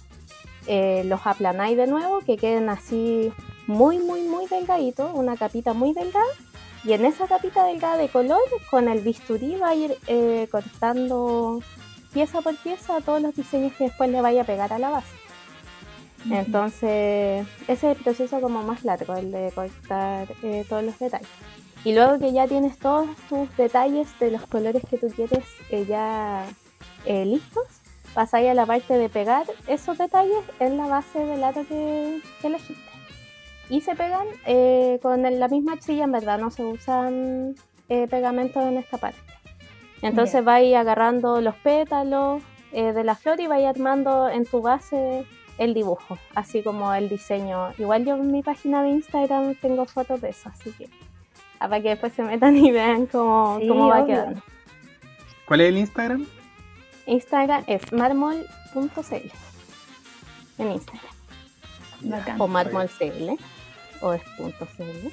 Eh, 0.69 1.03
los 1.07 1.21
aplanáis 1.27 1.77
de 1.77 1.89
nuevo, 1.89 2.21
que 2.21 2.37
queden 2.37 2.69
así 2.69 3.33
muy, 3.67 3.99
muy, 3.99 4.23
muy 4.23 4.47
delgaditos, 4.47 5.11
una 5.13 5.37
capita 5.37 5.73
muy 5.75 5.93
delgada 5.93 6.25
y 6.85 6.95
en 6.95 7.05
esa 7.05 7.27
capita 7.29 7.65
delgada 7.65 7.97
de 7.97 8.09
color, 8.09 8.41
con 8.71 8.89
el 8.89 9.01
bisturí 9.01 9.57
va 9.57 9.71
a 9.71 9.75
ir 9.75 9.97
eh, 10.09 10.49
cortando 10.51 11.61
pieza 12.13 12.41
por 12.41 12.57
pieza 12.57 13.01
todos 13.01 13.21
los 13.21 13.35
diseños 13.35 13.73
que 13.75 13.85
después 13.85 14.11
le 14.11 14.21
vaya 14.21 14.43
a 14.43 14.45
pegar 14.45 14.73
a 14.73 14.79
la 14.79 14.91
base. 14.91 15.15
Entonces, 16.31 17.47
ese 17.67 17.73
es 17.91 17.97
el 17.97 17.97
proceso 17.97 18.41
como 18.41 18.63
más 18.63 18.85
largo, 18.85 19.15
el 19.17 19.33
de 19.33 19.51
cortar 19.53 20.29
eh, 20.43 20.65
todos 20.69 20.85
los 20.85 20.99
detalles. 20.99 21.29
Y 21.85 21.95
luego 21.95 22.19
que 22.21 22.33
ya 22.33 22.47
tienes 22.47 22.79
todos 22.79 23.09
tus 23.29 23.55
detalles 23.57 24.09
de 24.21 24.31
los 24.31 24.47
colores 24.47 24.83
que 24.89 24.99
tú 24.99 25.09
quieres 25.09 25.45
eh, 25.71 25.85
ya 25.89 26.47
listos, 27.07 27.67
pasáis 28.15 28.51
a 28.51 28.55
la 28.55 28.67
parte 28.67 28.95
de 28.97 29.09
pegar 29.09 29.47
esos 29.67 29.99
detalles 29.99 30.45
en 30.61 30.77
la 30.77 30.87
base 30.87 31.19
del 31.19 31.43
aro 31.43 31.67
que 31.67 32.21
elegiste 32.45 32.93
y 33.73 33.81
se 33.81 33.95
pegan 33.95 34.27
eh, 34.45 34.99
con 35.01 35.23
la 35.23 35.49
misma 35.49 35.73
arcilla, 35.73 36.05
en 36.05 36.13
verdad 36.13 36.39
no 36.39 36.51
se 36.51 36.63
usan 36.63 37.55
eh, 37.89 38.07
pegamentos 38.07 38.63
en 38.63 38.77
esta 38.77 38.99
parte. 38.99 39.19
Entonces 40.03 40.45
vais 40.45 40.75
agarrando 40.75 41.41
los 41.41 41.55
pétalos 41.57 42.43
eh, 42.73 42.93
de 42.93 43.05
la 43.05 43.15
flor 43.15 43.41
y 43.41 43.47
vais 43.47 43.67
armando 43.67 44.29
en 44.29 44.45
tu 44.45 44.61
base 44.61 45.25
el 45.59 45.75
dibujo, 45.75 46.19
así 46.35 46.63
como 46.63 46.93
el 46.93 47.09
diseño. 47.09 47.73
Igual 47.79 48.05
yo 48.05 48.17
en 48.17 48.31
mi 48.31 48.43
página 48.43 48.83
de 48.83 48.91
Instagram 48.91 49.55
tengo 49.57 49.85
fotos 49.87 50.21
de 50.21 50.31
eso, 50.31 50.49
así 50.49 50.73
que 50.73 50.89
ah, 51.61 51.69
para 51.69 51.81
que 51.81 51.91
después 51.91 52.13
se 52.13 52.23
metan 52.23 52.57
y 52.57 52.73
vean 52.73 53.07
cómo, 53.07 53.61
cómo 53.67 53.89
va 53.89 54.05
quedando. 54.05 54.43
¿Cuál 55.47 55.61
es 55.61 55.69
el 55.69 55.79
Instagram? 55.79 56.27
Instagram 57.07 57.65
es 57.67 57.93
marmol.cl 57.93 59.31
en 60.59 60.73
Instagram. 60.73 61.13
O 62.41 62.49
marmolcl 62.49 63.37
o 64.01 64.13
es 64.13 64.23
punto 64.37 64.67
.cl? 64.77 65.13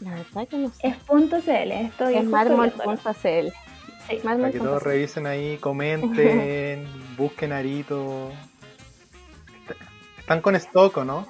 La 0.00 0.10
verdad 0.10 0.48
que 0.48 0.58
no 0.58 0.68
sé. 0.68 0.88
Es 0.88 0.96
punto 0.96 1.40
.cl, 1.40 1.72
estoy 1.72 2.16
Es 2.16 2.24
mármol.cl. 2.24 3.52
Sí. 4.08 4.16
Para 4.22 4.50
que 4.50 4.58
todos 4.58 4.82
revisen 4.82 5.26
ahí, 5.26 5.56
comenten, 5.60 6.86
busquen 7.16 7.52
Arito. 7.52 8.30
Están 10.18 10.40
con 10.40 10.56
stock, 10.56 10.98
¿no? 11.04 11.26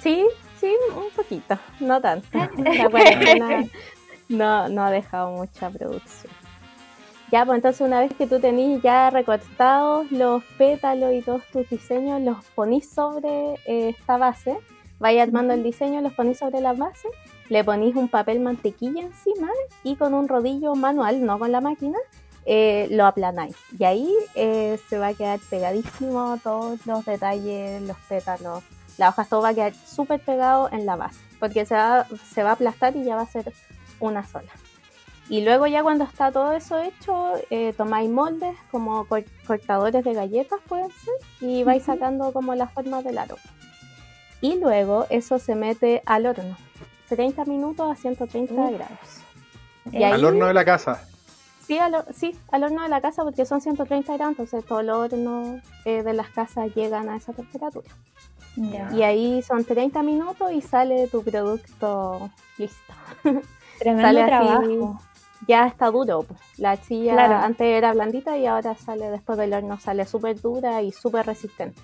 Sí, 0.00 0.26
sí, 0.60 0.72
un 0.94 1.10
poquito, 1.14 1.58
no 1.80 2.00
tanto. 2.00 2.26
La 2.56 3.66
no, 4.28 4.68
no 4.68 4.84
ha 4.84 4.90
dejado 4.90 5.30
mucha 5.30 5.70
producción. 5.70 6.32
Ya, 7.30 7.44
pues 7.44 7.56
entonces 7.56 7.80
una 7.80 8.00
vez 8.00 8.12
que 8.14 8.26
tú 8.26 8.38
tenés 8.38 8.80
ya 8.82 9.10
recortados 9.10 10.10
los 10.12 10.44
pétalos 10.58 11.12
y 11.12 11.22
todos 11.22 11.44
tus 11.52 11.68
diseños, 11.68 12.20
los 12.22 12.44
ponís 12.54 12.88
sobre 12.88 13.54
eh, 13.66 13.88
esta 13.88 14.16
base 14.16 14.56
vais 14.98 15.20
armando 15.20 15.54
el 15.54 15.62
diseño, 15.62 16.00
los 16.00 16.12
ponéis 16.12 16.38
sobre 16.38 16.60
la 16.60 16.72
base, 16.72 17.08
le 17.48 17.64
ponéis 17.64 17.96
un 17.96 18.08
papel 18.08 18.40
mantequilla 18.40 19.02
encima 19.02 19.48
y 19.84 19.96
con 19.96 20.14
un 20.14 20.28
rodillo 20.28 20.74
manual, 20.74 21.24
no 21.24 21.38
con 21.38 21.52
la 21.52 21.60
máquina, 21.60 21.98
eh, 22.44 22.88
lo 22.90 23.06
aplanáis. 23.06 23.56
Y 23.78 23.84
ahí 23.84 24.14
eh, 24.34 24.78
se 24.88 24.98
va 24.98 25.08
a 25.08 25.14
quedar 25.14 25.40
pegadísimo 25.50 26.38
todos 26.42 26.84
los 26.86 27.04
detalles, 27.04 27.82
los 27.82 27.96
pétalos, 28.08 28.62
la 28.98 29.10
hoja 29.10 29.24
todo 29.24 29.42
va 29.42 29.48
a 29.50 29.54
quedar 29.54 29.74
súper 29.74 30.20
pegado 30.20 30.70
en 30.72 30.86
la 30.86 30.96
base, 30.96 31.20
porque 31.38 31.66
se 31.66 31.74
va, 31.74 32.06
se 32.32 32.42
va 32.42 32.50
a 32.50 32.52
aplastar 32.54 32.96
y 32.96 33.04
ya 33.04 33.16
va 33.16 33.22
a 33.22 33.26
ser 33.26 33.52
una 34.00 34.26
sola. 34.26 34.50
Y 35.28 35.42
luego 35.44 35.66
ya 35.66 35.82
cuando 35.82 36.04
está 36.04 36.30
todo 36.30 36.52
eso 36.52 36.78
hecho, 36.78 37.32
eh, 37.50 37.72
tomáis 37.76 38.08
moldes 38.08 38.56
como 38.70 39.06
cortadores 39.46 40.04
de 40.04 40.14
galletas 40.14 40.60
pueden 40.68 40.90
ser 40.90 41.14
y 41.40 41.64
vais 41.64 41.82
sacando 41.82 42.32
como 42.32 42.54
las 42.54 42.72
formas 42.72 43.02
del 43.02 43.18
aro. 43.18 43.36
Y 44.40 44.60
luego 44.60 45.06
eso 45.10 45.40
se 45.40 45.56
mete 45.56 46.02
al 46.06 46.26
horno, 46.26 46.56
30 47.08 47.44
minutos 47.44 47.90
a 47.90 47.94
130 47.94 48.70
grados. 48.70 48.98
Y 49.90 50.02
¿Al 50.02 50.24
horno 50.24 50.46
de 50.46 50.54
la 50.54 50.64
casa? 50.64 51.06
Sí 51.66 51.78
al, 51.78 52.04
sí, 52.14 52.36
al 52.50 52.64
horno 52.64 52.82
de 52.82 52.88
la 52.88 53.00
casa 53.00 53.24
porque 53.24 53.44
son 53.44 53.60
130 53.60 54.12
grados, 54.14 54.32
entonces 54.32 54.64
todos 54.64 54.84
los 54.84 54.96
hornos 54.98 55.60
eh, 55.84 56.02
de 56.02 56.12
las 56.12 56.28
casas 56.30 56.74
llegan 56.74 57.08
a 57.08 57.16
esa 57.16 57.32
temperatura. 57.32 57.88
Y 58.94 59.02
ahí 59.02 59.42
son 59.42 59.64
30 59.64 60.02
minutos 60.02 60.50
y 60.52 60.62
sale 60.62 61.08
tu 61.08 61.22
producto 61.22 62.30
listo. 62.56 62.94
Tremendo 63.78 64.26
trabajo 64.26 64.98
ya 65.46 65.66
está 65.66 65.90
duro. 65.90 66.26
La 66.56 66.72
arcilla 66.72 67.44
antes 67.44 67.66
era 67.66 67.92
blandita 67.92 68.36
y 68.36 68.46
ahora 68.46 68.74
sale 68.74 69.10
después 69.10 69.38
del 69.38 69.52
horno, 69.52 69.78
sale 69.78 70.04
súper 70.06 70.40
dura 70.40 70.82
y 70.82 70.92
súper 70.92 71.26
resistente. 71.26 71.80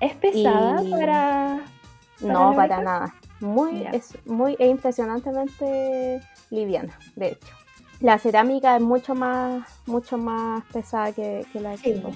¿Es 0.00 0.14
pesada 0.14 0.82
para, 0.90 1.60
No, 2.20 2.54
para 2.54 2.82
nada. 2.82 3.14
Muy, 3.44 3.86
es 3.92 4.16
muy 4.24 4.56
e 4.58 4.66
impresionantemente 4.68 6.22
liviana, 6.50 6.98
de 7.14 7.28
hecho. 7.28 7.54
La 8.00 8.18
cerámica 8.18 8.76
es 8.76 8.82
mucho 8.82 9.14
más, 9.14 9.68
mucho 9.86 10.16
más 10.16 10.64
pesada 10.72 11.12
que, 11.12 11.46
la 11.54 11.72
arcilla. 11.72 12.08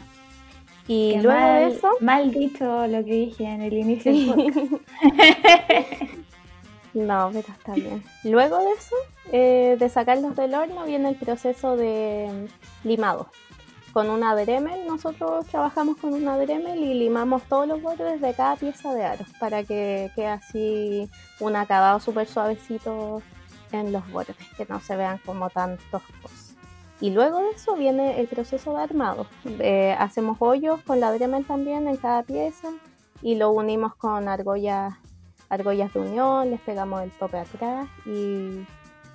Y 0.87 1.21
luego 1.21 1.47
de 1.47 1.67
eso. 1.69 1.91
Mal 2.01 2.31
dicho 2.33 2.87
lo 2.87 3.05
que 3.05 3.13
dije 3.13 3.45
en 3.45 3.61
el 3.61 3.75
inicio 3.75 4.11
No, 6.95 7.31
pero 7.31 7.49
está 7.53 7.75
bien. 7.75 8.03
Luego 8.25 8.59
de 8.59 8.73
eso, 8.73 8.97
eh, 9.31 9.77
de 9.79 9.89
sacarlos 9.91 10.35
del 10.35 10.55
horno, 10.55 10.87
viene 10.87 11.11
el 11.11 11.17
proceso 11.17 11.77
de 11.77 12.49
limado. 12.85 13.31
Con 13.99 14.11
una 14.11 14.37
Dremel, 14.37 14.87
nosotros 14.87 15.45
trabajamos 15.47 15.97
con 15.97 16.15
una 16.15 16.39
Dremel 16.39 16.79
y 16.79 16.95
limamos 16.95 17.43
todos 17.49 17.67
los 17.67 17.83
bordes 17.83 18.21
de 18.21 18.33
cada 18.33 18.55
pieza 18.55 18.95
de 18.95 19.05
aro 19.05 19.25
para 19.41 19.65
que 19.65 20.13
quede 20.15 20.29
así 20.29 21.11
un 21.41 21.57
acabado 21.57 21.99
súper 21.99 22.29
suavecito 22.29 23.23
en 23.73 23.91
los 23.91 24.09
bordes, 24.13 24.37
que 24.57 24.67
no 24.67 24.79
se 24.79 24.95
vean 24.95 25.19
como 25.27 25.51
tan 25.51 25.79
toscos. 25.91 26.55
Y 27.01 27.11
luego 27.11 27.41
de 27.41 27.51
eso 27.51 27.75
viene 27.75 28.21
el 28.21 28.29
proceso 28.29 28.73
de 28.77 28.85
armado. 28.85 29.27
Eh, 29.59 29.97
hacemos 29.99 30.37
hoyos 30.39 30.81
con 30.83 31.01
la 31.01 31.11
Dremel 31.11 31.45
también 31.45 31.89
en 31.89 31.97
cada 31.97 32.23
pieza 32.23 32.69
y 33.21 33.35
lo 33.35 33.51
unimos 33.51 33.97
con 33.97 34.29
argollas 34.29 34.95
argollas 35.49 35.93
de 35.93 35.99
unión, 35.99 36.51
les 36.51 36.61
pegamos 36.61 37.03
el 37.03 37.11
tope 37.11 37.39
atrás 37.39 37.89
y 38.07 38.65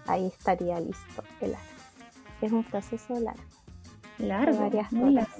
ahí 0.07 0.27
estaría 0.27 0.77
listo 0.81 1.23
el 1.39 1.53
arco. 1.53 1.67
Es 2.41 2.51
un 2.51 2.65
proceso 2.65 3.17
largo. 3.17 3.52
Largo, 4.23 4.59
varias 4.59 4.91
muy 4.91 5.13
largo. 5.13 5.31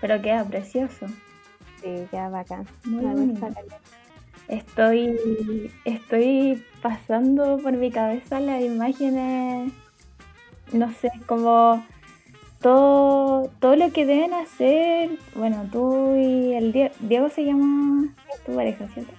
Pero 0.00 0.22
queda 0.22 0.44
precioso. 0.44 1.06
Sí, 1.82 2.06
queda 2.10 2.28
bacán. 2.28 2.66
Muy 2.84 3.34
Estoy, 4.48 5.70
estoy 5.86 6.62
pasando 6.82 7.58
por 7.58 7.72
mi 7.72 7.90
cabeza 7.90 8.40
las 8.40 8.62
imágenes, 8.62 9.72
no 10.72 10.92
sé, 10.92 11.10
como 11.26 11.82
todo, 12.60 13.50
todo 13.58 13.76
lo 13.76 13.90
que 13.90 14.04
deben 14.04 14.34
hacer. 14.34 15.18
Bueno, 15.34 15.66
tú 15.72 16.14
y 16.16 16.52
el 16.52 16.72
Diego, 16.72 16.94
Diego 17.00 17.28
se 17.30 17.44
llama 17.44 18.14
tu 18.44 18.54
pareja, 18.54 18.86
¿cierto? 18.88 19.12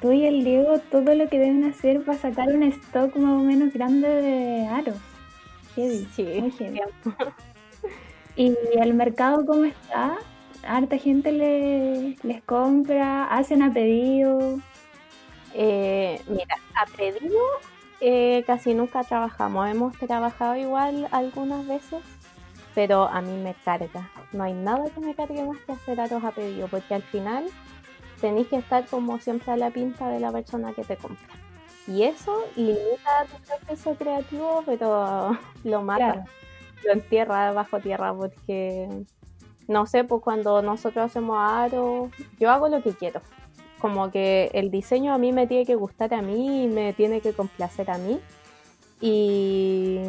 tú 0.00 0.12
y 0.12 0.24
el 0.24 0.44
Diego 0.44 0.78
todo 0.90 1.14
lo 1.14 1.28
que 1.28 1.38
deben 1.38 1.64
hacer 1.64 2.02
para 2.04 2.18
sacar 2.18 2.48
un 2.48 2.62
stock 2.64 3.14
más 3.16 3.38
o 3.38 3.42
menos 3.42 3.72
grande 3.72 4.08
de 4.08 4.66
aros. 4.66 4.96
sí, 5.74 6.06
muy 6.40 6.52
¿Y 8.40 8.56
el 8.78 8.94
mercado 8.94 9.44
cómo 9.44 9.64
está? 9.64 10.16
¿Harta 10.66 10.96
gente 10.96 11.30
les 12.22 12.42
compra? 12.44 13.24
¿Hacen 13.24 13.60
a 13.62 13.70
pedido? 13.70 14.58
Eh, 15.52 16.18
mira, 16.26 16.54
a 16.74 16.86
pedido 16.96 17.38
eh, 18.00 18.42
casi 18.46 18.72
nunca 18.72 19.04
trabajamos. 19.04 19.68
Hemos 19.68 19.94
trabajado 19.98 20.56
igual 20.56 21.06
algunas 21.10 21.66
veces, 21.66 22.00
pero 22.74 23.02
a 23.08 23.20
mí 23.20 23.36
me 23.42 23.52
carga. 23.62 24.10
No 24.32 24.44
hay 24.44 24.54
nada 24.54 24.88
que 24.88 25.00
me 25.00 25.14
cargue 25.14 25.44
más 25.44 25.58
que 25.58 25.72
hacer 25.72 26.00
aros 26.00 26.24
a 26.24 26.30
pedido, 26.30 26.66
porque 26.68 26.94
al 26.94 27.02
final 27.02 27.44
tenéis 28.22 28.48
que 28.48 28.56
estar 28.56 28.86
como 28.86 29.18
siempre 29.18 29.52
a 29.52 29.58
la 29.58 29.68
pinta 29.68 30.08
de 30.08 30.18
la 30.18 30.32
persona 30.32 30.72
que 30.72 30.84
te 30.84 30.96
compra. 30.96 31.28
Y 31.86 32.04
eso 32.04 32.42
limita 32.56 33.26
tu 33.30 33.42
proceso 33.42 33.94
creativo, 33.96 34.62
pero 34.64 35.38
lo 35.64 35.82
mata, 35.82 36.24
lo 36.84 36.92
entierra 36.92 37.52
bajo 37.52 37.80
tierra, 37.80 38.14
porque 38.14 38.88
no 39.68 39.86
sé, 39.86 40.04
pues 40.04 40.22
cuando 40.22 40.62
nosotros 40.62 41.06
hacemos 41.06 41.38
aro, 41.38 42.10
yo 42.38 42.50
hago 42.50 42.68
lo 42.68 42.82
que 42.82 42.92
quiero. 42.92 43.20
Como 43.80 44.10
que 44.10 44.50
el 44.52 44.70
diseño 44.70 45.14
a 45.14 45.18
mí 45.18 45.32
me 45.32 45.46
tiene 45.46 45.64
que 45.64 45.76
gustar 45.76 46.12
a 46.12 46.22
mí 46.22 46.64
y 46.64 46.66
me 46.66 46.92
tiene 46.92 47.20
que 47.20 47.32
complacer 47.32 47.90
a 47.90 47.98
mí. 47.98 48.20
Y 49.00 50.00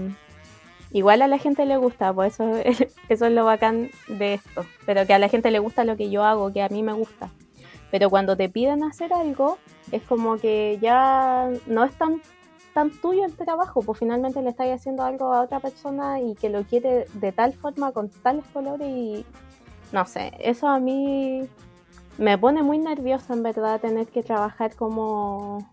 igual 0.92 1.22
a 1.22 1.28
la 1.28 1.38
gente 1.38 1.66
le 1.66 1.78
gusta, 1.78 2.12
pues 2.12 2.34
eso, 2.34 2.56
eso 3.10 3.26
es 3.26 3.32
lo 3.32 3.46
bacán 3.46 3.92
de 4.08 4.34
esto. 4.34 4.66
Pero 4.86 5.06
que 5.06 5.14
a 5.14 5.20
la 5.20 5.30
gente 5.30 5.52
le 5.52 5.60
gusta 5.60 5.84
lo 5.84 5.96
que 5.96 6.10
yo 6.10 6.24
hago, 6.24 6.52
que 6.52 6.64
a 6.64 6.70
mí 6.70 6.82
me 6.84 6.94
gusta. 6.94 7.30
Pero 7.92 8.10
cuando 8.10 8.36
te 8.36 8.50
piden 8.50 8.84
hacer 8.84 9.14
algo, 9.14 9.58
es 9.92 10.02
como 10.04 10.38
que 10.38 10.80
ya 10.82 11.50
no 11.68 11.84
es 11.84 11.94
tan, 11.94 12.22
tan 12.74 12.92
tuyo 12.92 13.26
el 13.26 13.36
trabajo, 13.36 13.82
pues 13.82 14.00
finalmente 14.00 14.42
le 14.42 14.50
estás 14.50 14.68
haciendo 14.68 15.04
algo 15.04 15.34
a 15.34 15.42
otra 15.42 15.60
persona 15.60 16.20
y 16.22 16.36
que 16.36 16.50
lo 16.50 16.64
quiere 16.64 17.06
de 17.14 17.32
tal 17.32 17.54
forma, 17.54 17.92
con 17.92 18.10
tales 18.10 18.46
colores 18.54 18.88
y 18.88 19.26
no 19.92 20.06
sé, 20.06 20.32
eso 20.40 20.68
a 20.68 20.80
mí 20.80 21.48
me 22.18 22.38
pone 22.38 22.64
muy 22.64 22.78
nerviosa 22.78 23.34
en 23.34 23.44
verdad 23.44 23.82
tener 23.82 24.08
que 24.08 24.24
trabajar 24.24 24.76
como 24.76 25.70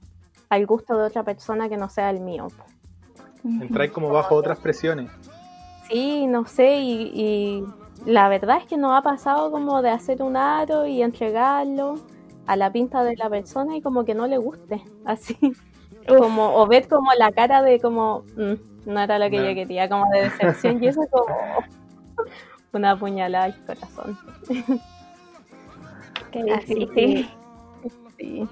al 0.49 0.67
gusto 0.67 0.97
de 0.97 1.05
otra 1.05 1.23
persona 1.23 1.69
que 1.69 1.77
no 1.77 1.89
sea 1.89 2.11
el 2.11 2.21
mío. 2.21 2.49
Entrar 3.45 3.91
como 3.93 4.09
bajo 4.09 4.35
otras 4.35 4.59
presiones. 4.59 5.11
Sí, 5.89 6.27
no 6.27 6.47
sé, 6.47 6.81
y 6.81 7.65
la 8.05 8.29
verdad 8.29 8.59
es 8.59 8.67
que 8.67 8.77
nos 8.77 8.97
ha 8.97 9.03
pasado 9.03 9.51
como 9.51 9.83
de 9.83 9.91
hacer 9.91 10.23
un 10.23 10.37
aro 10.37 10.87
y 10.87 11.03
entregarlo 11.03 11.97
a 12.47 12.57
la 12.57 12.73
pinta 12.73 13.05
de 13.05 13.17
la 13.17 13.29
persona 13.29 13.77
y 13.77 13.83
como 13.83 14.05
que 14.05 14.15
no 14.15 14.27
le 14.27 14.39
guste, 14.39 14.83
así. 15.05 15.37
Como, 16.09 16.57
o 16.57 16.67
ver 16.67 16.89
como 16.89 17.13
la 17.15 17.31
cara 17.33 17.63
de 17.63 17.81
como, 17.81 18.25
mm, 18.37 18.91
no 18.91 19.01
era 19.01 19.19
lo 19.19 19.31
que 19.31 19.37
yo 19.37 19.55
quería, 19.55 19.89
como 19.89 20.05
de 20.11 20.23
decepción, 20.23 20.83
y 20.83 20.89
eso 20.89 21.03
es 21.03 21.11
como 21.11 21.27
una 22.73 22.99
puñalada 22.99 23.45
al 23.45 23.65
corazón. 23.65 24.19
Qué 26.33 26.45
difícil. 26.45 27.31
Sí. 28.19 28.49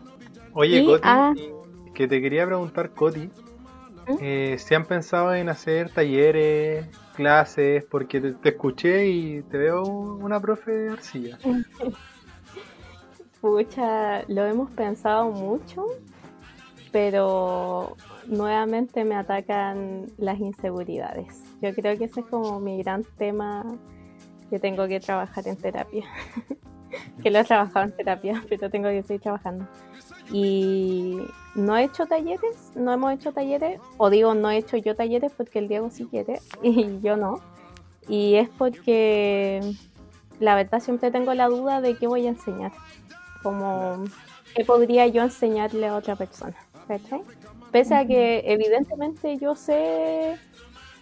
Oye, 0.52 0.84
Coti, 0.84 1.02
ah. 1.04 1.34
que 1.94 2.06
te 2.08 2.20
quería 2.20 2.46
preguntar, 2.46 2.90
Coti, 2.90 3.30
¿Mm? 4.06 4.16
eh, 4.20 4.56
¿se 4.58 4.74
han 4.74 4.84
pensado 4.84 5.34
en 5.34 5.48
hacer 5.48 5.90
talleres 5.90 6.86
clases, 7.16 7.84
porque 7.86 8.20
te, 8.20 8.48
escuché 8.50 9.08
y 9.08 9.42
te 9.42 9.56
veo 9.58 9.82
una 9.82 10.38
profe 10.38 10.70
de 10.70 10.90
arcilla. 10.90 11.38
Pucha, 13.40 14.22
lo 14.28 14.44
hemos 14.44 14.70
pensado 14.70 15.30
mucho, 15.30 15.86
pero 16.92 17.96
nuevamente 18.26 19.04
me 19.04 19.14
atacan 19.14 20.06
las 20.18 20.38
inseguridades. 20.38 21.42
Yo 21.60 21.74
creo 21.74 21.96
que 21.98 22.04
ese 22.04 22.20
es 22.20 22.26
como 22.26 22.60
mi 22.60 22.82
gran 22.82 23.04
tema 23.16 23.64
que 24.50 24.58
tengo 24.58 24.86
que 24.86 25.00
trabajar 25.00 25.46
en 25.48 25.56
terapia. 25.56 26.04
que 27.22 27.30
lo 27.30 27.38
he 27.38 27.44
trabajado 27.44 27.86
en 27.86 27.96
terapia, 27.96 28.44
pero 28.48 28.70
tengo 28.70 28.88
que 28.88 29.02
seguir 29.02 29.22
trabajando. 29.22 29.66
Y 30.30 31.18
no 31.54 31.76
he 31.76 31.84
hecho 31.84 32.06
talleres, 32.06 32.72
no 32.74 32.92
hemos 32.92 33.12
hecho 33.12 33.32
talleres, 33.32 33.80
o 33.96 34.10
digo, 34.10 34.34
no 34.34 34.50
he 34.50 34.58
hecho 34.58 34.76
yo 34.76 34.94
talleres 34.94 35.32
porque 35.36 35.58
el 35.58 35.68
Diego 35.68 35.90
sí 35.90 36.06
quiere 36.06 36.40
y 36.62 37.00
yo 37.00 37.16
no. 37.16 37.40
Y 38.08 38.36
es 38.36 38.48
porque 38.48 39.60
la 40.38 40.54
verdad 40.54 40.80
siempre 40.80 41.10
tengo 41.10 41.34
la 41.34 41.48
duda 41.48 41.80
de 41.80 41.96
qué 41.96 42.06
voy 42.06 42.26
a 42.26 42.30
enseñar, 42.30 42.72
como 43.42 44.04
qué 44.54 44.64
podría 44.64 45.06
yo 45.06 45.22
enseñarle 45.22 45.86
a 45.88 45.96
otra 45.96 46.16
persona, 46.16 46.56
Pese 47.72 47.94
a 47.94 48.06
que 48.06 48.42
evidentemente 48.46 49.36
yo 49.36 49.54
sé 49.54 50.36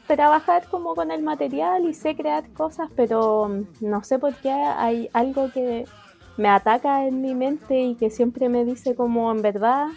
trabajar 0.06 0.68
como 0.68 0.94
con 0.94 1.10
el 1.10 1.22
material 1.22 1.86
y 1.86 1.94
sé 1.94 2.14
crear 2.14 2.50
cosas, 2.52 2.90
pero 2.94 3.64
no 3.80 4.04
sé 4.04 4.18
por 4.18 4.34
qué 4.34 4.50
hay 4.50 5.08
algo 5.12 5.50
que 5.52 5.86
me 6.36 6.48
ataca 6.48 7.06
en 7.06 7.22
mi 7.22 7.34
mente 7.34 7.80
y 7.80 7.94
que 7.94 8.10
siempre 8.10 8.48
me 8.48 8.64
dice 8.64 8.94
como 8.94 9.30
en 9.30 9.40
verdad, 9.40 9.88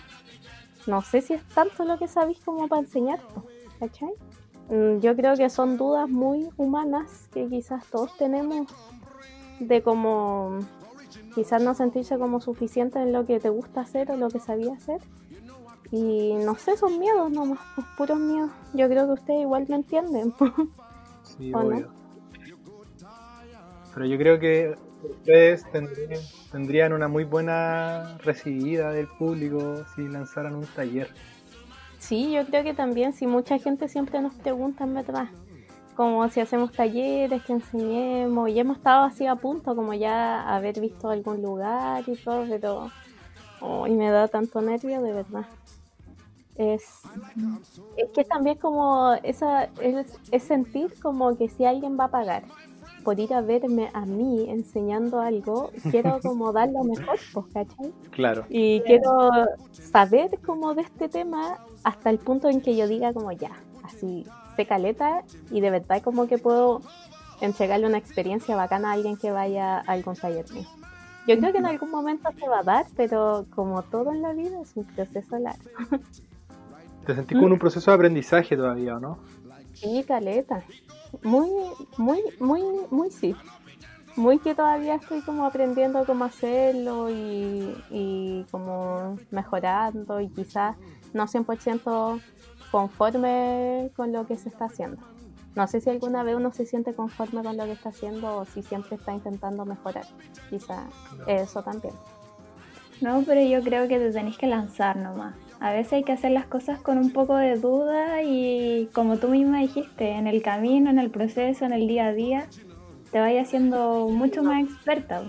no 0.86 1.02
sé 1.02 1.22
si 1.22 1.34
es 1.34 1.44
tanto 1.50 1.84
lo 1.84 1.98
que 1.98 2.08
sabéis 2.08 2.40
como 2.40 2.68
para 2.68 2.82
enseñar, 2.82 3.20
¿cachai? 3.80 4.14
Mm, 4.70 5.00
yo 5.00 5.16
creo 5.16 5.36
que 5.36 5.50
son 5.50 5.78
dudas 5.78 6.10
muy 6.10 6.50
humanas 6.58 7.30
que 7.34 7.48
quizás 7.48 7.86
todos 7.88 8.16
tenemos 8.18 8.68
de 9.60 9.82
como 9.82 10.60
quizás 11.34 11.62
no 11.62 11.74
sentirse 11.74 12.18
como 12.18 12.42
suficiente 12.42 13.00
en 13.00 13.14
lo 13.14 13.26
que 13.26 13.40
te 13.40 13.50
gusta 13.50 13.82
hacer 13.82 14.12
o 14.12 14.18
lo 14.18 14.30
que 14.30 14.40
sabía 14.40 14.74
hacer. 14.74 15.02
Y 15.92 16.34
no 16.34 16.56
sé, 16.56 16.76
son 16.78 17.00
miedos 17.00 17.32
nomás, 17.32 17.60
pues, 17.76 17.88
puros 17.98 18.20
miedos. 18.20 18.52
Yo 18.74 18.88
creo 18.90 19.06
que 19.06 19.14
ustedes 19.14 19.42
igual 19.42 19.66
me 19.70 19.76
entienden. 19.76 20.34
sí, 21.24 21.54
obvio. 21.54 21.90
Pero 23.94 24.06
yo 24.06 24.18
creo 24.18 24.40
que 24.40 24.76
ustedes 25.04 25.66
tendrían, 26.52 26.94
una 26.94 27.08
muy 27.08 27.24
buena 27.24 28.18
recibida 28.20 28.92
del 28.92 29.08
público 29.08 29.86
si 29.96 30.08
lanzaran 30.08 30.56
un 30.56 30.66
taller. 30.66 31.10
Sí, 31.98 32.32
yo 32.32 32.46
creo 32.46 32.64
que 32.64 32.74
también, 32.74 33.14
si 33.14 33.26
mucha 33.26 33.58
gente 33.58 33.88
siempre 33.88 34.22
nos 34.22 34.34
pregunta 34.36 34.84
en 34.84 34.94
verdad, 34.94 35.30
como 35.96 36.30
si 36.30 36.40
hacemos 36.40 36.72
talleres, 36.74 37.42
que 37.44 37.54
enseñemos, 37.54 38.50
y 38.50 38.60
hemos 38.60 38.78
estado 38.78 39.06
así 39.06 39.26
a 39.26 39.36
punto, 39.36 39.76
como 39.76 39.94
ya 39.96 40.48
haber 40.56 40.80
visto 40.80 41.10
algún 41.10 41.42
lugar 41.42 42.04
y 42.06 42.16
todo, 42.16 42.46
pero 42.48 42.92
y 43.88 43.92
me 43.92 44.10
da 44.12 44.28
tanto 44.28 44.62
nervio 44.62 45.02
de 45.02 45.14
verdad. 45.14 45.46
Es, 46.58 47.03
es 47.97 48.10
que 48.14 48.24
también 48.24 48.58
como 48.58 49.14
esa 49.24 49.66
es, 49.80 50.20
es 50.32 50.43
sentir 50.43 50.99
como 51.01 51.38
que 51.38 51.49
si 51.49 51.66
alguien 51.66 51.97
va 51.99 52.05
a 52.05 52.12
pagar 52.12 52.43
por 53.08 53.22
ir 53.22 53.34
a 53.34 53.39
verme 53.39 53.89
a 53.93 54.05
mí 54.05 54.49
enseñando 54.49 55.22
algo, 55.22 55.72
quiero 55.91 56.20
como 56.24 56.51
dar 56.51 56.68
lo 56.70 56.84
mejor, 56.84 57.18
pues, 57.34 57.45
¿cachai? 57.53 57.93
Claro. 58.12 58.45
Y 58.49 58.82
quiero 58.82 59.30
saber 59.72 60.38
como 60.45 60.74
de 60.74 60.82
este 60.82 61.08
tema 61.08 61.58
hasta 61.86 62.10
el 62.10 62.18
punto 62.18 62.49
en 62.49 62.60
que 62.60 62.76
yo 62.76 62.86
diga 62.86 63.14
como 63.14 63.32
ya, 63.32 63.51
así, 63.84 64.26
sé 64.58 64.66
caleta 64.66 65.24
y 65.51 65.62
de 65.62 65.70
verdad 65.70 66.01
como 66.01 66.28
que 66.28 66.38
puedo 66.38 66.82
entregarle 67.39 67.88
una 67.88 67.97
experiencia 67.97 68.58
bacana 68.58 68.89
a 68.89 68.93
alguien 68.95 69.16
que 69.16 69.32
vaya 69.32 69.78
a 69.78 69.82
algún 69.84 70.18
taller 70.18 70.43
mío. 70.51 70.68
Yo 71.28 71.38
creo 71.38 71.53
que 71.53 71.60
en 71.60 71.66
algún 71.66 71.91
momento 71.91 72.30
se 72.38 72.47
va 72.49 72.60
a 72.60 72.64
dar, 72.64 72.86
pero 72.97 73.45
como 73.55 73.84
todo 73.84 74.12
en 74.12 74.22
la 74.22 74.34
vida 74.34 74.60
es 74.62 74.76
un 74.76 74.84
proceso 74.84 75.38
largo. 75.38 75.70
¿Te 77.08 77.16
sentís 77.16 77.39
con 77.39 77.51
un 77.51 77.58
proceso 77.58 77.89
de 77.89 77.95
aprendizaje 77.95 78.55
todavía, 78.55 78.99
no? 78.99 79.18
Sí, 79.74 80.03
caleta 80.08 80.64
muy, 81.24 81.49
muy, 81.97 82.22
muy, 82.39 82.62
muy 82.89 83.12
sí. 83.12 83.36
Muy 84.16 84.39
que 84.39 84.55
todavía 84.55 84.95
estoy 84.95 85.22
como 85.22 85.45
aprendiendo 85.45 86.03
cómo 86.05 86.26
hacerlo 86.26 87.10
y, 87.10 87.76
y 87.91 88.45
como 88.49 89.16
mejorando 89.30 90.20
y 90.20 90.30
quizás 90.30 90.76
no 91.14 91.28
100% 91.28 92.20
conforme 92.72 93.91
con 93.95 94.12
lo 94.12 94.26
que 94.26 94.36
se 94.36 94.49
está 94.49 94.66
haciendo. 94.66 95.01
No 95.55 95.68
sé 95.68 95.82
si 95.82 95.89
alguna 95.89 96.24
vez 96.24 96.36
uno 96.36 96.51
se 96.51 96.66
siente 96.66 96.93
conforme 96.93 97.43
con 97.43 97.58
lo 97.58 97.66
que 97.66 97.72
está 97.72 97.89
haciendo 97.89 98.38
o 98.38 98.45
si 98.45 98.64
siempre 98.64 98.95
está 98.95 99.14
intentando 99.14 99.66
mejorar. 99.66 100.05
Quizás 100.49 100.86
eso 101.28 101.62
también. 101.62 101.93
No, 103.01 103.24
pero 103.24 103.41
yo 103.41 103.62
creo 103.64 103.88
que 103.88 103.99
te 103.99 104.12
tenéis 104.12 104.38
que 104.38 104.47
lanzar 104.47 104.97
nomás. 104.97 105.36
A 105.60 105.72
veces 105.72 105.93
hay 105.93 106.03
que 106.03 106.12
hacer 106.12 106.32
las 106.32 106.45
cosas 106.45 106.80
con 106.80 106.97
un 106.97 107.12
poco 107.12 107.36
de 107.36 107.55
duda 107.55 108.22
y 108.22 108.89
como 108.93 109.18
tú 109.18 109.30
misma 109.30 109.60
dijiste, 109.60 110.12
en 110.12 110.28
el 110.28 110.41
camino, 110.41 110.89
en 110.89 110.99
el 110.99 111.10
proceso, 111.10 111.66
en 111.66 111.74
el 111.74 111.88
día 111.88 112.08
a 112.08 112.14
día, 112.14 112.47
te 113.12 113.20
vayas 113.20 113.47
haciendo 113.47 114.08
mucho 114.10 114.43
más 114.43 114.64
experta. 114.64 115.24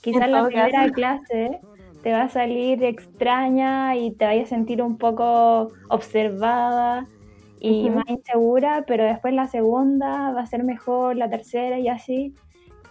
Quizás 0.00 0.28
la 0.28 0.46
primera 0.46 0.90
clase 0.92 1.60
te 2.02 2.12
va 2.12 2.22
a 2.22 2.28
salir 2.28 2.82
extraña 2.82 3.94
y 3.96 4.10
te 4.10 4.24
vayas 4.24 4.46
a 4.46 4.56
sentir 4.56 4.82
un 4.82 4.98
poco 4.98 5.70
observada 5.88 7.06
y 7.60 7.88
más 7.90 8.04
insegura, 8.08 8.84
pero 8.88 9.04
después 9.04 9.32
la 9.32 9.46
segunda 9.46 10.32
va 10.32 10.40
a 10.40 10.46
ser 10.46 10.64
mejor, 10.64 11.16
la 11.16 11.30
tercera 11.30 11.78
y 11.78 11.86
así. 11.88 12.34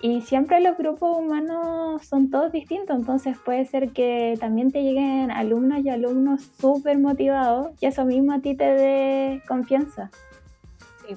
Y 0.03 0.21
siempre 0.21 0.59
los 0.61 0.77
grupos 0.77 1.15
humanos 1.19 2.03
son 2.07 2.31
todos 2.31 2.51
distintos, 2.51 2.97
entonces 2.97 3.37
puede 3.37 3.65
ser 3.65 3.91
que 3.91 4.35
también 4.39 4.71
te 4.71 4.81
lleguen 4.81 5.29
alumnos 5.29 5.79
y 5.85 5.89
alumnos 5.89 6.41
súper 6.59 6.97
motivados 6.97 7.69
y 7.79 7.85
eso 7.85 8.03
mismo 8.03 8.33
a 8.33 8.39
ti 8.39 8.55
te 8.55 8.63
dé 8.63 9.43
confianza. 9.47 10.09
Sí, 11.07 11.15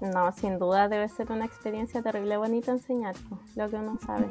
no, 0.00 0.32
sin 0.32 0.58
duda 0.58 0.88
debe 0.88 1.08
ser 1.08 1.32
una 1.32 1.44
experiencia 1.44 2.00
terrible 2.00 2.36
bonita 2.36 2.70
enseñar 2.70 3.16
lo 3.56 3.68
que 3.68 3.76
uno 3.76 3.98
sabe. 4.06 4.30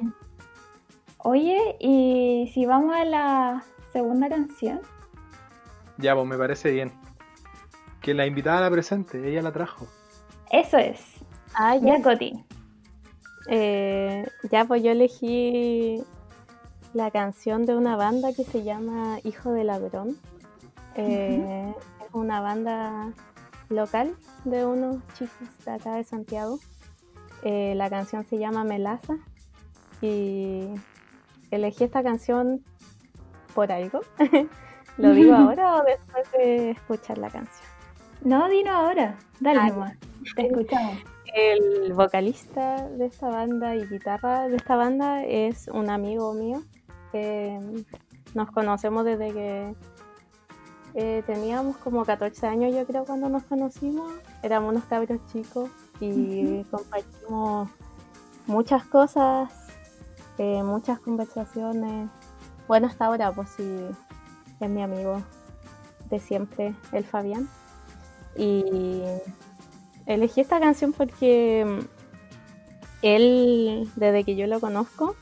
Oye, 1.18 1.76
y 1.80 2.50
si 2.54 2.66
vamos 2.66 2.96
a 2.96 3.04
la 3.04 3.64
segunda 3.92 4.30
canción. 4.30 4.80
Ya, 5.98 6.16
pues 6.16 6.26
me 6.26 6.38
parece 6.38 6.72
bien. 6.72 6.94
Que 8.02 8.14
la 8.14 8.26
invitada 8.26 8.62
la 8.62 8.72
presente, 8.72 9.30
ella 9.30 9.42
la 9.42 9.52
trajo. 9.52 9.86
Eso 10.50 10.78
es. 10.78 11.02
Ah, 11.54 11.76
ya, 11.76 12.02
Coti. 12.02 12.42
Eh, 13.52 14.28
ya, 14.52 14.66
pues 14.66 14.84
yo 14.84 14.92
elegí 14.92 16.04
la 16.94 17.10
canción 17.10 17.66
de 17.66 17.76
una 17.76 17.96
banda 17.96 18.32
que 18.32 18.44
se 18.44 18.64
llama 18.64 19.20
Hijo 19.24 19.52
de 19.52 19.64
Ladrón. 19.64 20.18
Eh, 20.96 21.74
es 22.00 22.14
una 22.14 22.42
banda 22.42 23.12
local 23.70 24.16
de 24.46 24.66
unos 24.66 24.98
chicos 25.18 25.48
de 25.66 25.72
acá 25.72 25.96
de 25.96 26.04
Santiago. 26.04 26.60
Eh, 27.42 27.74
la 27.76 27.90
canción 27.90 28.24
se 28.26 28.38
llama 28.38 28.64
Melaza 28.64 29.18
y 30.02 30.68
elegí 31.50 31.86
esta 31.86 32.04
canción 32.04 32.64
por 33.56 33.72
algo. 33.72 34.02
¿Lo 34.98 35.12
digo 35.14 35.34
ahora 35.34 35.78
o 35.78 35.84
después 35.84 36.32
de 36.34 36.72
escuchar 36.72 37.18
la 37.18 37.30
canción? 37.30 37.68
No, 38.22 38.48
dino 38.50 38.72
ahora. 38.72 39.18
Dale, 39.40 39.60
ah, 39.60 39.94
Te 40.36 40.48
escuchamos. 40.48 40.98
El 41.36 41.94
vocalista 41.94 42.88
de 42.90 43.06
esta 43.06 43.30
banda 43.30 43.76
y 43.76 43.86
guitarra 43.86 44.48
de 44.48 44.56
esta 44.56 44.76
banda 44.76 45.24
es 45.24 45.68
un 45.68 45.90
amigo 45.90 46.34
mío. 46.34 46.64
nos 48.34 48.52
conocemos 48.52 49.06
desde 49.06 49.34
que 49.34 49.76
eh, 50.96 51.24
teníamos 51.26 51.78
como 51.78 52.04
14 52.04 52.48
años, 52.48 52.74
yo 52.74 52.86
creo, 52.86 53.06
cuando 53.06 53.30
nos 53.30 53.44
conocimos. 53.44 54.12
Éramos 54.42 54.72
unos 54.72 54.86
cabros 54.86 55.20
chicos 55.32 55.70
y 56.00 56.64
compartimos 56.66 57.70
muchas 58.48 58.86
cosas, 58.86 59.52
eh, 60.38 60.64
muchas 60.64 61.00
conversaciones. 61.00 62.10
Bueno, 62.68 62.88
hasta 62.88 63.06
ahora, 63.06 63.32
pues 63.32 63.50
sí, 63.50 63.88
es 64.60 64.70
mi 64.70 64.82
amigo 64.82 65.22
de 66.10 66.20
siempre, 66.20 66.76
el 66.92 67.04
Fabián. 67.04 67.48
Y 68.36 69.04
elegí 70.14 70.42
esta 70.42 70.60
canción 70.60 70.92
porque 70.92 71.66
mm, 71.66 71.80
él, 73.02 73.90
desde 73.96 74.24
que 74.24 74.36
yo 74.36 74.48
lo 74.48 74.60
conozco, 74.60 75.16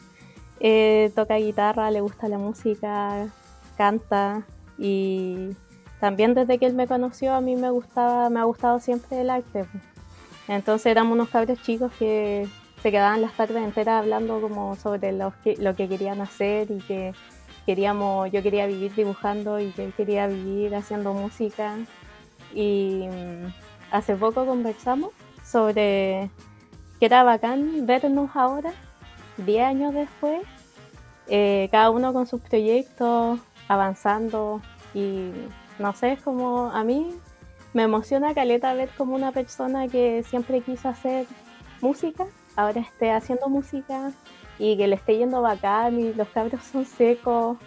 eh, 0.60 1.12
toca 1.16 1.36
guitarra, 1.36 1.92
le 1.92 2.02
gusta 2.02 2.28
la 2.28 2.38
música, 2.40 3.28
canta 3.78 4.44
y 4.78 5.50
también 6.00 6.34
desde 6.34 6.58
que 6.58 6.66
él 6.66 6.74
me 6.74 6.88
conoció 6.88 7.34
a 7.34 7.42
mí 7.42 7.56
me 7.56 7.70
gustaba, 7.70 8.30
me 8.30 8.40
ha 8.40 8.44
gustado 8.44 8.80
siempre 8.80 9.22
el 9.22 9.30
arte. 9.30 9.66
Entonces 10.48 10.88
éramos 10.88 11.14
unos 11.14 11.30
cabros 11.30 11.62
chicos 11.62 11.92
que 12.00 12.48
se 12.82 12.92
quedaban 12.92 13.22
las 13.22 13.34
tardes 13.34 13.58
enteras 13.58 14.02
hablando 14.02 14.40
como 14.40 14.76
sobre 14.76 15.12
lo 15.12 15.34
que, 15.44 15.58
lo 15.58 15.76
que 15.76 15.90
querían 15.90 16.22
hacer 16.22 16.72
y 16.72 16.78
que 16.80 17.14
queríamos, 17.66 18.32
yo 18.32 18.42
quería 18.42 18.66
vivir 18.66 18.96
dibujando 18.96 19.60
y 19.60 19.72
que 19.72 19.86
él 19.86 19.94
quería 19.96 20.28
vivir 20.28 20.74
haciendo 20.74 21.14
música. 21.14 21.76
Y 22.54 23.08
mm, 23.10 23.67
hace 23.92 24.16
poco 24.16 24.46
conversamos 24.46 25.12
sobre 25.44 26.30
que 27.00 27.06
era 27.06 27.24
bacán 27.24 27.86
vernos 27.86 28.32
ahora, 28.36 28.74
10 29.38 29.66
años 29.66 29.94
después, 29.94 30.42
eh, 31.28 31.70
cada 31.72 31.90
uno 31.92 32.14
con 32.14 32.26
sus 32.26 32.42
proyectos, 32.42 33.40
avanzando 33.68 34.62
y 34.94 35.32
no 35.80 35.94
sé, 35.94 36.14
es 36.14 36.22
como 36.22 36.72
a 36.72 36.84
mí 36.84 37.16
me 37.74 37.84
emociona 37.84 38.34
Caleta 38.34 38.74
ver 38.74 38.90
como 38.98 39.16
una 39.16 39.32
persona 39.32 39.88
que 39.88 40.24
siempre 40.24 40.62
quiso 40.62 40.90
hacer 40.90 41.28
música, 41.82 42.26
ahora 42.56 42.82
esté 42.82 43.12
haciendo 43.12 43.50
música 43.50 44.12
y 44.58 44.78
que 44.78 44.88
le 44.88 44.96
esté 44.96 45.18
yendo 45.18 45.42
bacán 45.42 46.00
y 46.00 46.14
los 46.14 46.28
cabros 46.30 46.64
son 46.64 46.86
secos 46.86 47.58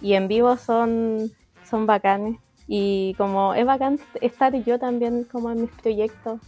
y 0.00 0.14
en 0.14 0.28
vivo 0.28 0.56
son, 0.56 1.30
son 1.64 1.86
bacanes. 1.86 2.38
Y 2.68 3.14
como 3.16 3.54
es 3.54 3.64
bacán 3.64 3.98
estar 4.20 4.54
yo 4.64 4.78
también 4.78 5.24
como 5.24 5.50
en 5.50 5.62
mis 5.62 5.70
proyectos 5.70 6.40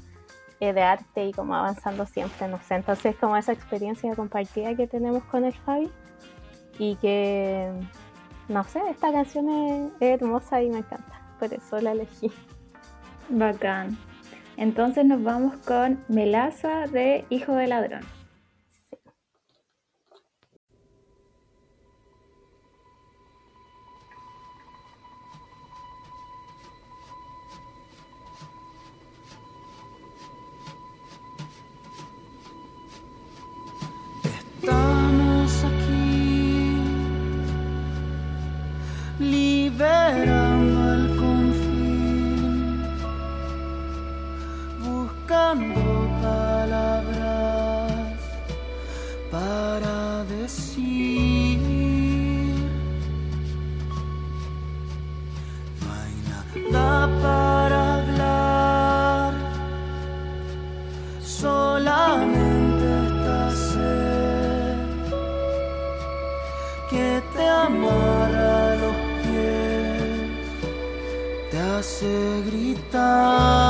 eh, 0.60 0.72
de 0.72 0.82
arte 0.82 1.26
y 1.26 1.32
como 1.32 1.54
avanzando 1.54 2.06
siempre, 2.06 2.48
no 2.48 2.58
sé. 2.62 2.76
Entonces 2.76 3.16
como 3.16 3.36
esa 3.36 3.52
experiencia 3.52 4.14
compartida 4.16 4.74
que 4.74 4.86
tenemos 4.86 5.22
con 5.24 5.44
el 5.44 5.52
Fabi 5.52 5.90
y 6.78 6.96
que, 6.96 7.70
no 8.48 8.64
sé, 8.64 8.80
esta 8.90 9.12
canción 9.12 9.48
es, 9.48 9.92
es 10.00 10.20
hermosa 10.20 10.62
y 10.62 10.70
me 10.70 10.78
encanta. 10.78 11.22
Por 11.38 11.52
eso 11.54 11.80
la 11.80 11.92
elegí. 11.92 12.30
Bacán. 13.28 13.96
Entonces 14.56 15.04
nos 15.04 15.22
vamos 15.22 15.56
con 15.58 16.02
Melaza 16.08 16.86
de 16.88 17.24
Hijo 17.30 17.54
de 17.54 17.68
Ladrón. 17.68 18.17
estamos 34.68 35.64
aquí 35.64 36.82
liberando 39.18 40.78
el 40.94 41.16
confín, 41.16 42.82
buscando 44.84 45.80
palabras 46.20 48.18
para 49.30 50.24
decir. 50.24 51.58
No 55.80 55.86
hay 55.94 56.14
nada 56.70 57.06
para 57.22 57.57
que 66.90 67.22
te 67.34 67.46
amarra 67.46 68.76
los 68.76 68.96
pies, 69.22 70.30
te 71.50 71.58
hace 71.58 72.42
gritar. 72.46 73.67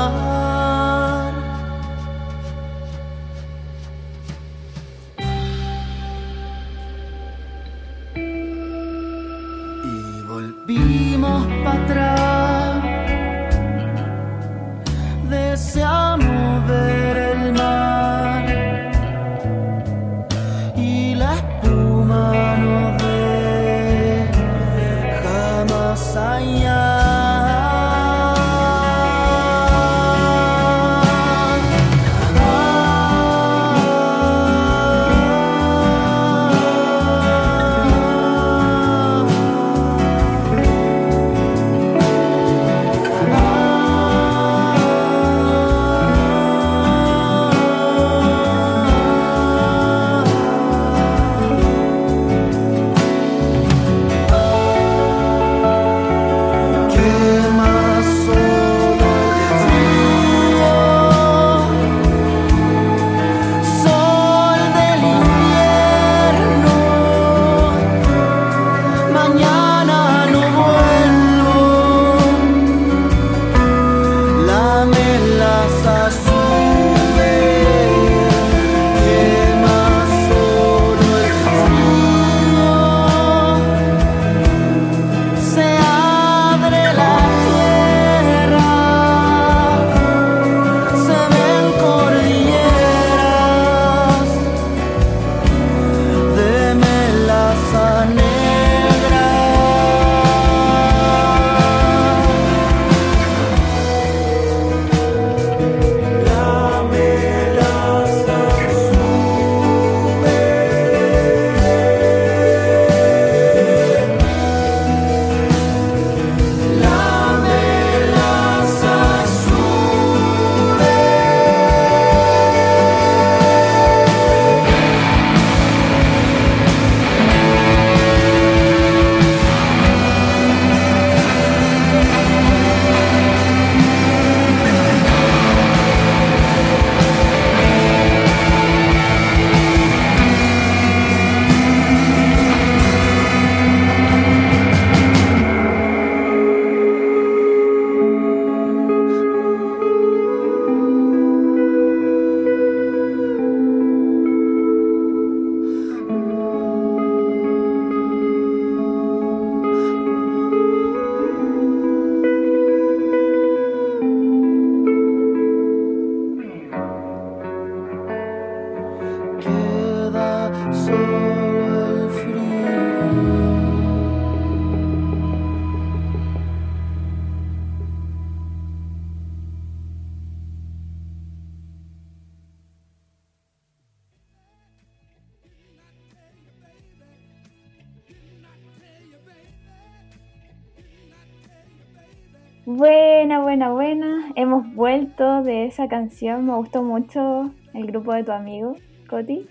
Buena, 192.79 193.41
buena, 193.41 193.71
buena. 193.73 194.31
Hemos 194.35 194.73
vuelto 194.73 195.43
de 195.43 195.65
esa 195.65 195.89
canción. 195.89 196.45
Me 196.45 196.55
gustó 196.55 196.81
mucho 196.81 197.51
el 197.73 197.87
grupo 197.87 198.13
de 198.13 198.23
tu 198.23 198.31
amigo, 198.31 198.77
Coti. 199.09 199.45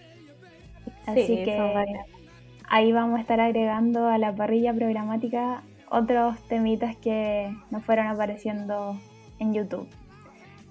Así 1.04 1.44
que 1.44 1.74
ahí 2.70 2.90
vamos 2.90 3.18
a 3.18 3.20
estar 3.20 3.38
agregando 3.38 4.06
a 4.06 4.16
la 4.16 4.34
parrilla 4.34 4.72
programática 4.72 5.62
otros 5.90 6.40
temitas 6.48 6.96
que 6.96 7.54
nos 7.70 7.84
fueron 7.84 8.06
apareciendo 8.06 8.96
en 9.38 9.52
YouTube. 9.52 9.86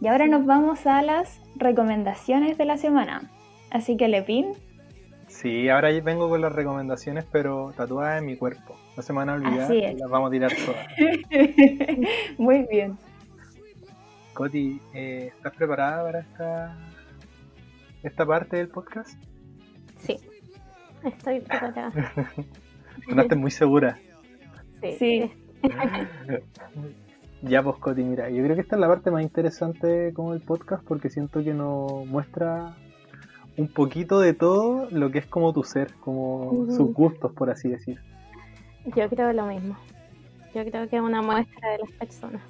Y 0.02 0.08
ahora 0.08 0.26
nos 0.26 0.44
vamos 0.48 0.88
a 0.88 1.04
las 1.04 1.40
recomendaciones 1.58 2.58
de 2.58 2.66
la 2.66 2.78
semana. 2.78 3.30
Así 3.70 3.98
que 3.98 4.08
Lepin. 4.08 4.54
Sí, 5.38 5.70
ahora 5.70 5.90
vengo 6.02 6.30
con 6.30 6.42
las 6.42 6.52
recomendaciones, 6.52 7.24
pero 7.32 7.72
tatuadas 7.78 8.18
en 8.18 8.26
mi 8.26 8.36
cuerpo. 8.38 8.76
No 8.96 9.04
se 9.04 9.14
me 9.14 9.20
van 9.20 9.30
a 9.30 9.34
olvidar 9.36 9.70
las 9.70 10.10
vamos 10.10 10.30
a 10.30 10.32
tirar 10.32 10.52
todas. 10.66 10.88
Muy 12.40 12.66
bien. 12.68 12.98
Coti, 14.34 14.82
eh, 14.96 15.32
¿estás 15.36 15.54
preparada 15.54 16.04
para 16.04 16.20
esta, 16.22 16.78
esta 18.02 18.26
parte 18.26 18.58
del 18.58 18.70
podcast? 18.70 19.22
Sí, 20.00 20.18
estoy 21.04 21.42
preparada. 21.42 21.92
Sonaste 23.08 23.36
muy 23.36 23.52
segura. 23.52 24.00
Sí. 24.82 24.96
sí. 24.98 25.32
ya, 27.44 27.62
pues 27.62 27.76
Coti, 27.78 28.02
mira, 28.02 28.28
yo 28.32 28.44
creo 28.44 28.56
que 28.56 28.62
esta 28.62 28.76
es 28.76 28.80
la 28.80 28.88
parte 28.88 29.12
más 29.12 29.22
interesante 29.22 30.14
como 30.16 30.34
el 30.34 30.42
podcast 30.42 30.84
porque 30.84 31.12
siento 31.12 31.44
que 31.44 31.54
nos 31.54 32.08
muestra 32.08 32.76
un 33.58 33.68
poquito 33.68 34.20
de 34.20 34.34
todo 34.34 34.88
lo 34.92 35.12
que 35.12 35.20
es 35.20 35.26
como 35.26 35.52
tu 35.52 35.64
ser, 35.64 35.94
como 35.96 36.68
sus 36.68 36.94
gustos, 36.94 37.32
por 37.34 37.50
así 37.50 37.70
decir. 37.70 38.00
Yo 38.96 39.10
creo 39.10 39.34
lo 39.34 39.48
mismo. 39.48 39.76
Yo 40.54 40.64
creo 40.64 40.88
que 40.88 40.96
es 40.96 41.02
una 41.02 41.22
muestra 41.22 41.72
de 41.72 41.80
las 41.80 41.92
personas. 41.94 42.42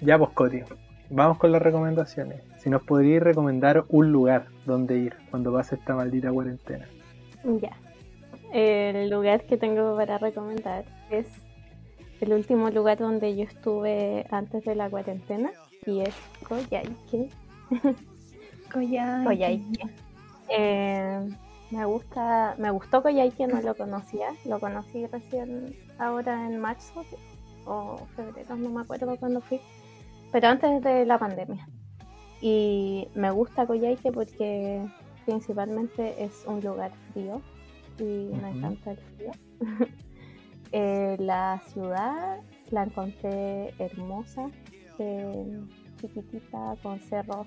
Ya, 0.00 0.18
pues, 0.18 0.30
Coti, 0.30 0.60
vamos 1.08 1.38
con 1.38 1.52
las 1.52 1.62
recomendaciones. 1.62 2.42
Si 2.58 2.68
nos 2.68 2.82
podrías 2.82 3.22
recomendar 3.22 3.84
un 3.88 4.12
lugar 4.12 4.46
donde 4.66 4.98
ir 4.98 5.14
cuando 5.30 5.52
pase 5.52 5.76
esta 5.76 5.94
maldita 5.94 6.30
cuarentena. 6.32 6.86
Ya. 7.60 7.72
El 8.52 9.10
lugar 9.10 9.44
que 9.44 9.56
tengo 9.56 9.96
para 9.96 10.18
recomendar 10.18 10.84
es 11.10 11.26
el 12.20 12.32
último 12.32 12.70
lugar 12.70 12.98
donde 12.98 13.36
yo 13.36 13.44
estuve 13.44 14.26
antes 14.30 14.64
de 14.64 14.74
la 14.74 14.90
cuarentena 14.90 15.50
y 15.86 16.00
es 16.00 16.14
Coyhaique. 16.48 17.28
Coyhaique. 18.72 19.24
Coyhaique. 19.24 20.03
Eh, 20.48 21.28
Me 21.70 21.84
gusta, 21.86 22.54
me 22.58 22.70
gustó 22.70 23.02
que 23.02 23.46
no 23.48 23.60
lo 23.60 23.74
conocía, 23.74 24.28
lo 24.44 24.60
conocí 24.60 25.06
recién 25.06 25.74
ahora 25.98 26.46
en 26.46 26.60
marzo 26.60 27.04
o 27.66 27.96
febrero, 28.14 28.54
no 28.56 28.70
me 28.70 28.82
acuerdo 28.82 29.16
cuándo 29.16 29.40
fui, 29.40 29.60
pero 30.30 30.48
antes 30.48 30.82
de 30.82 31.04
la 31.06 31.18
pandemia. 31.18 31.66
Y 32.40 33.08
me 33.14 33.30
gusta 33.30 33.66
Coyhaique 33.66 34.12
porque 34.12 34.86
principalmente 35.24 36.22
es 36.22 36.44
un 36.46 36.60
lugar 36.60 36.92
frío 37.12 37.40
y 37.98 38.30
me 38.40 38.50
encanta 38.50 38.92
el 38.92 38.98
frío. 38.98 39.30
Eh, 40.76 41.16
la 41.20 41.60
ciudad 41.68 42.40
la 42.72 42.82
encontré 42.82 43.72
hermosa, 43.78 44.50
eh, 44.98 45.60
chiquitita, 46.00 46.74
con 46.82 46.98
cerros 46.98 47.46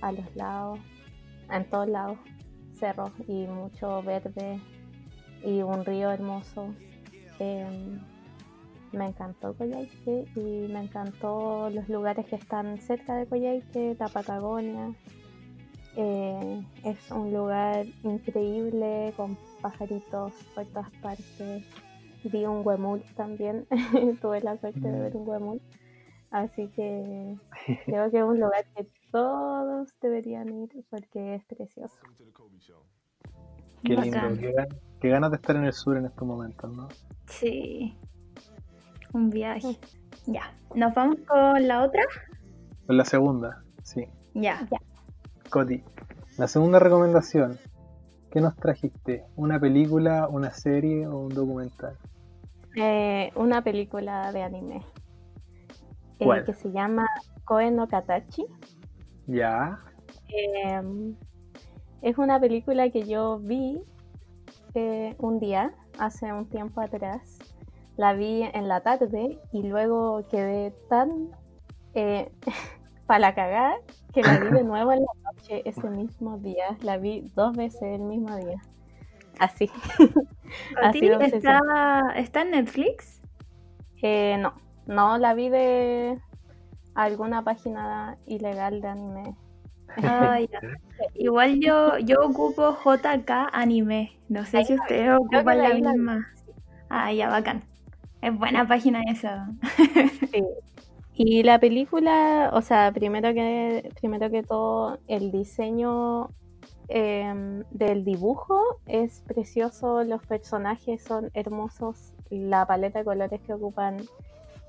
a 0.00 0.12
los 0.12 0.34
lados, 0.34 0.78
en 1.50 1.64
todos 1.70 1.88
lados, 1.88 2.18
cerros 2.74 3.10
y 3.26 3.46
mucho 3.46 4.02
verde 4.02 4.60
y 5.44 5.62
un 5.62 5.84
río 5.84 6.10
hermoso. 6.10 6.74
Em, 7.38 8.00
me 8.92 9.06
encantó 9.06 9.54
Coyhaique 9.54 10.24
y 10.34 10.72
me 10.72 10.82
encantó 10.82 11.70
los 11.70 11.88
lugares 11.88 12.26
que 12.26 12.36
están 12.36 12.78
cerca 12.78 13.16
de 13.16 13.26
Coyhaique, 13.26 13.96
la 13.98 14.08
Patagonia. 14.08 14.92
Eh, 15.96 16.62
es 16.84 17.10
un 17.10 17.32
lugar 17.32 17.86
increíble 18.02 19.12
con 19.16 19.36
pajaritos 19.60 20.32
por 20.54 20.64
todas 20.66 20.90
partes. 21.02 21.64
Vi 22.24 22.46
un 22.46 22.66
huemul 22.66 23.02
también, 23.14 23.66
tuve 24.20 24.40
la 24.40 24.56
suerte 24.58 24.80
de 24.80 25.00
ver 25.00 25.16
un 25.16 25.28
huemul. 25.28 25.60
Así 26.30 26.68
que 26.68 27.36
creo 27.86 28.10
que 28.10 28.18
es 28.18 28.24
un 28.24 28.40
lugar 28.40 28.64
que 28.74 28.86
todos 29.10 29.94
deberían 30.00 30.48
ir 30.48 30.70
porque 30.90 31.34
es 31.34 31.44
precioso. 31.44 31.96
Qué 33.84 33.96
lindo, 33.96 34.20
qué, 35.00 35.08
ganas 35.08 35.30
de 35.30 35.36
estar 35.36 35.56
en 35.56 35.64
el 35.64 35.72
sur 35.72 35.96
en 35.96 36.06
estos 36.06 36.26
momentos, 36.26 36.70
¿no? 36.72 36.88
Sí, 37.26 37.96
un 39.12 39.30
viaje. 39.30 39.78
Ya, 40.26 40.52
¿nos 40.74 40.94
vamos 40.94 41.18
con 41.26 41.66
la 41.66 41.84
otra? 41.84 42.02
Con 42.86 42.96
la 42.96 43.04
segunda, 43.04 43.62
sí. 43.82 44.06
Ya. 44.34 44.66
ya. 44.70 44.78
Coti, 45.50 45.82
la 46.36 46.48
segunda 46.48 46.78
recomendación. 46.78 47.58
¿Qué 48.30 48.40
nos 48.40 48.56
trajiste? 48.56 49.24
¿Una 49.36 49.58
película, 49.58 50.28
una 50.28 50.50
serie 50.50 51.06
o 51.06 51.18
un 51.18 51.34
documental? 51.34 51.96
Eh, 52.76 53.32
una 53.36 53.62
película 53.62 54.32
de 54.32 54.42
anime. 54.42 54.82
Eh, 56.18 56.42
que 56.44 56.52
se 56.52 56.70
llama 56.70 57.06
Koe 57.44 57.70
no 57.70 57.88
Katachi. 57.88 58.44
Ya. 59.28 59.78
Em, 60.28 61.14
es 62.02 62.18
una 62.18 62.40
película 62.40 62.90
que 62.90 63.06
yo 63.06 63.38
vi 63.38 63.80
eh, 64.74 65.14
un 65.18 65.38
día, 65.38 65.72
hace 65.98 66.32
un 66.32 66.48
tiempo 66.48 66.80
atrás. 66.80 67.38
La 67.96 68.14
vi 68.14 68.42
en 68.42 68.68
la 68.68 68.80
tarde 68.80 69.38
y 69.52 69.62
luego 69.62 70.26
quedé 70.28 70.72
tan 70.88 71.30
para 73.06 73.18
la 73.18 73.34
cagada 73.34 73.74
que 74.12 74.22
la 74.22 74.38
vi 74.38 74.50
de 74.50 74.64
nuevo 74.64 74.92
en 74.92 75.00
la 75.00 75.32
noche 75.32 75.62
ese 75.64 75.90
mismo 75.90 76.38
día. 76.38 76.76
La 76.82 76.96
vi 76.96 77.22
dos 77.34 77.56
veces 77.56 77.82
el 77.82 78.00
mismo 78.00 78.34
día. 78.36 78.60
Así. 79.38 79.70
Así 80.82 81.06
está, 81.06 81.60
¿Está 82.16 82.42
en 82.42 82.52
Netflix? 82.52 83.20
Eh, 84.02 84.38
no, 84.38 84.54
no, 84.86 85.18
la 85.18 85.34
vi 85.34 85.50
de 85.50 86.18
alguna 87.04 87.42
página 87.42 88.18
ilegal 88.26 88.80
de 88.80 88.88
anime. 88.88 89.34
Ah, 90.04 90.38
Igual 91.14 91.60
yo, 91.60 91.98
yo 91.98 92.20
ocupo 92.22 92.76
JK 92.84 93.30
Anime. 93.52 94.12
No 94.28 94.44
sé 94.44 94.62
si 94.64 94.74
ustedes 94.74 95.16
ocupan 95.18 95.58
la 95.58 95.74
misma. 95.74 96.28
Ah, 96.90 97.10
ya, 97.10 97.30
bacán. 97.30 97.62
Es 98.20 98.36
buena 98.36 98.68
página 98.68 99.02
esa. 99.08 99.48
Sí. 100.30 100.44
Y 101.14 101.42
la 101.42 101.58
película, 101.58 102.50
o 102.52 102.60
sea, 102.60 102.92
primero 102.92 103.32
que, 103.32 103.90
primero 103.98 104.30
que 104.30 104.42
todo, 104.42 104.98
el 105.08 105.32
diseño 105.32 106.28
em, 106.88 107.64
del 107.70 108.04
dibujo 108.04 108.80
es 108.86 109.22
precioso, 109.26 110.04
los 110.04 110.24
personajes 110.26 111.02
son 111.02 111.30
hermosos, 111.34 112.12
la 112.30 112.66
paleta 112.66 113.00
de 113.00 113.04
colores 113.06 113.40
que 113.40 113.54
ocupan 113.54 113.96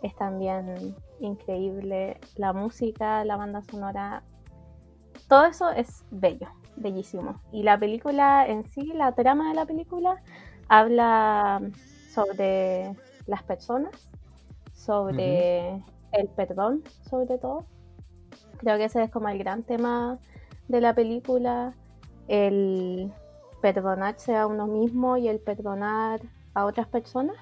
es 0.01 0.15
también 0.15 0.95
increíble, 1.19 2.19
la 2.35 2.53
música, 2.53 3.23
la 3.25 3.37
banda 3.37 3.61
sonora, 3.63 4.23
todo 5.27 5.45
eso 5.45 5.69
es 5.69 6.05
bello, 6.11 6.47
bellísimo. 6.75 7.41
Y 7.51 7.63
la 7.63 7.77
película 7.77 8.47
en 8.47 8.65
sí, 8.65 8.93
la 8.93 9.13
trama 9.13 9.49
de 9.49 9.55
la 9.55 9.65
película, 9.65 10.21
habla 10.67 11.61
sobre 12.13 12.95
las 13.25 13.43
personas, 13.43 14.09
sobre 14.73 15.83
el 16.11 16.27
perdón, 16.35 16.83
sobre 17.09 17.37
todo. 17.37 17.65
Creo 18.57 18.77
que 18.77 18.85
ese 18.85 19.03
es 19.03 19.11
como 19.11 19.29
el 19.29 19.37
gran 19.37 19.63
tema 19.63 20.19
de 20.67 20.81
la 20.81 20.93
película, 20.93 21.73
el 22.27 23.11
perdonarse 23.61 24.35
a 24.35 24.47
uno 24.47 24.67
mismo 24.67 25.17
y 25.17 25.27
el 25.27 25.39
perdonar 25.39 26.21
a 26.53 26.65
otras 26.65 26.87
personas, 26.87 27.35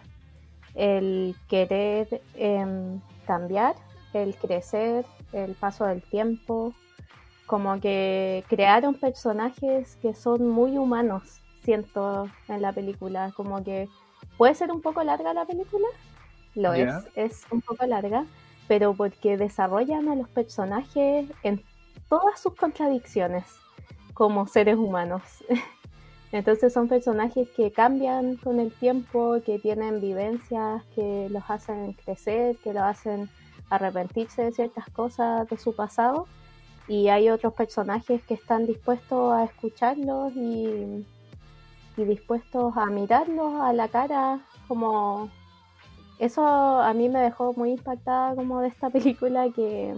el 0.75 1.35
querer 1.47 2.21
em, 2.35 2.99
cambiar, 3.27 3.75
el 4.13 4.35
crecer, 4.35 5.05
el 5.33 5.53
paso 5.53 5.85
del 5.85 6.01
tiempo, 6.01 6.73
como 7.45 7.79
que 7.79 8.43
crearon 8.47 8.95
personajes 8.95 9.97
que 10.01 10.15
son 10.15 10.47
muy 10.47 10.77
humanos, 10.77 11.41
siento, 11.63 12.29
en 12.47 12.61
la 12.61 12.73
película, 12.73 13.31
como 13.35 13.63
que 13.63 13.87
puede 14.37 14.55
ser 14.55 14.71
un 14.71 14.81
poco 14.81 15.03
larga 15.03 15.33
la 15.33 15.45
película, 15.45 15.87
lo 16.55 16.73
es, 16.73 16.93
es 17.15 17.45
un 17.51 17.61
poco 17.61 17.85
larga, 17.85 18.25
pero 18.67 18.93
porque 18.93 19.37
desarrollan 19.37 20.09
a 20.09 20.15
los 20.15 20.27
personajes 20.29 21.29
en 21.43 21.63
todas 22.09 22.39
sus 22.39 22.55
contradicciones 22.55 23.45
como 24.13 24.47
seres 24.47 24.77
humanos. 24.77 25.21
Entonces 26.31 26.73
son 26.73 26.87
personajes 26.87 27.47
que 27.55 27.71
cambian 27.71 28.35
con 28.35 28.59
el 28.59 28.71
tiempo, 28.71 29.37
que 29.45 29.59
tienen 29.59 30.01
vivencias 30.01 30.83
que 30.93 31.29
los 31.29 31.43
hacen 31.49 31.93
crecer, 31.93 32.57
que 32.57 32.73
los 32.73 32.83
hacen 32.83 33.29
arrepentirse 33.69 34.43
de 34.43 34.51
ciertas 34.51 34.89
cosas 34.89 35.47
de 35.47 35.57
su 35.57 35.73
pasado. 35.73 36.27
Y 36.87 37.09
hay 37.09 37.29
otros 37.29 37.53
personajes 37.53 38.21
que 38.23 38.33
están 38.33 38.65
dispuestos 38.65 39.33
a 39.33 39.45
escucharlos 39.45 40.33
y, 40.35 41.05
dispuestos 41.97 42.77
a 42.77 42.85
mirarlos 42.85 43.59
a 43.59 43.73
la 43.73 43.87
cara 43.87 44.39
como 44.67 45.31
eso 46.19 46.45
a 46.45 46.93
mí 46.93 47.09
me 47.09 47.19
dejó 47.19 47.53
muy 47.53 47.71
impactada 47.71 48.35
como 48.35 48.61
de 48.61 48.67
esta 48.67 48.89
película 48.91 49.49
que 49.49 49.95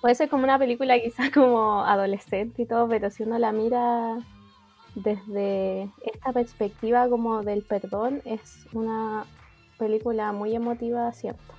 puede 0.00 0.16
ser 0.16 0.28
como 0.28 0.42
una 0.42 0.58
película 0.58 0.98
quizás 0.98 1.30
como 1.30 1.84
adolescente 1.84 2.62
y 2.62 2.66
todo, 2.66 2.88
pero 2.88 3.10
si 3.10 3.22
uno 3.22 3.38
la 3.38 3.52
mira 3.52 4.16
desde 4.94 5.88
esta 6.02 6.32
perspectiva 6.32 7.08
como 7.08 7.42
del 7.42 7.62
perdón, 7.62 8.22
es 8.24 8.66
una 8.72 9.24
película 9.78 10.32
muy 10.32 10.54
emotiva, 10.54 11.12
cierto. 11.12 11.54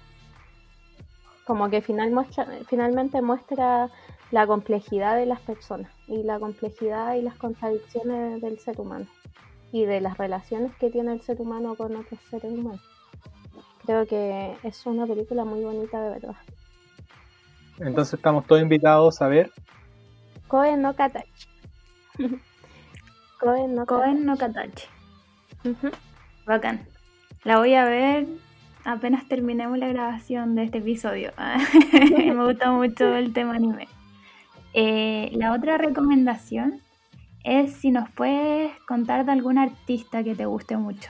Como 1.46 1.70
que 1.70 1.82
final 1.82 2.12
muestra, 2.12 2.48
finalmente 2.68 3.22
muestra 3.22 3.90
la 4.32 4.48
complejidad 4.48 5.18
de 5.18 5.26
las 5.26 5.42
personas 5.42 5.92
y 6.08 6.24
la 6.24 6.40
complejidad 6.40 7.16
y 7.16 7.22
las 7.22 7.36
contradicciones 7.36 8.42
del 8.42 8.60
ser 8.60 8.80
humano 8.80 9.08
y 9.72 9.86
de 9.86 10.02
las 10.02 10.18
relaciones 10.18 10.76
que 10.78 10.90
tiene 10.90 11.14
el 11.14 11.22
ser 11.22 11.42
humano 11.42 11.76
con 11.76 11.96
otros 11.96 12.20
seres 12.30 12.52
humanos. 12.52 12.82
Creo 13.86 14.06
que 14.06 14.56
es 14.64 14.86
una 14.86 15.08
película 15.08 15.44
muy 15.44 15.64
bonita 15.64 16.02
de 16.02 16.10
verdad. 16.12 16.36
Entonces 17.80 18.14
estamos 18.14 18.46
todos 18.46 18.62
invitados 18.62 19.22
a 19.22 19.28
ver. 19.28 19.52
Koe 20.48 20.78
no 20.78 20.96
Katachi. 20.96 21.48
Koe 23.42 23.68
no, 23.68 23.86
no 24.14 24.38
Katachi. 24.38 24.86
Bacán. 26.46 26.86
La 27.44 27.58
voy 27.58 27.74
a 27.74 27.86
ver 27.86 28.28
apenas 28.86 29.28
terminemos 29.28 29.80
la 29.80 29.88
grabación 29.88 30.54
de 30.54 30.66
este 30.66 30.78
episodio. 30.78 31.32
Me 31.92 32.46
gusta 32.46 32.72
mucho 32.72 33.16
el 33.16 33.34
tema 33.34 33.56
anime. 33.56 33.88
Eh, 34.76 35.32
la 35.34 35.54
otra 35.54 35.80
recomendación 35.80 36.82
es 37.44 37.74
si 37.74 37.90
nos 37.90 38.12
puedes 38.12 38.80
contar 38.88 39.26
de 39.26 39.32
algún 39.32 39.58
artista 39.58 40.24
que 40.24 40.36
te 40.36 40.46
guste 40.46 40.78
mucho. 40.78 41.10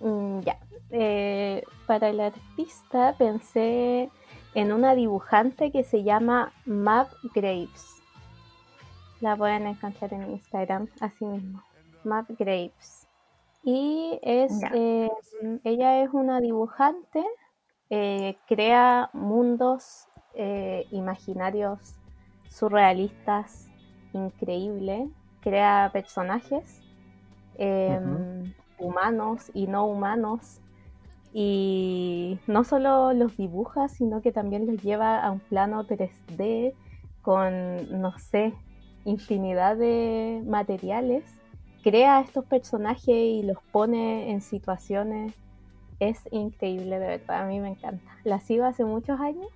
Mm, 0.00 0.40
ya. 0.40 0.58
Eh, 0.90 1.62
para 1.86 2.08
el 2.08 2.18
artista 2.18 3.14
pensé 3.16 4.10
en 4.54 4.72
una 4.72 4.96
dibujante 4.96 5.70
que 5.70 5.84
se 5.84 6.02
llama 6.02 6.52
Map 6.66 7.12
Graves. 7.32 7.93
La 9.24 9.36
pueden 9.36 9.66
encontrar 9.66 10.12
en 10.12 10.32
Instagram, 10.32 10.86
así 11.00 11.24
mismo. 11.24 11.62
Map 12.04 12.28
Graves. 12.38 13.08
Y 13.62 14.18
es, 14.20 14.52
eh, 14.74 15.08
ella 15.64 16.02
es 16.02 16.10
una 16.12 16.40
dibujante, 16.40 17.24
eh, 17.88 18.36
crea 18.46 19.08
mundos 19.14 20.08
imaginarios 20.90 21.94
surrealistas, 22.50 23.68
increíble, 24.12 25.08
crea 25.40 25.88
personajes 25.90 26.82
em, 27.56 28.52
humanos 28.78 29.50
y 29.54 29.68
no 29.68 29.86
humanos. 29.86 30.60
Y 31.32 32.38
no 32.46 32.62
solo 32.62 33.14
los 33.14 33.38
dibuja, 33.38 33.88
sino 33.88 34.20
que 34.20 34.32
también 34.32 34.66
los 34.66 34.82
lleva 34.82 35.18
a 35.24 35.30
un 35.30 35.40
plano 35.40 35.86
3D 35.86 36.74
con, 37.22 38.02
no 38.02 38.18
sé, 38.18 38.52
infinidad 39.04 39.76
de 39.76 40.42
materiales. 40.46 41.24
Crea 41.82 42.20
estos 42.20 42.44
personajes 42.46 43.08
y 43.08 43.42
los 43.42 43.58
pone 43.70 44.30
en 44.30 44.40
situaciones. 44.40 45.34
Es 46.00 46.20
increíble, 46.30 46.98
de 46.98 47.06
verdad, 47.06 47.42
a 47.42 47.46
mí 47.46 47.60
me 47.60 47.68
encanta. 47.68 48.10
La 48.24 48.40
sigo 48.40 48.64
hace 48.64 48.84
muchos 48.84 49.20
años 49.20 49.48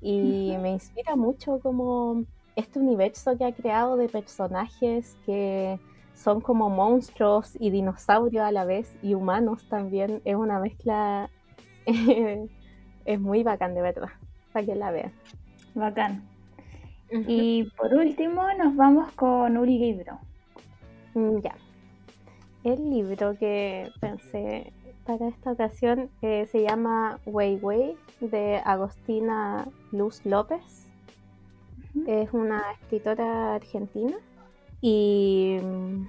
y 0.00 0.54
me 0.60 0.70
inspira 0.70 1.16
mucho 1.16 1.58
como 1.60 2.24
este 2.56 2.78
universo 2.78 3.36
que 3.36 3.44
ha 3.44 3.52
creado 3.52 3.96
de 3.96 4.08
personajes 4.08 5.16
que 5.24 5.80
son 6.14 6.40
como 6.40 6.70
monstruos 6.70 7.56
y 7.58 7.70
dinosaurios 7.70 8.44
a 8.44 8.52
la 8.52 8.64
vez 8.64 8.94
y 9.02 9.14
humanos 9.14 9.66
también. 9.68 10.20
Es 10.24 10.36
una 10.36 10.60
mezcla, 10.60 11.30
es 11.86 13.20
muy 13.20 13.42
bacán 13.42 13.74
de 13.74 13.82
verdad, 13.82 14.10
para 14.52 14.66
que 14.66 14.74
la 14.74 14.90
vean. 14.90 15.12
Bacán. 15.74 16.33
Y 17.10 17.64
por 17.76 17.94
último 17.94 18.42
nos 18.58 18.74
vamos 18.76 19.12
con 19.12 19.56
un 19.56 19.66
libro. 19.66 20.18
Mm, 21.14 21.38
ya. 21.40 21.54
El 22.64 22.90
libro 22.90 23.36
que 23.38 23.90
pensé 24.00 24.72
para 25.04 25.28
esta 25.28 25.52
ocasión 25.52 26.10
eh, 26.22 26.46
se 26.46 26.62
llama 26.62 27.20
Way 27.26 27.56
Way 27.56 27.96
de 28.20 28.56
Agostina 28.64 29.68
Luz 29.92 30.24
López. 30.24 30.88
Es 32.06 32.32
una 32.32 32.62
escritora 32.72 33.54
argentina 33.54 34.16
y 34.80 35.58
mm, 35.62 36.06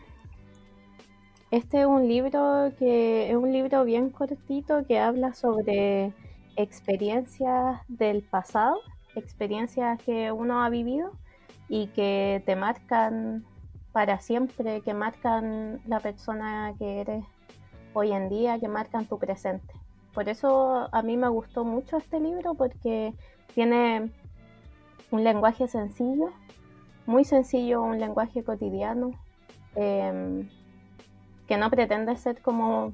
este 1.51 1.81
es 1.81 1.85
un 1.85 2.07
libro 2.07 2.71
que 2.79 3.29
es 3.29 3.35
un 3.35 3.51
libro 3.51 3.85
bien 3.85 4.09
cortito 4.09 4.85
que 4.87 4.99
habla 4.99 5.33
sobre 5.33 6.11
experiencias 6.55 7.79
del 7.87 8.23
pasado, 8.23 8.79
experiencias 9.15 10.01
que 10.03 10.31
uno 10.31 10.63
ha 10.63 10.69
vivido 10.69 11.11
y 11.69 11.87
que 11.87 12.43
te 12.45 12.55
marcan 12.55 13.45
para 13.91 14.19
siempre, 14.19 14.81
que 14.81 14.93
marcan 14.93 15.79
la 15.87 15.99
persona 15.99 16.73
que 16.77 17.01
eres 17.01 17.23
hoy 17.93 18.11
en 18.11 18.29
día, 18.29 18.59
que 18.59 18.67
marcan 18.67 19.05
tu 19.05 19.17
presente. 19.17 19.73
Por 20.13 20.29
eso 20.29 20.89
a 20.91 21.01
mí 21.01 21.17
me 21.17 21.27
gustó 21.29 21.63
mucho 21.63 21.97
este 21.97 22.19
libro 22.19 22.53
porque 22.55 23.13
tiene 23.53 24.11
un 25.11 25.23
lenguaje 25.23 25.67
sencillo, 25.67 26.31
muy 27.05 27.23
sencillo, 27.23 27.81
un 27.81 27.99
lenguaje 27.99 28.43
cotidiano, 28.43 29.11
em, 29.75 30.49
que 31.47 31.57
no 31.57 31.69
pretende 31.69 32.15
ser 32.17 32.41
como 32.41 32.93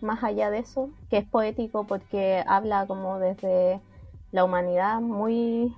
más 0.00 0.22
allá 0.22 0.50
de 0.50 0.58
eso, 0.58 0.90
que 1.10 1.18
es 1.18 1.24
poético 1.24 1.84
porque 1.84 2.42
habla 2.46 2.86
como 2.86 3.18
desde 3.18 3.80
la 4.34 4.44
humanidad, 4.44 5.00
muy 5.00 5.72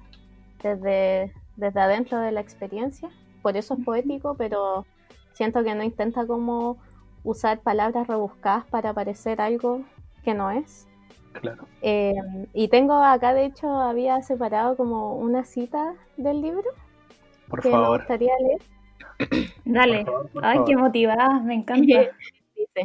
desde, 0.63 1.31
desde 1.57 1.79
adentro 1.79 2.19
de 2.21 2.33
la 2.33 2.41
experiencia, 2.41 3.11
por 3.43 3.55
eso 3.55 3.75
es 3.75 3.85
poético, 3.85 4.35
pero 4.35 4.87
siento 5.35 5.63
que 5.63 5.75
no 5.75 5.83
intenta 5.83 6.27
como 6.27 6.79
usar 7.23 7.61
palabras 7.61 8.07
rebuscadas 8.07 8.65
para 8.65 8.95
parecer 8.95 9.43
algo 9.43 9.83
que 10.25 10.33
no 10.33 10.51
es. 10.51 10.89
Claro. 11.35 11.67
Em, 11.83 12.47
y 12.55 12.69
tengo 12.69 12.95
acá, 12.95 13.35
de 13.35 13.45
hecho, 13.45 13.69
había 13.69 14.23
separado 14.23 14.75
como 14.75 15.19
una 15.19 15.45
cita 15.45 15.95
del 16.17 16.41
libro. 16.41 16.71
Por 17.49 17.61
que 17.61 17.71
favor. 17.71 17.91
Me 17.91 17.97
gustaría 17.99 18.33
leer. 18.41 19.51
Dale. 19.67 20.07
Ay, 20.43 20.61
qué 20.67 20.79
motivada, 20.79 21.41
me 21.41 21.57
encanta. 21.57 21.85
Dice, 22.57 22.85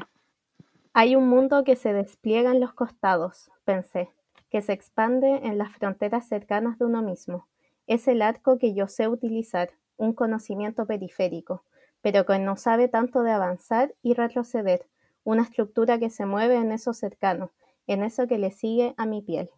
hay 0.92 1.16
un 1.16 1.30
mundo 1.30 1.64
que 1.64 1.78
se 1.78 1.94
despliega 1.94 2.52
en 2.52 2.60
los 2.60 2.74
costados, 2.74 3.50
pensé, 3.64 4.10
que 4.52 4.62
se 4.62 4.74
expande 4.74 5.48
en 5.48 5.58
las 5.58 5.72
fronteras 5.72 6.28
cercanas 6.28 6.78
de 6.78 6.86
uno 6.86 7.02
mismo. 7.02 7.48
Es 7.88 8.08
el 8.08 8.22
arco 8.22 8.60
que 8.60 8.74
yo 8.74 8.88
sé 8.88 9.08
utilizar, 9.08 9.72
un 9.98 10.14
conocimiento 10.14 10.86
periférico, 10.86 11.64
pero 12.02 12.26
que 12.26 12.38
no 12.38 12.58
sabe 12.58 12.88
tanto 12.88 13.24
de 13.24 13.32
avanzar 13.32 13.94
y 14.02 14.14
retroceder, 14.14 14.86
una 15.24 15.44
estructura 15.44 16.00
que 16.00 16.10
se 16.10 16.26
mueve 16.26 16.56
en 16.56 16.72
eso 16.72 16.94
cercano, 16.94 17.52
en 17.88 18.04
eso 18.04 18.28
que 18.28 18.38
le 18.38 18.52
sigue 18.52 18.94
a 18.98 19.06
mi 19.06 19.22
piel. 19.22 19.50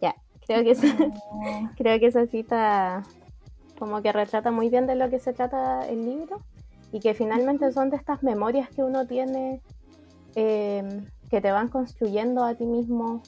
Ya, 0.00 0.14
creo 0.46 0.62
que 0.62 0.70
esa, 0.70 0.86
creo 1.76 1.98
que 2.00 2.06
esa 2.06 2.26
cita 2.26 3.02
como 3.78 4.00
que 4.00 4.12
retrata 4.12 4.50
muy 4.50 4.70
bien 4.70 4.86
de 4.86 4.94
lo 4.94 5.10
que 5.10 5.18
se 5.18 5.32
trata 5.32 5.86
el 5.88 6.04
libro 6.06 6.40
y 6.92 7.00
que 7.00 7.14
finalmente 7.14 7.72
son 7.72 7.90
de 7.90 7.96
estas 7.96 8.22
memorias 8.22 8.70
que 8.70 8.84
uno 8.84 9.06
tiene 9.06 9.60
em, 10.36 11.06
que 11.28 11.40
te 11.40 11.50
van 11.50 11.68
construyendo 11.68 12.44
a 12.44 12.54
ti 12.54 12.64
mismo 12.64 13.22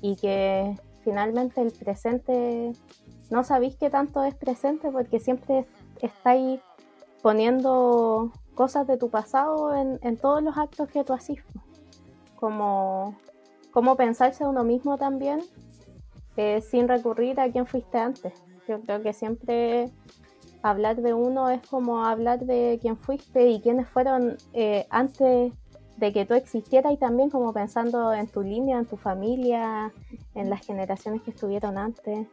y 0.00 0.16
que 0.16 0.76
finalmente 1.04 1.60
el 1.60 1.72
presente 1.72 2.72
no 3.30 3.44
sabéis 3.44 3.76
qué 3.76 3.90
tanto 3.90 4.24
es 4.24 4.34
presente 4.34 4.90
porque 4.90 5.20
siempre 5.20 5.66
estáis 6.00 6.60
poniendo 7.22 8.32
cosas 8.54 8.86
de 8.86 8.96
tu 8.96 9.10
pasado 9.10 9.74
en, 9.74 10.16
todos 10.16 10.42
los 10.42 10.56
actos 10.58 10.88
que 10.90 11.04
tú 11.04 11.12
haces. 11.12 11.38
Como, 12.36 13.16
como 13.70 13.96
pensarse 13.96 14.44
a 14.44 14.48
uno 14.48 14.64
mismo 14.64 14.96
también 14.96 15.40
eh, 16.36 16.62
sin 16.62 16.88
recurrir 16.88 17.38
a 17.38 17.50
quién 17.50 17.66
fuiste 17.66 17.98
antes. 17.98 18.32
Yo 18.66 18.80
creo 18.80 19.02
que 19.02 19.12
siempre 19.12 19.90
hablar 20.62 20.96
de 20.96 21.14
uno 21.14 21.50
es 21.50 21.66
como 21.66 22.04
hablar 22.04 22.40
de 22.40 22.78
quién 22.80 22.96
fuiste 22.96 23.48
y 23.48 23.60
quiénes 23.60 23.88
fueron 23.88 24.36
eh, 24.52 24.86
antes 24.90 25.52
de 26.00 26.12
que 26.12 26.24
tú 26.24 26.34
existieras 26.34 26.92
y 26.92 26.96
también 26.96 27.28
como 27.28 27.52
pensando 27.52 28.12
en 28.12 28.26
tu 28.26 28.42
línea, 28.42 28.78
en 28.78 28.86
tu 28.86 28.96
familia, 28.96 29.92
en 30.34 30.48
las 30.48 30.66
generaciones 30.66 31.20
que 31.22 31.30
estuvieron 31.30 31.76
antes. 31.76 32.26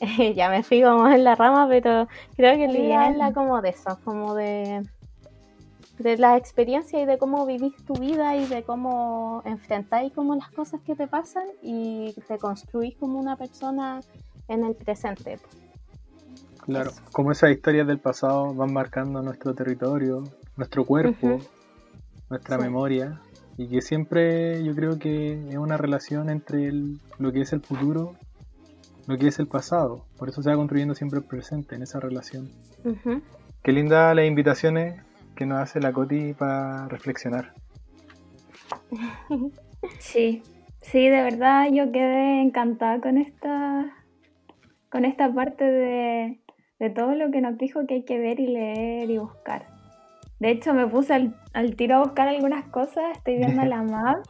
ya 0.34 0.48
me 0.48 0.62
fui 0.62 0.82
como 0.82 1.06
en 1.08 1.22
la 1.22 1.34
rama, 1.34 1.68
pero 1.68 2.08
creo 2.34 2.56
que 2.56 2.64
el 2.64 2.72
libro 2.72 2.98
habla 2.98 3.32
como 3.32 3.60
de 3.60 3.68
eso, 3.68 3.98
como 4.04 4.34
de, 4.34 4.82
de 5.98 6.16
la 6.16 6.38
experiencia 6.38 7.00
y 7.00 7.04
de 7.04 7.18
cómo 7.18 7.44
vivís 7.44 7.76
tu 7.84 7.92
vida 7.92 8.36
y 8.36 8.46
de 8.46 8.62
cómo 8.62 9.42
enfrentáis 9.44 10.10
como 10.14 10.34
las 10.34 10.50
cosas 10.50 10.80
que 10.80 10.96
te 10.96 11.06
pasan 11.06 11.44
y 11.62 12.14
te 12.26 12.38
construís 12.38 12.96
como 12.96 13.18
una 13.18 13.36
persona 13.36 14.00
en 14.48 14.64
el 14.64 14.74
presente. 14.74 15.38
Claro, 16.62 16.92
como 17.12 17.32
esas 17.32 17.50
historias 17.50 17.86
del 17.86 17.98
pasado 17.98 18.54
van 18.54 18.72
marcando 18.72 19.20
nuestro 19.20 19.54
territorio, 19.54 20.24
nuestro 20.56 20.86
cuerpo, 20.86 21.38
nuestra 22.30 22.58
memoria, 22.58 23.20
y 23.56 23.68
que 23.68 23.80
siempre 23.80 24.62
yo 24.64 24.74
creo 24.74 24.98
que 24.98 25.48
es 25.48 25.56
una 25.56 25.76
relación 25.76 26.30
entre 26.30 26.72
lo 27.18 27.32
que 27.32 27.42
es 27.42 27.52
el 27.52 27.60
futuro 27.60 28.16
lo 29.06 29.18
que 29.18 29.28
es 29.28 29.38
el 29.38 29.46
pasado. 29.46 30.04
Por 30.18 30.28
eso 30.28 30.42
se 30.42 30.50
va 30.50 30.56
construyendo 30.56 30.94
siempre 30.94 31.18
el 31.18 31.24
presente 31.24 31.74
en 31.74 31.82
esa 31.82 32.00
relación. 32.00 32.50
Qué 33.62 33.72
linda 33.72 34.14
las 34.14 34.26
invitaciones 34.26 35.00
que 35.34 35.46
nos 35.46 35.58
hace 35.58 35.80
la 35.80 35.92
Coti 35.92 36.32
para 36.34 36.88
reflexionar. 36.88 37.52
Sí, 39.98 40.42
sí, 40.80 41.08
de 41.10 41.22
verdad 41.22 41.68
yo 41.70 41.92
quedé 41.92 42.40
encantada 42.40 43.02
con 43.02 43.18
esta, 43.18 43.94
con 44.90 45.04
esta 45.04 45.30
parte 45.30 45.62
de, 45.62 46.40
de 46.78 46.88
todo 46.88 47.14
lo 47.14 47.30
que 47.30 47.42
nos 47.42 47.58
dijo 47.58 47.86
que 47.86 47.96
hay 47.96 48.04
que 48.04 48.18
ver 48.18 48.40
y 48.40 48.46
leer 48.46 49.10
y 49.10 49.18
buscar. 49.18 49.73
De 50.44 50.50
hecho, 50.50 50.74
me 50.74 50.86
puse 50.86 51.14
al, 51.14 51.34
al 51.54 51.74
tiro 51.74 51.96
a 51.96 51.98
buscar 52.00 52.28
algunas 52.28 52.66
cosas, 52.66 53.16
estoy 53.16 53.38
viendo 53.38 53.64
la 53.64 53.82
map 53.82 54.26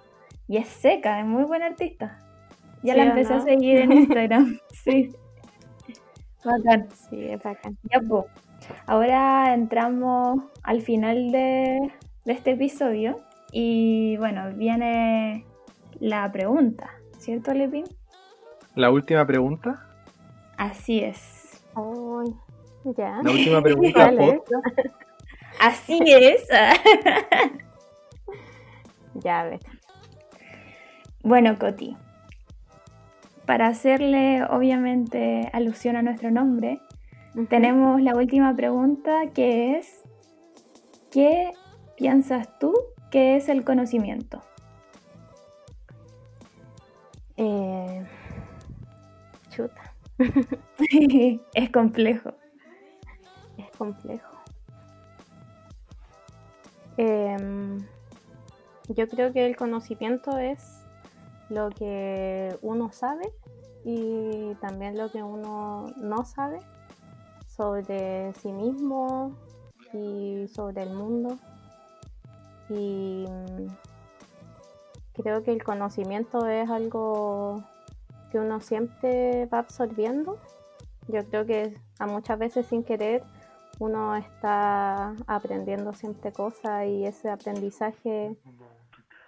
y 0.46 0.58
es 0.58 0.68
seca, 0.68 1.18
es 1.18 1.26
muy 1.26 1.42
buena 1.42 1.66
artista. 1.66 2.20
Ya 2.84 2.94
la 2.94 3.06
empecé 3.06 3.34
a 3.34 3.40
seguir 3.40 3.78
en 3.78 3.90
Instagram. 3.90 4.60
sí. 4.72 5.10
Bacán. 6.44 6.86
Sí, 7.10 7.20
es 7.20 7.42
bacán. 7.42 7.76
Ya, 7.90 7.98
pues. 7.98 8.26
Ahora 8.86 9.54
entramos 9.54 10.40
al 10.62 10.82
final 10.82 11.32
de, 11.32 11.90
este 12.26 12.52
episodio. 12.52 13.16
Y 13.50 14.16
bueno, 14.18 14.52
viene 14.54 15.44
la 15.98 16.30
pregunta, 16.30 16.90
¿cierto, 17.18 17.52
Lepin? 17.52 17.86
¿La 18.76 18.92
última 18.92 19.26
pregunta? 19.26 19.84
Así 20.58 21.00
es. 21.00 21.64
ya. 22.84 23.20
La 23.20 23.30
última 23.32 23.60
pregunta. 23.60 24.12
Así 25.60 25.98
es. 26.06 26.46
ya, 29.14 29.44
ves. 29.44 29.60
Bueno, 31.22 31.58
Coti, 31.58 31.96
para 33.46 33.68
hacerle 33.68 34.44
obviamente 34.44 35.48
alusión 35.52 35.96
a 35.96 36.02
nuestro 36.02 36.30
nombre, 36.30 36.80
tenemos 37.48 38.00
la 38.00 38.14
última 38.14 38.54
pregunta 38.54 39.30
que 39.34 39.76
es, 39.76 40.02
¿qué 41.10 41.50
piensas 41.96 42.58
tú 42.58 42.72
que 43.10 43.36
es 43.36 43.48
el 43.48 43.64
conocimiento? 43.64 44.42
Eh, 47.36 48.06
chuta. 49.50 49.94
es 51.54 51.70
complejo. 51.70 52.34
Es 53.58 53.70
complejo. 53.76 54.33
Em, 56.96 57.78
yo 58.88 59.08
creo 59.08 59.32
que 59.32 59.46
el 59.46 59.56
conocimiento 59.56 60.38
es 60.38 60.84
lo 61.48 61.70
que 61.70 62.56
uno 62.62 62.92
sabe 62.92 63.32
y 63.84 64.54
también 64.60 64.96
lo 64.96 65.10
que 65.10 65.22
uno 65.22 65.86
no 65.96 66.24
sabe 66.24 66.58
sobre 67.46 68.32
sí 68.34 68.52
mismo 68.52 69.36
y 69.92 70.48
sobre 70.48 70.82
el 70.82 70.94
mundo. 70.94 71.38
Y 72.68 73.26
mm, 73.28 73.66
creo 75.14 75.42
que 75.42 75.52
el 75.52 75.62
conocimiento 75.62 76.46
es 76.46 76.68
algo 76.70 77.62
que 78.30 78.38
uno 78.38 78.60
siempre 78.60 79.46
va 79.46 79.58
absorbiendo. 79.58 80.38
Yo 81.08 81.24
creo 81.26 81.44
que 81.44 81.76
a 81.98 82.06
muchas 82.06 82.38
veces 82.38 82.66
sin 82.66 82.82
querer 82.82 83.22
uno 83.78 84.16
está 84.16 85.14
aprendiendo 85.26 85.92
siempre 85.92 86.32
cosas 86.32 86.86
y 86.86 87.06
ese 87.06 87.30
aprendizaje, 87.30 88.36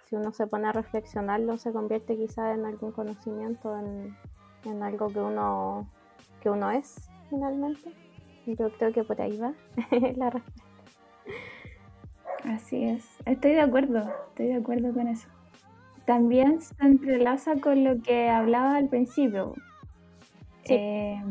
si 0.05 0.15
uno 0.15 0.31
se 0.31 0.47
pone 0.47 0.67
a 0.67 0.71
reflexionarlo, 0.71 1.57
se 1.57 1.71
convierte 1.71 2.15
quizás 2.15 2.57
en 2.57 2.65
algún 2.65 2.91
conocimiento, 2.91 3.77
en, 3.77 4.15
en 4.65 4.83
algo 4.83 5.07
que 5.07 5.19
uno, 5.19 5.89
que 6.41 6.49
uno 6.49 6.71
es 6.71 7.09
finalmente. 7.29 7.91
Yo 8.45 8.71
creo 8.71 8.93
que 8.93 9.03
por 9.03 9.21
ahí 9.21 9.37
va 9.37 9.53
la 10.15 10.29
respuesta. 10.29 10.63
Así 12.45 12.85
es, 12.85 13.05
estoy 13.25 13.51
de 13.51 13.61
acuerdo, 13.61 13.99
estoy 14.29 14.47
de 14.47 14.55
acuerdo 14.55 14.93
con 14.93 15.07
eso. 15.07 15.27
También 16.05 16.61
se 16.61 16.73
entrelaza 16.79 17.55
con 17.59 17.83
lo 17.83 18.01
que 18.01 18.29
hablaba 18.29 18.77
al 18.77 18.87
principio. 18.87 19.53
Eh, 20.69 21.21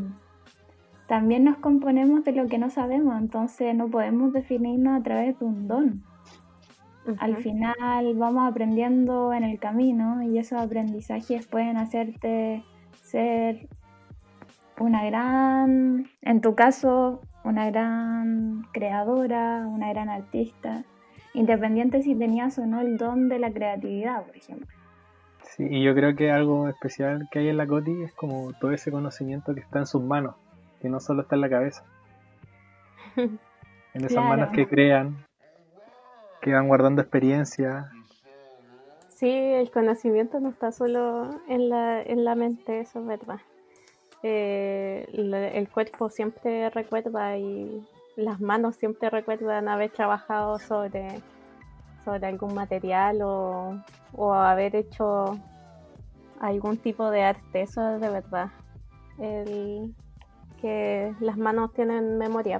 también 1.06 1.44
nos 1.44 1.58
componemos 1.58 2.24
de 2.24 2.32
lo 2.32 2.46
que 2.46 2.58
no 2.58 2.70
sabemos, 2.70 3.18
entonces 3.18 3.74
no 3.74 3.88
podemos 3.88 4.32
definirnos 4.32 5.00
a 5.00 5.02
través 5.02 5.38
de 5.38 5.44
un 5.44 5.68
don. 5.68 6.02
Al 7.18 7.36
final 7.36 8.14
vamos 8.16 8.48
aprendiendo 8.48 9.32
en 9.32 9.44
el 9.44 9.60
camino 9.60 10.22
y 10.22 10.38
esos 10.38 10.60
aprendizajes 10.60 11.46
pueden 11.46 11.76
hacerte 11.76 12.64
ser 13.00 13.68
una 14.78 15.04
gran, 15.04 16.06
en 16.22 16.40
tu 16.40 16.56
caso, 16.56 17.20
una 17.44 17.70
gran 17.70 18.64
creadora, 18.72 19.66
una 19.68 19.90
gran 19.90 20.08
artista, 20.08 20.84
independiente 21.32 22.02
si 22.02 22.16
tenías 22.16 22.58
o 22.58 22.66
no 22.66 22.80
el 22.80 22.98
don 22.98 23.28
de 23.28 23.38
la 23.38 23.52
creatividad, 23.52 24.24
por 24.24 24.36
ejemplo. 24.36 24.66
Sí, 25.42 25.64
y 25.70 25.84
yo 25.84 25.94
creo 25.94 26.16
que 26.16 26.32
algo 26.32 26.68
especial 26.68 27.28
que 27.30 27.38
hay 27.38 27.48
en 27.48 27.56
la 27.56 27.66
Coti 27.68 28.02
es 28.02 28.12
como 28.12 28.52
todo 28.54 28.72
ese 28.72 28.90
conocimiento 28.90 29.54
que 29.54 29.60
está 29.60 29.78
en 29.78 29.86
sus 29.86 30.02
manos, 30.02 30.34
que 30.80 30.88
no 30.88 31.00
solo 31.00 31.22
está 31.22 31.34
en 31.34 31.40
la 31.40 31.50
cabeza. 31.50 31.84
En 33.16 34.04
esas 34.04 34.24
manos 34.24 34.50
que 34.50 34.68
crean, 34.68 35.24
que 36.42 36.52
van 36.52 36.68
guardando 36.68 37.00
experiencia. 37.00 37.90
Sí, 39.08 39.30
el 39.30 39.70
conocimiento 39.70 40.38
no 40.40 40.50
está 40.50 40.70
solo 40.72 41.40
en 41.48 41.70
la, 41.70 42.02
en 42.02 42.24
la 42.24 42.34
mente, 42.34 42.80
eso 42.80 43.00
es 43.00 43.06
verdad. 43.06 43.40
Eh, 44.22 45.06
el 45.12 45.68
cuerpo 45.70 46.10
siempre 46.10 46.68
recuerda 46.70 47.38
y 47.38 47.82
las 48.16 48.40
manos 48.40 48.76
siempre 48.76 49.08
recuerdan 49.08 49.68
haber 49.68 49.90
trabajado 49.90 50.58
sobre, 50.58 51.22
sobre 52.04 52.26
algún 52.26 52.54
material 52.54 53.22
o, 53.22 53.82
o 54.12 54.34
haber 54.34 54.76
hecho 54.76 55.38
algún 56.40 56.76
tipo 56.76 57.10
de 57.10 57.22
arte, 57.22 57.62
eso 57.62 57.94
es 57.94 58.00
de 58.00 58.10
verdad. 58.10 58.48
El, 59.18 59.94
que 60.60 61.14
las 61.20 61.36
manos 61.36 61.72
tienen 61.72 62.18
memoria. 62.18 62.58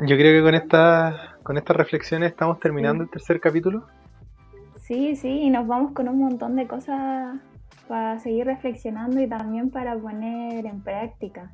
Yo 0.00 0.16
creo 0.16 0.38
que 0.38 0.42
con 0.42 0.54
esta, 0.54 1.36
con 1.42 1.56
estas 1.56 1.76
reflexiones 1.76 2.30
estamos 2.30 2.60
terminando 2.60 3.04
el 3.04 3.10
tercer 3.10 3.40
capítulo. 3.40 3.86
Sí, 4.76 5.16
sí, 5.16 5.28
y 5.28 5.50
nos 5.50 5.66
vamos 5.66 5.92
con 5.92 6.08
un 6.08 6.18
montón 6.18 6.54
de 6.56 6.66
cosas 6.66 7.38
para 7.88 8.18
seguir 8.18 8.46
reflexionando 8.46 9.20
y 9.20 9.28
también 9.28 9.70
para 9.70 9.96
poner 9.96 10.66
en 10.66 10.82
práctica. 10.82 11.50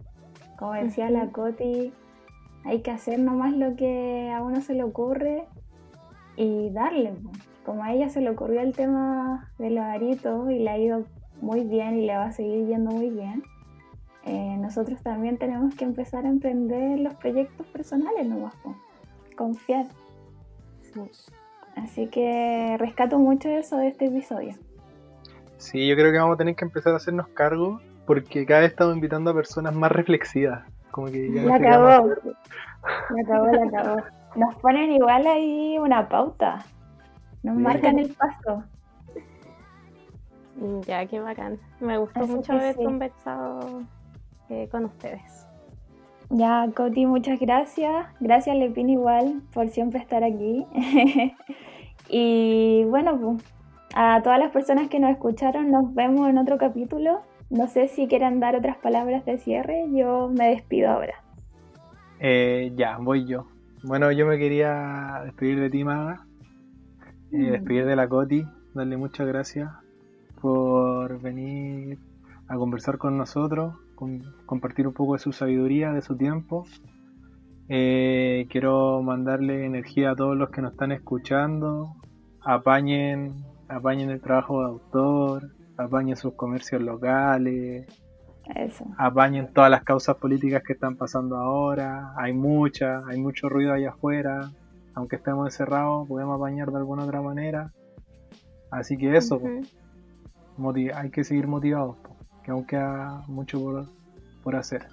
Como 0.59 0.73
decía 0.75 1.09
la 1.11 1.29
Coti, 1.31 1.93
hay 2.65 2.83
que 2.83 2.91
hacer 2.91 3.19
nomás 3.19 3.53
lo 3.57 3.77
que 3.77 4.31
a 4.35 4.43
uno 4.43 4.61
se 4.61 4.75
le 4.75 4.83
ocurre 4.83 5.47
y 6.37 6.71
darle. 6.71 7.15
Como 7.65 7.85
a 7.85 7.93
ella 7.93 8.09
se 8.09 8.21
le 8.21 8.31
ocurrió 8.31 8.61
el 8.61 8.75
tema 8.75 9.53
de 9.59 9.71
los 9.71 9.85
aritos 9.85 10.51
y 10.51 10.59
le 10.59 10.71
ha 10.71 10.79
ido 10.79 11.05
muy 11.43 11.65
bien 11.65 11.99
y 11.99 12.07
le 12.07 12.17
va 12.17 12.27
a 12.27 12.33
seguir 12.33 12.67
yendo 12.67 12.93
muy 12.93 13.11
bien, 13.11 13.43
eh, 14.25 14.57
nosotros 14.59 15.03
también 15.03 15.37
tenemos 15.37 15.75
que 15.75 15.85
empezar 15.85 16.25
a 16.25 16.29
emprender 16.29 17.01
los 17.01 17.15
proyectos 17.15 17.67
personales 17.67 18.27
nomás, 18.27 18.55
confiar. 19.37 19.87
Así 21.75 22.07
que 22.07 22.77
rescato 22.79 23.19
mucho 23.19 23.49
eso 23.49 23.77
de 23.79 23.89
este 23.89 24.07
episodio. 24.07 24.55
Sí, 25.57 25.89
yo 25.89 25.97
creo 25.97 26.13
que 26.13 26.19
vamos 26.19 26.35
a 26.35 26.39
tener 26.39 26.55
que 26.55 26.65
empezar 26.65 26.93
a 26.93 26.97
hacernos 26.97 27.29
cargo 27.29 27.81
porque 28.07 28.47
cada 28.47 28.61
vez 28.61 28.71
estamos 28.71 28.95
invitando 28.95 29.31
a 29.31 29.35
personas 29.35 29.75
más 29.75 29.91
reflexivas. 29.91 30.65
Como 30.91 31.09
que 31.09 31.33
ya 31.33 31.43
la 31.43 31.57
acabó. 31.57 32.09
La 33.11 33.23
acabó, 33.23 33.47
la 33.47 33.65
acabó. 33.67 34.03
Nos 34.35 34.57
ponen 34.57 34.91
igual 34.91 35.25
ahí 35.27 35.79
una 35.79 36.09
pauta. 36.09 36.65
Nos 37.45 37.57
marcan 37.57 38.01
el 38.01 38.13
paso. 38.13 38.65
Ya, 40.87 41.07
qué 41.07 41.21
bacán. 41.21 41.59
Me 41.81 41.99
gustó 41.99 42.27
mucho 42.27 42.53
haber 42.53 42.77
conversado 42.77 43.83
eh, 44.49 44.69
con 44.71 44.85
ustedes. 44.85 45.47
Ya, 46.31 46.67
Coti, 46.75 47.07
muchas 47.07 47.41
gracias. 47.41 48.07
Gracias, 48.21 48.57
Lepin, 48.57 48.91
igual, 48.91 49.43
por 49.53 49.69
siempre 49.69 50.01
estar 50.01 50.25
aquí. 50.25 50.67
y 52.09 52.85
bueno, 52.85 53.19
pues, 53.19 53.45
a 53.95 54.23
todas 54.23 54.39
las 54.39 54.51
personas 54.51 54.89
que 54.89 54.99
nos 54.99 55.11
escucharon, 55.11 55.71
nos 55.71 55.93
vemos 55.95 56.29
en 56.29 56.39
otro 56.39 56.59
capítulo. 56.59 57.21
No 57.51 57.67
sé 57.67 57.89
si 57.89 58.07
quieren 58.07 58.41
dar 58.41 58.57
otras 58.57 58.79
palabras 58.79 59.25
de 59.27 59.39
cierre, 59.39 59.85
yo 59.91 60.31
me 60.31 60.49
despido 60.49 60.91
ahora. 60.91 61.15
Eh, 62.19 62.73
ya, 62.77 62.97
voy 62.99 63.27
yo. 63.27 63.47
Bueno, 63.85 64.11
yo 64.13 64.27
me 64.27 64.39
quería 64.39 65.23
despedir 65.25 65.61
de 65.61 65.69
ti, 65.69 65.85
Maga. 65.85 66.25
Eh, 67.33 67.37
mm. 67.37 67.51
Despedir 67.51 67.85
de 67.85 67.97
la 67.97 68.09
Coti, 68.09 68.47
darle 68.75 68.97
muchas 68.97 69.27
gracias 69.27 69.82
por 70.43 71.21
venir 71.21 71.99
a 72.49 72.57
conversar 72.57 72.99
con 72.99 73.17
nosotros, 73.17 73.75
compartir 74.45 74.87
un 74.87 74.93
poco 74.93 75.15
de 75.15 75.21
su 75.21 75.33
sabiduría, 75.33 75.93
de 75.93 76.03
su 76.03 76.17
tiempo. 76.17 76.67
Eh, 77.69 78.47
quiero 78.51 79.01
mandarle 79.03 79.65
energía 79.65 80.11
a 80.11 80.17
todos 80.17 80.37
los 80.37 80.51
que 80.51 80.61
nos 80.61 80.73
están 80.73 80.93
escuchando. 80.93 81.95
Apañen 82.45 83.45
apañen 83.75 84.11
el 84.11 84.21
trabajo 84.21 84.61
de 84.61 84.67
autor, 84.67 85.51
apañen 85.77 86.17
sus 86.17 86.35
comercios 86.35 86.83
locales, 86.83 87.87
apañen 88.99 89.53
todas 89.53 89.71
las 89.71 89.83
causas 89.83 90.17
políticas 90.17 90.63
que 90.63 90.75
están 90.75 90.97
pasando 90.97 91.37
ahora, 91.37 92.13
hay 92.17 92.33
muchas, 92.33 93.05
hay 93.09 93.21
mucho 93.21 93.49
ruido 93.49 93.73
allá 93.73 93.91
afuera, 93.91 94.51
aunque 94.95 95.17
estemos 95.17 95.47
encerrados, 95.47 96.07
podemos 96.07 96.37
apañar 96.37 96.71
de 96.71 96.79
alguna 96.79 97.05
otra 97.05 97.23
manera. 97.23 97.73
Así 98.71 98.97
que 98.97 99.17
eso, 99.17 99.41
hay 100.95 101.11
que 101.11 101.25
seguir 101.25 101.47
motivados, 101.47 101.97
que 102.45 102.51
aún 102.51 102.65
queda 102.65 103.25
mucho 103.29 103.61
por, 103.61 103.87
por 104.43 104.57
hacer. 104.57 104.87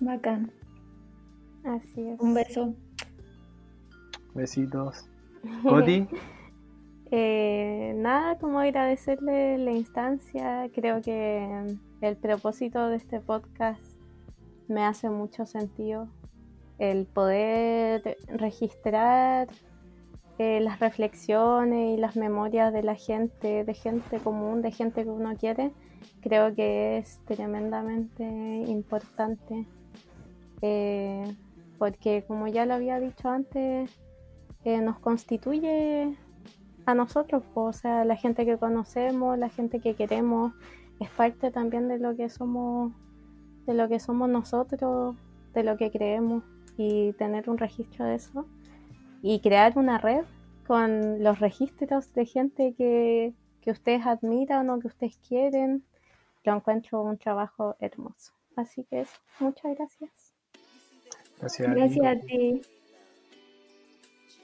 Bacán. 0.00 0.50
Así 1.64 2.08
es. 2.08 2.20
Un 2.20 2.34
beso. 2.34 2.74
Besitos. 4.34 5.08
Coti. 5.62 6.08
Eh, 7.10 7.92
nada, 7.96 8.38
como 8.38 8.58
agradecerle 8.58 9.58
la 9.58 9.72
instancia. 9.72 10.68
Creo 10.74 11.02
que 11.02 11.76
el 12.00 12.16
propósito 12.16 12.88
de 12.88 12.96
este 12.96 13.20
podcast 13.20 13.82
me 14.66 14.84
hace 14.84 15.10
mucho 15.10 15.46
sentido. 15.46 16.08
El 16.78 17.06
poder 17.06 18.16
registrar 18.28 19.48
eh, 20.38 20.60
las 20.60 20.80
reflexiones 20.80 21.96
y 21.96 22.00
las 22.00 22.16
memorias 22.16 22.72
de 22.72 22.82
la 22.82 22.94
gente, 22.94 23.64
de 23.64 23.74
gente 23.74 24.18
común, 24.18 24.62
de 24.62 24.72
gente 24.72 25.04
que 25.04 25.10
uno 25.10 25.36
quiere, 25.36 25.72
creo 26.20 26.54
que 26.54 26.98
es 26.98 27.20
tremendamente 27.26 28.24
importante. 28.24 29.66
Eh, 30.62 31.34
porque 31.78 32.24
como 32.26 32.46
ya 32.46 32.66
lo 32.66 32.74
había 32.74 33.00
dicho 33.00 33.28
antes, 33.28 33.90
nos 34.64 35.00
constituye 35.00 36.16
a 36.86 36.94
nosotros, 36.94 37.42
o 37.54 37.72
sea, 37.72 38.04
la 38.04 38.14
gente 38.16 38.46
que 38.46 38.56
conocemos, 38.56 39.36
la 39.36 39.48
gente 39.48 39.80
que 39.80 39.94
queremos, 39.94 40.52
es 41.00 41.10
parte 41.10 41.50
también 41.50 41.88
de 41.88 41.98
lo 41.98 42.16
que 42.16 42.28
somos, 42.28 42.92
de 43.66 43.74
lo 43.74 43.88
que 43.88 43.98
somos 43.98 44.28
nosotros, 44.28 45.16
de 45.52 45.64
lo 45.64 45.76
que 45.76 45.90
creemos 45.90 46.44
y 46.76 47.12
tener 47.14 47.50
un 47.50 47.58
registro 47.58 48.04
de 48.04 48.14
eso 48.14 48.46
y 49.22 49.40
crear 49.40 49.78
una 49.78 49.98
red 49.98 50.24
con 50.66 51.22
los 51.22 51.38
registros 51.38 52.12
de 52.12 52.26
gente 52.26 52.74
que, 52.76 53.32
que 53.60 53.70
ustedes 53.70 54.04
admiran 54.04 54.68
o 54.70 54.80
que 54.80 54.88
ustedes 54.88 55.16
quieren, 55.26 55.84
yo 56.44 56.52
encuentro 56.52 57.02
un 57.02 57.16
trabajo 57.16 57.76
hermoso. 57.78 58.32
Así 58.56 58.84
que 58.84 59.00
eso, 59.00 59.16
muchas 59.40 59.76
gracias. 59.76 60.10
Gracias, 61.38 61.70
gracias 61.70 62.06
a 62.06 62.20
ti. 62.20 62.60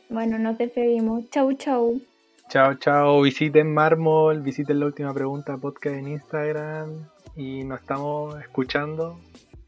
Bueno, 0.08 0.38
nos 0.38 0.56
despedimos. 0.56 1.28
Chau, 1.30 1.52
chau. 1.52 2.00
Chao, 2.48 2.74
chao. 2.74 3.20
Visiten 3.20 3.72
Mármol, 3.74 4.40
visiten 4.40 4.80
la 4.80 4.86
última 4.86 5.12
pregunta 5.12 5.58
podcast 5.58 5.96
en 5.96 6.08
Instagram 6.08 7.06
y 7.36 7.64
nos 7.64 7.80
estamos 7.80 8.40
escuchando 8.40 9.20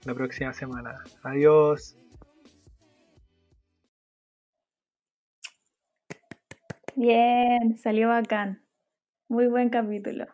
la 0.04 0.14
próxima 0.14 0.52
semana. 0.54 1.04
Adiós. 1.22 1.99
Bien, 6.94 7.76
salió 7.78 8.08
bacán. 8.08 8.64
Muy 9.28 9.48
buen 9.48 9.70
capítulo. 9.70 10.26